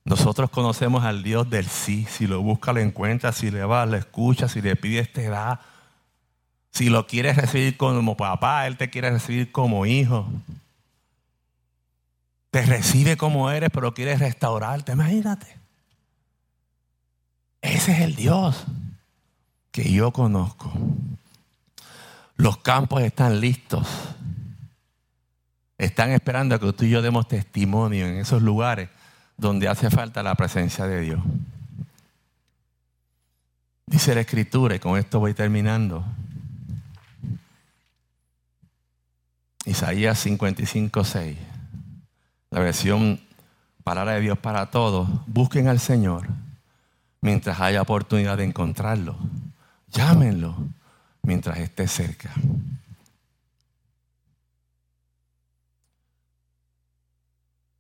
nosotros 0.04 0.50
conocemos 0.50 1.02
al 1.04 1.22
Dios 1.22 1.48
del 1.48 1.66
sí. 1.66 2.06
Si 2.10 2.26
lo 2.26 2.42
busca, 2.42 2.72
lo 2.72 2.80
encuentra. 2.80 3.32
Si 3.32 3.50
le 3.50 3.64
va, 3.64 3.86
lo 3.86 3.96
escucha. 3.96 4.48
Si 4.48 4.60
le 4.60 4.76
pide, 4.76 5.04
te 5.06 5.28
da. 5.28 5.60
Si 6.72 6.90
lo 6.90 7.06
quieres 7.06 7.36
recibir 7.36 7.76
como 7.76 8.16
papá, 8.16 8.66
Él 8.66 8.76
te 8.76 8.90
quiere 8.90 9.10
recibir 9.10 9.50
como 9.50 9.86
hijo. 9.86 10.28
Te 12.50 12.62
recibe 12.66 13.16
como 13.16 13.50
eres, 13.50 13.70
pero 13.72 13.94
quiere 13.94 14.16
restaurarte. 14.16 14.92
Imagínate. 14.92 15.56
Ese 17.62 17.92
es 17.92 18.00
el 18.00 18.14
Dios 18.14 18.66
que 19.74 19.90
yo 19.90 20.12
conozco. 20.12 20.72
Los 22.36 22.58
campos 22.58 23.02
están 23.02 23.40
listos. 23.40 23.88
Están 25.76 26.12
esperando 26.12 26.54
a 26.54 26.60
que 26.60 26.72
tú 26.72 26.84
y 26.84 26.90
yo 26.90 27.02
demos 27.02 27.26
testimonio 27.26 28.06
en 28.06 28.18
esos 28.18 28.40
lugares 28.40 28.88
donde 29.36 29.66
hace 29.66 29.90
falta 29.90 30.22
la 30.22 30.36
presencia 30.36 30.86
de 30.86 31.00
Dios. 31.00 31.20
Dice 33.84 34.14
la 34.14 34.20
escritura, 34.20 34.76
y 34.76 34.78
con 34.78 34.96
esto 34.96 35.18
voy 35.18 35.34
terminando. 35.34 36.04
Isaías 39.64 40.20
55, 40.20 41.02
6. 41.02 41.36
La 42.50 42.60
versión 42.60 43.20
palabra 43.82 44.12
de 44.12 44.20
Dios 44.20 44.38
para 44.38 44.70
todos. 44.70 45.08
Busquen 45.26 45.66
al 45.66 45.80
Señor 45.80 46.28
mientras 47.20 47.58
haya 47.58 47.82
oportunidad 47.82 48.36
de 48.36 48.44
encontrarlo. 48.44 49.16
Llámenlo 49.94 50.56
mientras 51.22 51.58
esté 51.58 51.88
cerca. 51.88 52.30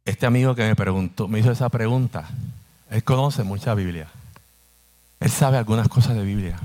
Este 0.04 0.26
amigo 0.26 0.54
que 0.54 0.62
me 0.62 0.76
preguntó, 0.76 1.28
me 1.28 1.40
hizo 1.40 1.50
esa 1.50 1.68
pregunta, 1.68 2.28
él 2.90 3.02
conoce 3.02 3.42
mucha 3.42 3.74
Biblia. 3.74 4.08
Él 5.18 5.30
sabe 5.30 5.58
algunas 5.58 5.88
cosas 5.88 6.14
de 6.14 6.22
Biblia. 6.22 6.58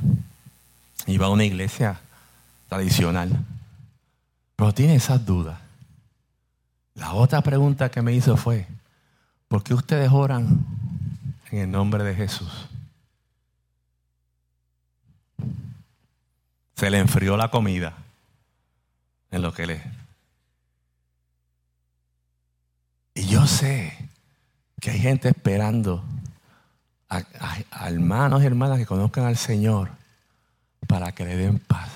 Va 1.19 1.25
a 1.25 1.29
una 1.29 1.45
iglesia 1.45 1.99
tradicional. 2.67 3.31
Pero 4.55 4.73
tiene 4.73 4.95
esas 4.95 5.25
dudas. 5.25 5.57
La 6.93 7.13
otra 7.13 7.41
pregunta 7.41 7.89
que 7.89 8.01
me 8.01 8.13
hizo 8.13 8.37
fue, 8.37 8.67
¿por 9.47 9.63
qué 9.63 9.73
ustedes 9.73 10.11
oran 10.11 10.65
en 11.49 11.59
el 11.59 11.71
nombre 11.71 12.03
de 12.03 12.13
Jesús? 12.13 12.68
Se 16.79 16.89
le 16.89 16.97
enfrió 16.97 17.35
la 17.35 17.51
comida 17.51 17.93
en 19.31 19.41
lo 19.41 19.53
que 19.53 19.67
le... 19.67 19.83
Y 23.15 23.27
yo 23.27 23.45
sé 23.45 24.09
que 24.79 24.91
hay 24.91 24.99
gente 24.99 25.27
esperando 25.27 26.05
a, 27.09 27.21
hermanos 27.85 28.41
y 28.41 28.45
hermanas 28.45 28.77
que 28.77 28.85
conozcan 28.85 29.25
al 29.25 29.35
Señor 29.35 29.89
para 30.87 31.11
que 31.11 31.25
le 31.25 31.35
den 31.35 31.59
paz 31.59 31.89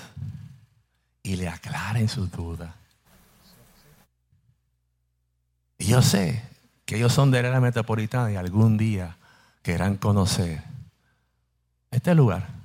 y 1.22 1.36
le 1.36 1.48
aclaren 1.48 2.10
sus 2.10 2.30
dudas. 2.30 2.74
Y 5.78 5.86
yo 5.86 6.02
sé 6.02 6.42
que 6.84 6.96
ellos 6.96 7.14
son 7.14 7.30
de 7.30 7.42
la 7.42 7.58
metropolitana 7.58 8.32
y 8.32 8.36
algún 8.36 8.76
día 8.76 9.16
querrán 9.62 9.96
conocer 9.96 10.62
este 11.90 12.14
lugar. 12.14 12.63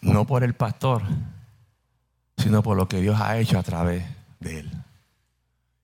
No 0.00 0.26
por 0.26 0.44
el 0.44 0.54
pastor, 0.54 1.02
sino 2.36 2.62
por 2.62 2.76
lo 2.76 2.88
que 2.88 3.00
Dios 3.00 3.20
ha 3.20 3.38
hecho 3.38 3.58
a 3.58 3.62
través 3.62 4.04
de 4.40 4.60
él. 4.60 4.70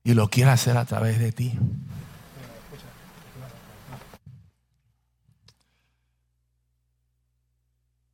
Y 0.03 0.13
lo 0.13 0.29
quiere 0.29 0.51
hacer 0.51 0.77
a 0.77 0.85
través 0.85 1.19
de 1.19 1.31
ti. 1.31 1.57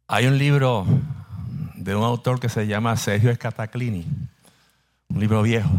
Hay 0.07 0.27
un 0.27 0.37
libro 0.37 0.85
de 1.75 1.95
un 1.95 2.03
autor 2.03 2.39
que 2.39 2.49
se 2.49 2.67
llama 2.67 2.95
Sergio 2.97 3.31
Escataclini, 3.31 4.05
un 5.09 5.19
libro 5.19 5.41
viejo, 5.41 5.71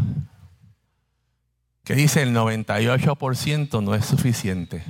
que 1.83 1.95
dice 1.95 2.21
el 2.21 2.35
98% 2.35 3.81
no 3.81 3.95
es 3.95 4.05
suficiente. 4.05 4.83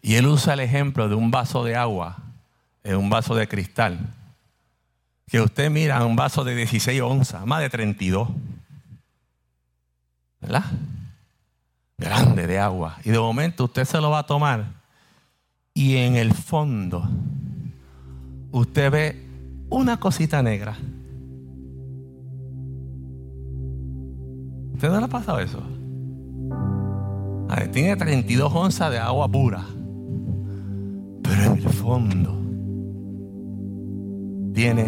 Y 0.00 0.14
él 0.14 0.26
usa 0.26 0.54
el 0.54 0.60
ejemplo 0.60 1.08
de 1.08 1.14
un 1.14 1.30
vaso 1.30 1.62
de 1.62 1.76
agua, 1.76 2.16
en 2.84 2.96
un 2.96 3.10
vaso 3.10 3.34
de 3.34 3.48
cristal, 3.48 3.98
que 5.26 5.40
usted 5.40 5.70
mira 5.70 6.04
un 6.04 6.16
vaso 6.16 6.44
de 6.44 6.54
16 6.54 7.00
onzas, 7.00 7.46
más 7.46 7.60
de 7.60 7.70
32, 7.70 8.28
¿verdad? 10.40 10.64
Grande 11.96 12.46
de 12.46 12.58
agua. 12.58 12.98
Y 13.04 13.10
de 13.10 13.18
momento 13.18 13.64
usted 13.64 13.84
se 13.84 14.00
lo 14.00 14.10
va 14.10 14.20
a 14.20 14.26
tomar 14.26 14.66
y 15.74 15.96
en 15.96 16.16
el 16.16 16.34
fondo 16.34 17.08
usted 18.50 18.90
ve 18.90 19.26
una 19.70 19.98
cosita 19.98 20.42
negra. 20.42 20.76
¿Usted 24.74 24.88
no 24.88 24.98
le 24.98 25.04
ha 25.04 25.08
pasado 25.08 25.38
eso? 25.38 25.62
tiene 27.70 27.96
32 27.96 28.52
onzas 28.52 28.90
de 28.90 28.98
agua 28.98 29.28
pura. 29.28 29.64
Pero 31.22 31.42
en 31.44 31.52
el 31.52 31.68
fondo 31.68 32.41
tiene 34.52 34.86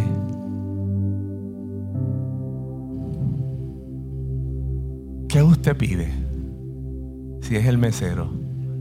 ¿Qué 5.34 5.42
usted 5.42 5.76
pide? 5.76 6.12
Si 7.40 7.56
es 7.56 7.66
el 7.66 7.76
mesero, 7.76 8.30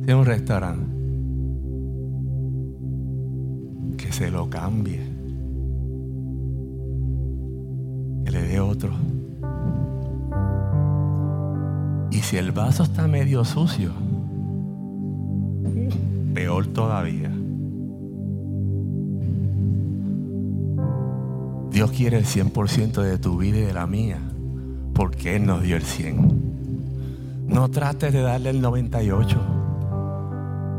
si 0.04 0.12
es 0.12 0.16
un 0.16 0.24
restaurante, 0.24 0.86
que 3.98 4.12
se 4.12 4.30
lo 4.30 4.48
cambie, 4.52 5.00
que 8.24 8.32
le 8.32 8.44
dé 8.44 8.60
otro. 8.60 8.94
Y 12.12 12.18
si 12.18 12.38
el 12.38 12.52
vaso 12.52 12.84
está 12.84 13.08
medio 13.08 13.44
sucio, 13.44 13.92
peor 16.36 16.68
todavía. 16.68 17.33
Dios 21.74 21.92
quiere 21.92 22.18
el 22.20 22.26
100% 22.26 23.02
de 23.02 23.18
tu 23.18 23.40
vida 23.40 23.58
y 23.58 23.62
de 23.62 23.74
la 23.74 23.88
mía, 23.88 24.20
porque 24.94 25.36
Él 25.36 25.48
nos 25.48 25.64
dio 25.64 25.76
el 25.76 25.82
100. 25.82 27.48
No 27.48 27.72
trates 27.72 28.14
de 28.14 28.22
darle 28.22 28.52
el 28.52 28.62
98, 28.62 29.42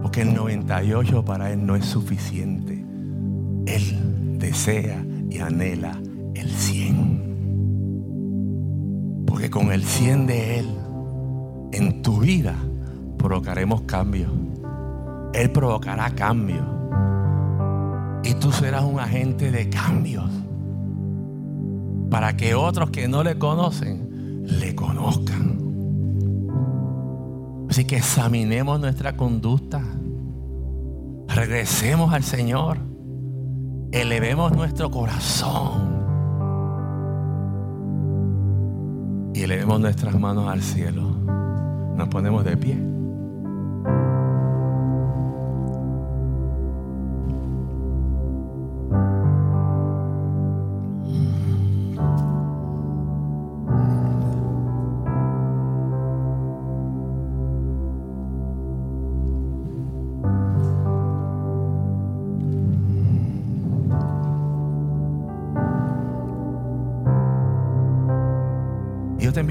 porque 0.02 0.22
el 0.22 0.32
98 0.32 1.24
para 1.24 1.50
Él 1.50 1.66
no 1.66 1.74
es 1.74 1.84
suficiente. 1.84 2.86
Él 3.66 4.38
desea 4.38 5.04
y 5.28 5.40
anhela 5.40 5.98
el 6.36 6.48
100. 6.48 9.24
Porque 9.26 9.50
con 9.50 9.72
el 9.72 9.82
100 9.82 10.28
de 10.28 10.60
Él, 10.60 10.68
en 11.72 12.02
tu 12.02 12.20
vida, 12.20 12.54
provocaremos 13.18 13.82
cambio. 13.82 14.28
Él 15.32 15.50
provocará 15.50 16.08
cambio. 16.10 16.64
Y 18.22 18.34
tú 18.34 18.52
serás 18.52 18.84
un 18.84 19.00
agente 19.00 19.50
de 19.50 19.68
cambios. 19.68 20.43
Para 22.14 22.36
que 22.36 22.54
otros 22.54 22.90
que 22.90 23.08
no 23.08 23.24
le 23.24 23.38
conocen, 23.40 24.44
le 24.46 24.76
conozcan. 24.76 25.58
Así 27.68 27.84
que 27.86 27.96
examinemos 27.96 28.78
nuestra 28.78 29.16
conducta. 29.16 29.82
Regresemos 31.26 32.14
al 32.14 32.22
Señor. 32.22 32.78
Elevemos 33.90 34.52
nuestro 34.52 34.92
corazón. 34.92 36.04
Y 39.34 39.42
elevemos 39.42 39.80
nuestras 39.80 40.16
manos 40.16 40.46
al 40.48 40.62
cielo. 40.62 41.02
Nos 41.96 42.06
ponemos 42.10 42.44
de 42.44 42.56
pie. 42.56 42.93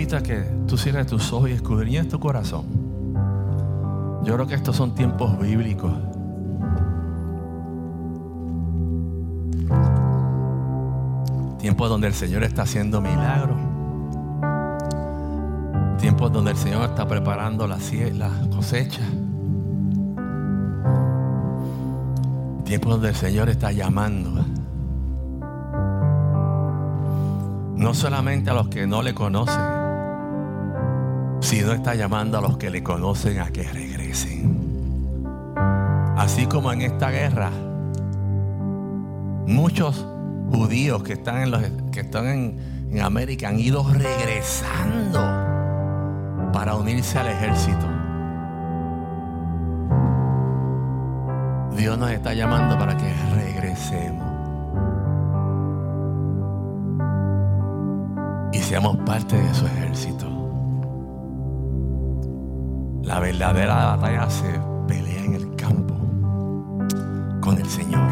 Que 0.08 0.44
tú 0.68 0.78
cierres 0.78 1.08
tus 1.08 1.32
ojos 1.32 1.50
y 1.50 1.54
escudriñes 1.54 2.10
tu 2.10 2.20
corazón. 2.20 2.66
Yo 4.24 4.34
creo 4.36 4.46
que 4.46 4.56
estos 4.56 4.76
son 4.76 4.94
tiempos 4.94 5.40
bíblicos. 5.40 5.92
Tiempos 11.58 11.90
donde 11.90 12.08
el 12.08 12.14
Señor 12.14 12.44
está 12.44 12.64
haciendo 12.64 13.00
milagros. 13.02 13.58
Tiempos 16.00 16.32
donde 16.32 16.52
el 16.52 16.58
Señor 16.58 16.90
está 16.90 17.08
preparando 17.08 17.66
la, 17.66 17.78
la 18.14 18.30
cosecha. 18.54 19.04
Tiempos 22.66 22.92
donde 22.92 23.10
el 23.10 23.16
Señor 23.16 23.50
está 23.50 23.72
llamando. 23.72 24.46
No 27.78 27.94
solamente 27.94 28.50
a 28.50 28.54
los 28.54 28.68
que 28.68 28.86
no 28.86 29.02
le 29.02 29.14
conocen, 29.14 29.83
sino 31.44 31.74
está 31.74 31.94
llamando 31.94 32.38
a 32.38 32.42
los 32.42 32.58
que 32.58 32.70
le 32.70 32.82
conocen 32.82 33.40
a 33.40 33.52
que 33.52 33.64
regresen. 33.64 35.24
Así 36.18 36.46
como 36.46 36.72
en 36.72 36.82
esta 36.82 37.12
guerra, 37.12 37.52
muchos 39.46 40.08
judíos 40.52 41.04
que 41.04 41.14
están 41.14 41.44
en, 41.44 41.52
los, 41.52 41.62
que 41.92 42.00
están 42.00 42.28
en, 42.28 42.88
en 42.92 43.02
América 43.02 43.50
han 43.50 43.60
ido 43.60 43.84
regresando 43.84 45.20
para 46.52 46.76
unirse 46.76 47.20
al 47.20 47.28
ejército. 47.28 47.88
Dios 51.76 51.98
nos 51.98 52.12
está 52.12 52.34
llamando 52.34 52.78
para 52.78 52.96
que 52.96 53.14
regresemos. 53.36 54.34
seamos 58.64 58.98
parte 59.06 59.36
de 59.36 59.54
su 59.54 59.66
ejército. 59.66 60.33
La 63.14 63.20
verdadera 63.20 63.96
batalla 63.96 64.28
se 64.28 64.60
pelea 64.88 65.24
en 65.24 65.36
el 65.36 65.56
campo 65.56 65.94
con 67.42 67.60
el 67.60 67.70
Señor. 67.70 68.10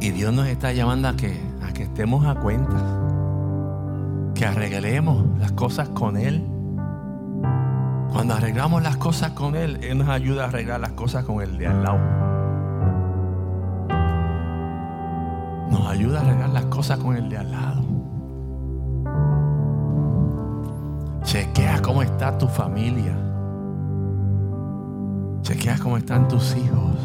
Y 0.00 0.10
Dios 0.10 0.34
nos 0.34 0.48
está 0.48 0.72
llamando 0.72 1.06
a 1.06 1.14
que, 1.14 1.40
a 1.62 1.72
que 1.72 1.84
estemos 1.84 2.26
a 2.26 2.34
cuenta, 2.34 2.74
que 4.34 4.44
arreglemos 4.44 5.38
las 5.38 5.52
cosas 5.52 5.88
con 5.90 6.16
Él 6.16 6.44
Cuando 8.12 8.34
arreglamos 8.34 8.82
las 8.82 8.96
cosas 8.96 9.30
con 9.30 9.54
Él, 9.54 9.78
Él 9.84 9.98
nos 9.98 10.08
ayuda 10.08 10.46
a 10.46 10.48
arreglar 10.48 10.80
las 10.80 10.92
cosas 10.94 11.24
con 11.24 11.40
el 11.40 11.56
de 11.56 11.68
al 11.68 11.84
lado. 11.84 12.00
Nos 15.70 15.86
ayuda 15.92 16.18
a 16.18 16.22
arreglar 16.24 16.50
las 16.50 16.64
cosas 16.64 16.98
con 16.98 17.16
el 17.16 17.28
de 17.28 17.38
al 17.38 17.52
lado. 17.52 17.84
Chequea 21.22 21.80
cómo 21.82 22.02
está 22.02 22.36
tu 22.36 22.48
familia. 22.48 23.16
Chequea 25.54 25.78
cómo 25.78 25.96
están 25.96 26.26
tus 26.26 26.56
hijos. 26.56 26.96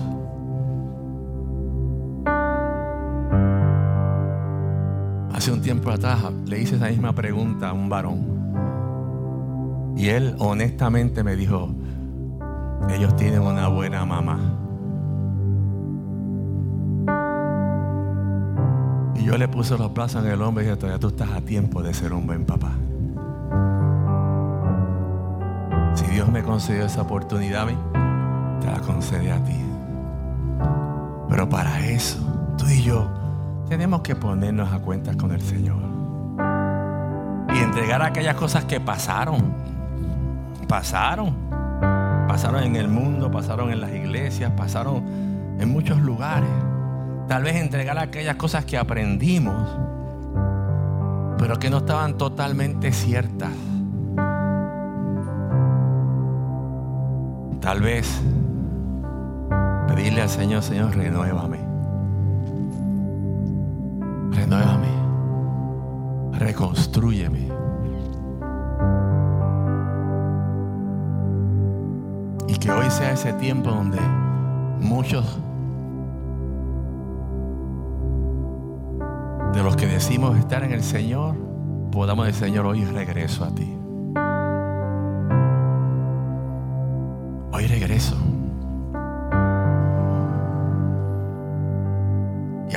Hace 5.32 5.52
un 5.52 5.62
tiempo 5.62 5.92
atrás 5.92 6.18
le 6.48 6.60
hice 6.60 6.78
esa 6.78 6.88
misma 6.88 7.14
pregunta 7.14 7.70
a 7.70 7.74
un 7.74 7.90
varón. 7.90 9.94
Y 9.96 10.08
él 10.08 10.36
honestamente 10.40 11.24
me 11.24 11.36
dijo, 11.36 11.70
ellos 12.90 13.16
tienen 13.18 13.42
una 13.42 13.68
buena 13.68 14.04
mamá. 14.04 14.40
Y 19.16 19.26
yo 19.26 19.38
le 19.38 19.48
puse 19.48 19.78
los 19.78 19.94
brazos 19.94 20.26
en 20.26 20.32
el 20.32 20.42
hombro 20.42 20.64
y 20.64 20.66
dije, 20.66 20.76
todavía 20.76 21.00
tú 21.00 21.10
estás 21.10 21.30
a 21.30 21.42
tiempo 21.42 21.84
de 21.84 21.94
ser 21.94 22.14
un 22.14 22.26
buen 22.26 22.46
papá. 22.46 22.72
Si 25.94 26.08
Dios 26.08 26.28
me 26.30 26.42
concedió 26.42 26.86
esa 26.86 27.04
oportunidad 27.04 27.62
a 27.62 27.66
mí, 27.68 27.99
te 28.60 28.68
la 28.68 28.80
concede 28.80 29.32
a 29.32 29.44
ti. 29.44 29.60
Pero 31.30 31.48
para 31.48 31.80
eso, 31.86 32.20
tú 32.58 32.66
y 32.68 32.82
yo 32.82 33.08
tenemos 33.70 34.02
que 34.02 34.16
ponernos 34.16 34.72
a 34.74 34.80
cuentas 34.80 35.16
con 35.16 35.32
el 35.32 35.42
Señor. 35.42 35.78
Y 37.54 37.60
entregar 37.60 38.02
aquellas 38.02 38.36
cosas 38.36 38.66
que 38.66 38.80
pasaron. 38.80 39.54
Pasaron. 40.68 41.36
Pasaron 42.28 42.64
en 42.64 42.76
el 42.76 42.88
mundo, 42.88 43.32
pasaron 43.32 43.72
en 43.72 43.82
las 43.82 43.92
iglesias, 43.92 44.52
pasaron 44.56 45.04
en 45.60 45.70
muchos 45.70 46.00
lugares. 46.00 46.50
Tal 47.28 47.44
vez 47.44 47.56
entregar 47.56 47.98
aquellas 48.00 48.36
cosas 48.36 48.66
que 48.66 48.78
aprendimos, 48.78 49.68
pero 51.38 51.58
que 51.60 51.70
no 51.70 51.78
estaban 51.78 52.18
totalmente 52.18 52.92
ciertas. 52.92 53.52
Tal 57.62 57.82
vez 57.82 58.22
pedirle 60.00 60.22
al 60.22 60.30
Señor, 60.30 60.64
Señor, 60.64 60.96
renuévame. 60.96 61.60
Renuévame. 64.32 64.88
Reconstrúyeme. 66.40 67.50
Y 72.48 72.56
que 72.56 72.72
hoy 72.72 72.90
sea 72.90 73.12
ese 73.12 73.34
tiempo 73.34 73.72
donde 73.72 74.00
muchos 74.80 75.38
de 79.54 79.62
los 79.62 79.76
que 79.76 79.86
decimos 79.86 80.38
estar 80.38 80.64
en 80.64 80.72
el 80.72 80.82
Señor, 80.82 81.36
podamos 81.92 82.26
decir, 82.26 82.46
Señor, 82.46 82.68
hoy 82.68 82.86
regreso 82.86 83.44
a 83.44 83.54
ti. 83.54 83.76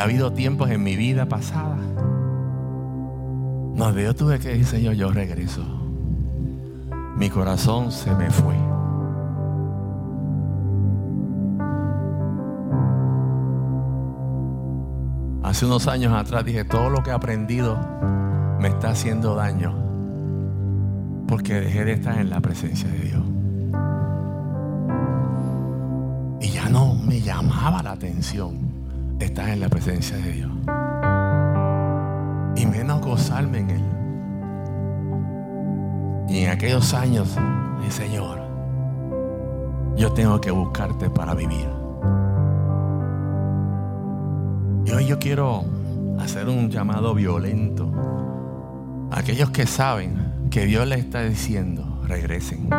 Ha 0.02 0.04
habido 0.04 0.32
tiempos 0.32 0.68
en 0.68 0.82
mi 0.82 0.96
vida 0.96 1.26
pasada 1.26 1.76
donde 3.76 4.02
yo 4.02 4.14
tuve 4.16 4.40
que 4.40 4.48
decir, 4.48 4.66
Señor, 4.66 4.94
yo 4.94 5.12
regreso. 5.12 5.64
Mi 7.16 7.30
corazón 7.30 7.92
se 7.92 8.12
me 8.16 8.28
fue. 8.28 8.56
Hace 15.44 15.66
unos 15.66 15.86
años 15.86 16.12
atrás 16.12 16.44
dije, 16.44 16.64
todo 16.64 16.90
lo 16.90 17.04
que 17.04 17.10
he 17.10 17.12
aprendido 17.12 17.78
me 18.58 18.68
está 18.68 18.90
haciendo 18.90 19.36
daño 19.36 19.72
porque 21.28 21.60
dejé 21.60 21.84
de 21.84 21.92
estar 21.92 22.18
en 22.18 22.28
la 22.28 22.40
presencia 22.40 22.88
de 22.88 22.98
Dios. 22.98 23.22
Y 26.40 26.48
ya 26.50 26.68
no 26.68 26.94
me 26.94 27.20
llamaba 27.20 27.84
la 27.84 27.92
atención 27.92 28.71
estar 29.24 29.48
en 29.48 29.60
la 29.60 29.68
presencia 29.68 30.16
de 30.16 30.32
Dios. 30.32 30.50
Y 32.56 32.66
menos 32.66 33.00
gozarme 33.00 33.58
en 33.58 33.70
Él. 33.70 33.84
Y 36.28 36.44
en 36.44 36.50
aquellos 36.50 36.94
años, 36.94 37.36
Señor, 37.92 38.40
yo 39.96 40.12
tengo 40.12 40.40
que 40.40 40.50
buscarte 40.50 41.10
para 41.10 41.34
vivir. 41.34 41.68
Y 44.86 44.92
hoy 44.92 45.06
yo 45.06 45.18
quiero 45.18 45.64
hacer 46.18 46.48
un 46.48 46.70
llamado 46.70 47.14
violento 47.14 47.92
a 49.10 49.20
aquellos 49.20 49.50
que 49.50 49.66
saben 49.66 50.48
que 50.50 50.64
Dios 50.64 50.86
les 50.86 51.00
está 51.00 51.22
diciendo, 51.22 52.00
regresen. 52.06 52.70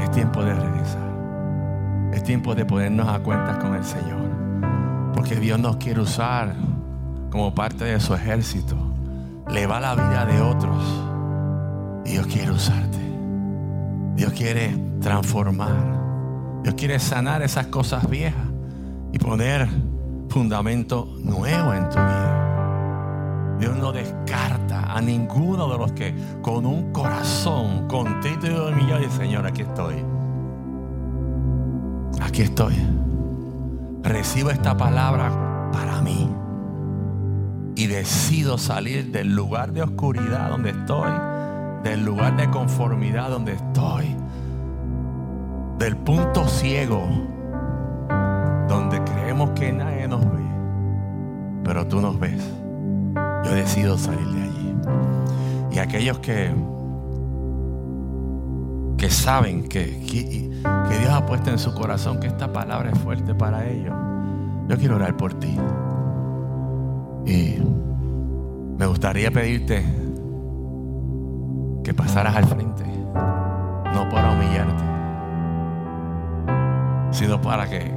Es 0.00 0.10
tiempo 0.12 0.44
de 0.44 0.54
regresar. 0.54 1.08
Es 2.12 2.22
tiempo 2.22 2.54
de 2.54 2.64
ponernos 2.64 3.08
a 3.08 3.18
cuentas 3.18 3.58
con 3.58 3.74
el 3.74 3.84
Señor. 3.84 4.27
Porque 5.28 5.42
Dios 5.42 5.60
nos 5.60 5.76
quiere 5.76 6.00
usar 6.00 6.54
como 7.28 7.54
parte 7.54 7.84
de 7.84 8.00
su 8.00 8.14
ejército. 8.14 8.74
Le 9.50 9.66
va 9.66 9.78
la 9.78 9.94
vida 9.94 10.24
de 10.24 10.40
otros. 10.40 10.82
Dios 12.02 12.26
quiere 12.28 12.50
usarte. 12.50 12.98
Dios 14.14 14.32
quiere 14.32 14.74
transformar. 15.02 15.76
Dios 16.62 16.74
quiere 16.76 16.98
sanar 16.98 17.42
esas 17.42 17.66
cosas 17.66 18.08
viejas 18.08 18.46
y 19.12 19.18
poner 19.18 19.68
fundamento 20.30 21.06
nuevo 21.22 21.74
en 21.74 21.90
tu 21.90 21.96
vida. 21.96 23.56
Dios 23.60 23.76
no 23.76 23.92
descarta 23.92 24.94
a 24.94 25.02
ninguno 25.02 25.68
de 25.68 25.76
los 25.76 25.92
que 25.92 26.14
con 26.40 26.64
un 26.64 26.90
corazón 26.90 27.86
contrito 27.86 28.46
y 28.46 28.72
humillado 28.72 29.00
dice, 29.02 29.18
Señor, 29.18 29.46
aquí 29.46 29.60
estoy. 29.60 29.96
Aquí 32.18 32.40
estoy. 32.40 33.07
Recibo 34.08 34.48
esta 34.50 34.74
palabra 34.74 35.70
para 35.70 36.00
mí. 36.00 36.34
Y 37.76 37.88
decido 37.88 38.56
salir 38.56 39.12
del 39.12 39.34
lugar 39.34 39.72
de 39.72 39.82
oscuridad 39.82 40.48
donde 40.48 40.70
estoy, 40.70 41.12
del 41.84 42.06
lugar 42.06 42.34
de 42.38 42.48
conformidad 42.48 43.28
donde 43.28 43.52
estoy, 43.52 44.16
del 45.78 45.94
punto 45.98 46.48
ciego 46.48 47.06
donde 48.66 49.04
creemos 49.04 49.50
que 49.50 49.74
nadie 49.74 50.08
nos 50.08 50.24
ve, 50.24 50.42
pero 51.62 51.86
tú 51.86 52.00
nos 52.00 52.18
ves. 52.18 52.42
Yo 53.44 53.50
decido 53.50 53.98
salir 53.98 54.26
de 54.26 54.42
allí. 54.42 54.74
Y 55.72 55.78
aquellos 55.80 56.18
que, 56.20 56.50
que 58.98 59.08
saben 59.08 59.68
que, 59.68 60.00
que, 60.00 60.98
Dios 60.98 61.10
ha 61.12 61.24
puesto 61.24 61.50
en 61.50 61.58
su 61.58 61.72
corazón 61.72 62.18
que 62.18 62.26
esta 62.26 62.52
palabra 62.52 62.90
es 62.90 62.98
fuerte 62.98 63.32
para 63.32 63.66
ellos, 63.66 63.94
yo 64.68 64.76
quiero 64.76 64.96
orar 64.96 65.16
por 65.16 65.34
ti. 65.34 65.56
Y 67.24 67.58
me 68.76 68.86
gustaría 68.86 69.30
pedirte 69.30 69.84
que 71.84 71.94
pasaras 71.94 72.34
al 72.34 72.46
frente, 72.46 72.84
no 73.94 74.08
para 74.10 74.32
humillarte, 74.32 74.84
sino 77.12 77.40
para 77.40 77.70
que 77.70 77.92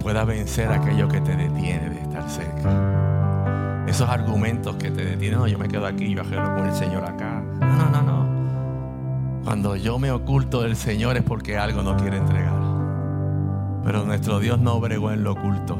pueda 0.00 0.24
vencer 0.24 0.72
aquello 0.72 1.06
que 1.06 1.20
te 1.20 1.36
detiene 1.36 1.90
de 1.90 2.00
estar 2.00 2.28
cerca. 2.30 3.84
Esos 3.86 4.08
argumentos 4.08 4.76
que 4.76 4.90
te 4.90 5.04
detienen, 5.04 5.40
no, 5.40 5.46
yo 5.46 5.58
me 5.58 5.68
quedo 5.68 5.84
aquí, 5.86 6.14
yo 6.14 6.22
ajeno 6.22 6.54
con 6.54 6.66
el 6.66 6.74
Señor 6.74 7.04
acá. 7.04 7.42
No, 7.60 7.76
no, 7.76 7.90
no, 7.90 8.02
no. 8.02 8.19
Cuando 9.50 9.74
yo 9.74 9.98
me 9.98 10.12
oculto 10.12 10.62
del 10.62 10.76
Señor 10.76 11.16
es 11.16 11.24
porque 11.24 11.58
algo 11.58 11.82
no 11.82 11.96
quiere 11.96 12.18
entregar. 12.18 12.54
Pero 13.82 14.04
nuestro 14.04 14.38
Dios 14.38 14.60
no 14.60 14.78
bregó 14.78 15.10
en 15.10 15.24
lo 15.24 15.32
oculto. 15.32 15.76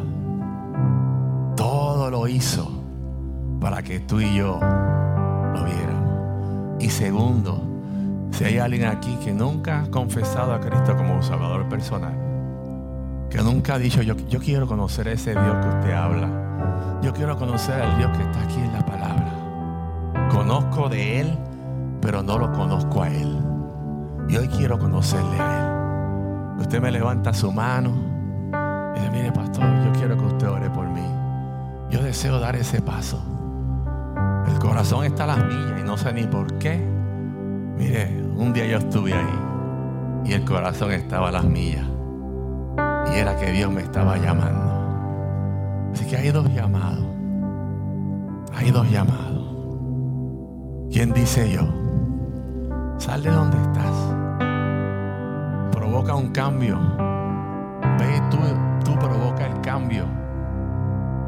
Todo 1.57 2.11
lo 2.11 2.27
hizo 2.27 2.69
para 3.61 3.81
que 3.81 4.01
tú 4.01 4.21
y 4.21 4.35
yo 4.35 4.59
lo 4.59 5.65
viéramos. 5.65 6.81
Y 6.81 6.91
segundo, 6.91 7.63
si 8.33 8.43
hay 8.43 8.59
alguien 8.59 8.87
aquí 8.87 9.17
que 9.25 9.33
nunca 9.33 9.83
ha 9.83 9.87
confesado 9.89 10.53
a 10.53 10.59
Cristo 10.59 10.97
como 10.97 11.23
Salvador 11.23 11.69
personal, 11.69 12.19
que 13.31 13.39
nunca 13.39 13.75
ha 13.75 13.79
dicho, 13.79 14.03
yo, 14.03 14.17
yo 14.29 14.41
quiero 14.41 14.67
conocer 14.67 15.07
a 15.07 15.13
ese 15.13 15.31
Dios 15.31 15.57
que 15.63 15.69
usted 15.69 15.93
habla. 15.93 16.99
Yo 17.05 17.13
quiero 17.13 17.39
conocer 17.39 17.81
al 17.81 17.97
Dios 17.99 18.11
que 18.17 18.25
está 18.25 18.43
aquí 18.43 18.59
en 18.59 18.73
la 18.73 18.85
palabra. 18.85 20.29
Conozco 20.29 20.89
de 20.89 21.21
Él, 21.21 21.39
pero 22.03 22.21
no 22.21 22.37
lo 22.37 22.51
conozco 22.51 23.05
a 23.05 23.09
Él. 23.09 23.50
Y 24.31 24.37
hoy 24.37 24.47
quiero 24.47 24.79
conocerle 24.79 25.41
a 25.41 25.59
Él. 25.59 26.61
Usted 26.61 26.81
me 26.81 26.93
levanta 26.93 27.35
su 27.35 27.51
mano 27.51 27.91
y 28.95 29.01
dice, 29.01 29.11
mire 29.11 29.33
pastor, 29.33 29.65
yo 29.85 29.93
quiero 29.93 30.17
que 30.17 30.25
usted 30.25 30.49
ore 30.49 30.71
por 30.71 30.87
mí. 30.89 31.05
Yo 31.91 32.01
deseo 32.01 32.39
dar 32.39 32.55
ese 32.55 32.81
paso. 32.81 33.21
El 34.47 34.57
corazón 34.61 35.05
está 35.05 35.25
a 35.25 35.27
las 35.27 35.45
millas 35.45 35.81
y 35.81 35.83
no 35.83 35.97
sé 35.97 36.13
ni 36.13 36.29
por 36.29 36.59
qué. 36.59 36.81
Mire, 37.77 38.23
un 38.37 38.53
día 38.53 38.67
yo 38.67 38.79
estuve 38.79 39.15
ahí 39.15 39.39
y 40.27 40.33
el 40.35 40.45
corazón 40.45 40.93
estaba 40.93 41.31
a 41.31 41.33
las 41.33 41.45
millas. 41.45 41.87
Y 43.13 43.19
era 43.19 43.35
que 43.35 43.51
Dios 43.51 43.73
me 43.73 43.83
estaba 43.83 44.17
llamando. 44.17 45.91
Así 45.93 46.05
que 46.05 46.17
hay 46.17 46.31
dos 46.31 46.49
llamados. 46.55 47.05
Hay 48.55 48.71
dos 48.71 48.89
llamados. 48.89 49.57
¿Quién 50.93 51.13
dice 51.13 51.51
yo? 51.51 51.63
Sal 52.99 53.25
de 53.25 53.31
donde 53.31 53.57
estás. 53.61 54.20
Provoca 55.91 56.15
un 56.15 56.29
cambio. 56.29 56.79
Ve 57.99 58.23
tú, 58.31 58.39
tú 58.85 58.97
provoca 58.97 59.45
el 59.45 59.61
cambio. 59.61 60.05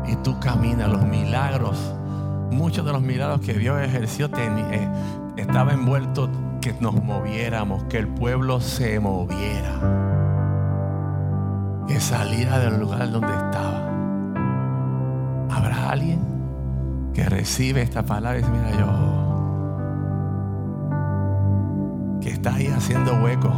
Y 0.06 0.14
tú 0.22 0.38
caminas 0.38 0.88
los 0.88 1.04
milagros. 1.04 1.96
Muchos 2.52 2.86
de 2.86 2.92
los 2.92 3.02
milagros 3.02 3.40
que 3.40 3.54
Dios 3.54 3.80
ejerció 3.80 4.26
eh, 4.26 4.88
estaba 5.36 5.72
envuelto 5.72 6.30
que 6.60 6.74
nos 6.74 6.94
moviéramos, 6.94 7.82
que 7.84 7.98
el 7.98 8.06
pueblo 8.06 8.60
se 8.60 9.00
moviera, 9.00 9.80
que 11.88 11.98
saliera 11.98 12.60
del 12.60 12.78
lugar 12.78 13.10
donde 13.10 13.34
estaba. 13.34 13.88
¿Habrá 15.50 15.90
alguien 15.90 16.20
que 17.12 17.24
recibe 17.24 17.82
esta 17.82 18.04
palabra 18.04 18.38
y 18.38 18.44
mira, 18.44 18.70
yo, 18.78 18.86
que 22.20 22.30
está 22.30 22.54
ahí 22.54 22.68
haciendo 22.68 23.12
hueco, 23.24 23.52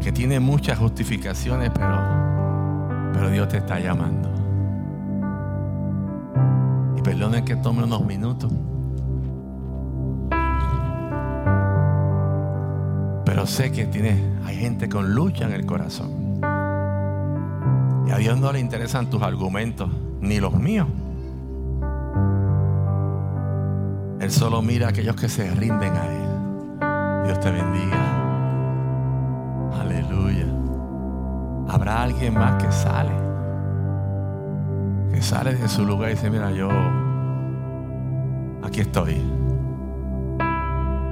que 0.00 0.12
tiene 0.12 0.40
muchas 0.40 0.78
justificaciones, 0.78 1.70
pero, 1.74 1.98
pero 3.12 3.30
Dios 3.30 3.48
te 3.48 3.58
está 3.58 3.78
llamando? 3.78 4.30
Y 6.96 7.02
perdone 7.02 7.44
que 7.44 7.56
tome 7.56 7.84
unos 7.84 8.04
minutos. 8.04 8.52
Pero 13.24 13.46
sé 13.46 13.72
que 13.72 13.86
tiene, 13.86 14.22
hay 14.44 14.56
gente 14.56 14.88
con 14.88 15.14
lucha 15.14 15.44
en 15.44 15.52
el 15.52 15.66
corazón. 15.66 16.40
Y 18.06 18.10
a 18.10 18.16
Dios 18.18 18.38
no 18.38 18.52
le 18.52 18.60
interesan 18.60 19.08
tus 19.08 19.22
argumentos, 19.22 19.90
ni 20.20 20.38
los 20.38 20.54
míos. 20.54 20.86
Él 24.20 24.30
solo 24.30 24.62
mira 24.62 24.86
a 24.86 24.90
aquellos 24.90 25.16
que 25.16 25.28
se 25.28 25.50
rinden 25.50 25.92
a 25.96 26.06
Él. 26.06 27.26
Dios 27.26 27.40
te 27.40 27.50
bendiga. 27.50 28.13
Habrá 31.74 32.04
alguien 32.04 32.34
más 32.34 32.62
que 32.62 32.70
sale. 32.70 33.10
Que 35.12 35.20
sale 35.20 35.56
de 35.56 35.68
su 35.68 35.84
lugar 35.84 36.10
y 36.10 36.14
dice, 36.14 36.30
mira, 36.30 36.52
yo 36.52 36.68
aquí 38.62 38.82
estoy. 38.82 39.20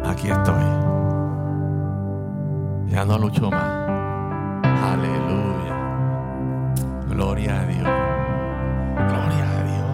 Aquí 0.07 0.31
estoy. 0.31 0.63
Ya 2.87 3.05
no 3.05 3.19
lucho 3.19 3.51
más. 3.51 3.65
Aleluya. 4.63 5.77
Gloria 7.09 7.61
a 7.61 7.65
Dios. 7.65 7.89
Gloria 9.09 9.45
a 9.59 9.63
Dios. 9.65 9.91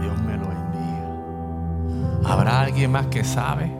Dios 0.00 0.22
me 0.22 0.38
lo 0.38 0.48
bendiga. 0.48 2.32
¿Habrá 2.32 2.60
alguien 2.62 2.90
más 2.90 3.08
que 3.08 3.24
sabe 3.24 3.70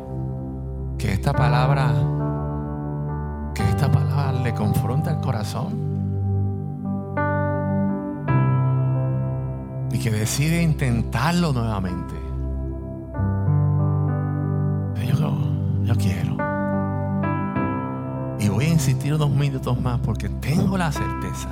que 0.99 1.11
esta 1.11 1.33
palabra, 1.33 1.91
confronta 4.55 5.11
el 5.11 5.20
corazón? 5.20 5.92
Y 9.92 9.98
que 9.98 10.11
decide 10.11 10.62
intentarlo 10.62 11.53
nuevamente. 11.53 12.14
Yo, 15.18 15.38
yo 15.84 15.94
quiero 15.96 16.42
voy 18.53 18.66
a 18.66 18.68
insistir 18.74 19.14
unos 19.14 19.30
minutos 19.30 19.80
más 19.80 19.98
porque 20.00 20.28
tengo 20.28 20.76
la 20.76 20.92
certeza 20.92 21.48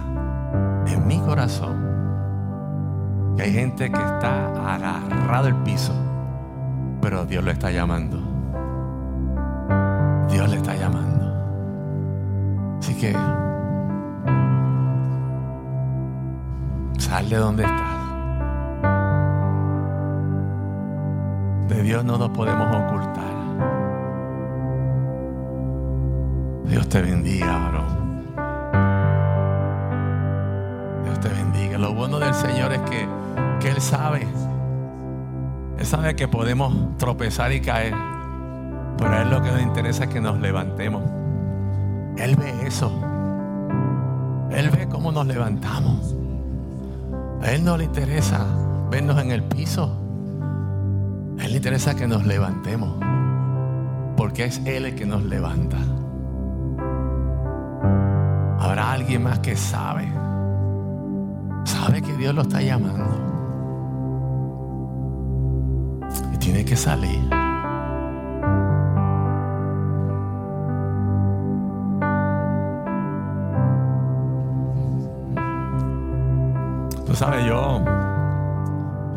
en 0.87 1.07
mi 1.07 1.19
corazón 1.19 1.91
que 3.37 3.43
hay 3.43 3.53
gente 3.53 3.91
que 3.91 4.01
está 4.01 4.75
agarrado 4.75 5.49
al 5.49 5.63
piso, 5.63 5.93
pero 7.01 7.25
Dios 7.25 7.43
lo 7.43 7.51
está 7.51 7.71
llamando. 7.71 8.30
Que 13.01 13.13
sal 16.99 17.31
de 17.31 17.37
donde 17.37 17.63
estás. 17.63 18.01
De 21.69 21.83
Dios 21.83 22.05
no 22.05 22.19
nos 22.19 22.29
podemos 22.29 22.77
ocultar. 22.77 23.25
Dios 26.67 26.87
te 26.91 27.01
bendiga, 27.01 27.47
varón. 27.47 27.87
Dios 31.05 31.21
te 31.21 31.29
bendiga. 31.31 31.79
Lo 31.79 31.95
bueno 31.95 32.19
del 32.19 32.35
Señor 32.35 32.71
es 32.75 32.83
que, 32.83 33.09
que 33.61 33.71
Él 33.71 33.81
sabe. 33.81 34.29
Él 35.79 35.87
sabe 35.87 36.15
que 36.17 36.29
podemos 36.29 36.99
tropezar 36.99 37.51
y 37.51 37.63
caer. 37.63 37.95
Pero 38.99 39.11
a 39.11 39.23
Él 39.23 39.31
lo 39.31 39.41
que 39.41 39.51
nos 39.51 39.63
interesa 39.63 40.05
es 40.05 40.11
que 40.11 40.21
nos 40.21 40.39
levantemos. 40.39 41.20
Él 42.21 42.37
ve 42.37 42.53
eso. 42.67 42.93
Él 44.51 44.69
ve 44.71 44.87
cómo 44.89 45.11
nos 45.11 45.27
levantamos. 45.27 46.15
A 47.41 47.51
Él 47.51 47.65
no 47.65 47.79
le 47.79 47.85
interesa 47.85 48.45
vernos 48.91 49.21
en 49.23 49.31
el 49.31 49.43
piso. 49.43 49.97
A 51.39 51.45
Él 51.47 51.53
le 51.53 51.57
interesa 51.57 51.95
que 51.95 52.07
nos 52.07 52.27
levantemos. 52.27 52.95
Porque 54.19 54.45
es 54.45 54.61
Él 54.67 54.85
el 54.85 54.95
que 54.95 55.07
nos 55.07 55.25
levanta. 55.25 55.79
Habrá 58.59 58.93
alguien 58.93 59.23
más 59.23 59.39
que 59.39 59.57
sabe. 59.57 60.07
Sabe 61.65 62.03
que 62.03 62.15
Dios 62.19 62.35
lo 62.35 62.43
está 62.43 62.61
llamando. 62.61 63.09
Y 66.35 66.37
tiene 66.37 66.67
que 66.67 66.77
salir. 66.77 67.40
Tú 77.21 77.27
sabes, 77.27 77.45
yo, 77.45 77.85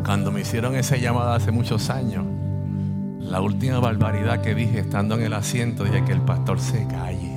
cuando 0.04 0.30
me 0.30 0.42
hicieron 0.42 0.76
esa 0.76 0.98
llamada 0.98 1.36
hace 1.36 1.50
muchos 1.50 1.88
años, 1.88 2.26
la 3.18 3.40
última 3.40 3.78
barbaridad 3.78 4.42
que 4.42 4.54
dije 4.54 4.80
estando 4.80 5.14
en 5.14 5.22
el 5.22 5.32
asiento, 5.32 5.84
dije 5.84 6.04
que 6.04 6.12
el 6.12 6.20
pastor 6.20 6.60
se 6.60 6.86
calle 6.86 7.32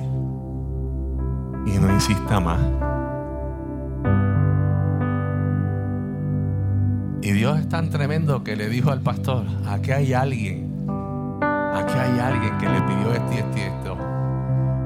y 1.64 1.78
no 1.78 1.90
insista 1.90 2.38
más. 2.38 2.60
Y 7.22 7.32
Dios 7.32 7.60
es 7.60 7.68
tan 7.70 7.88
tremendo 7.88 8.44
que 8.44 8.54
le 8.54 8.68
dijo 8.68 8.90
al 8.90 9.00
pastor, 9.00 9.46
aquí 9.66 9.92
hay 9.92 10.12
alguien, 10.12 10.86
aquí 11.72 11.94
hay 11.94 12.18
alguien 12.18 12.58
que 12.58 12.68
le 12.68 12.82
pidió 12.82 13.14
esto 13.14 13.32
y 13.32 13.36
esto 13.38 13.56
y 13.56 13.60
esto. 13.62 13.98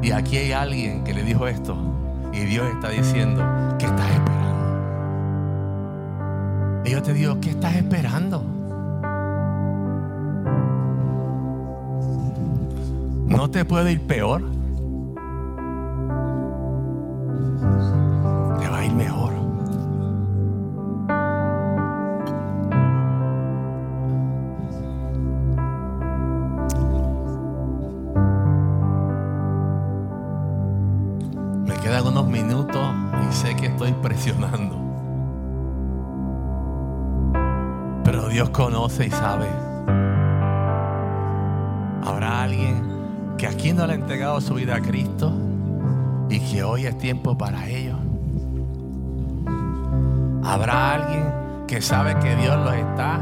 Y 0.01 0.11
aquí 0.13 0.37
hay 0.37 0.53
alguien 0.53 1.03
que 1.03 1.13
le 1.13 1.25
dijo 1.25 1.49
esto. 1.49 1.77
Y 2.33 2.45
Dios 2.45 2.69
está 2.73 2.91
diciendo, 2.91 3.43
¿qué 3.81 3.87
estás 3.87 4.09
esperando? 4.09 4.42
Y 6.85 6.91
yo 6.91 7.03
te 7.03 7.13
digo, 7.13 7.41
¿qué 7.41 7.51
estás 7.51 7.77
esperando? 7.77 8.43
No 13.27 13.51
te 13.51 13.65
puede 13.65 13.93
ir 13.93 14.01
peor. 14.03 14.43
Habrá 42.05 42.43
alguien 42.43 43.37
que 43.39 43.47
aquí 43.47 43.73
no 43.73 43.87
le 43.87 43.93
ha 43.93 43.97
entregado 43.97 44.41
su 44.41 44.55
vida 44.55 44.77
a 44.77 44.81
Cristo 44.81 45.33
y 46.29 46.41
que 46.41 46.65
hoy 46.65 46.87
es 46.87 46.99
tiempo 46.99 47.39
para 47.39 47.69
ello. 47.69 47.97
Habrá 50.45 50.95
alguien 50.95 51.33
que 51.69 51.81
sabe 51.81 52.19
que 52.19 52.35
Dios 52.35 52.57
lo 52.57 52.73
está 52.73 53.21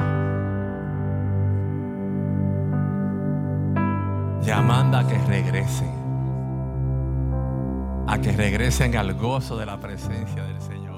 llamando 4.43 4.97
a 4.97 5.07
que 5.07 5.19
regresen, 5.19 5.91
a 8.07 8.19
que 8.19 8.33
regresen 8.33 8.97
al 8.97 9.13
gozo 9.15 9.59
de 9.59 9.67
la 9.67 9.79
presencia 9.79 10.45
del 10.45 10.61
Señor. 10.63 10.90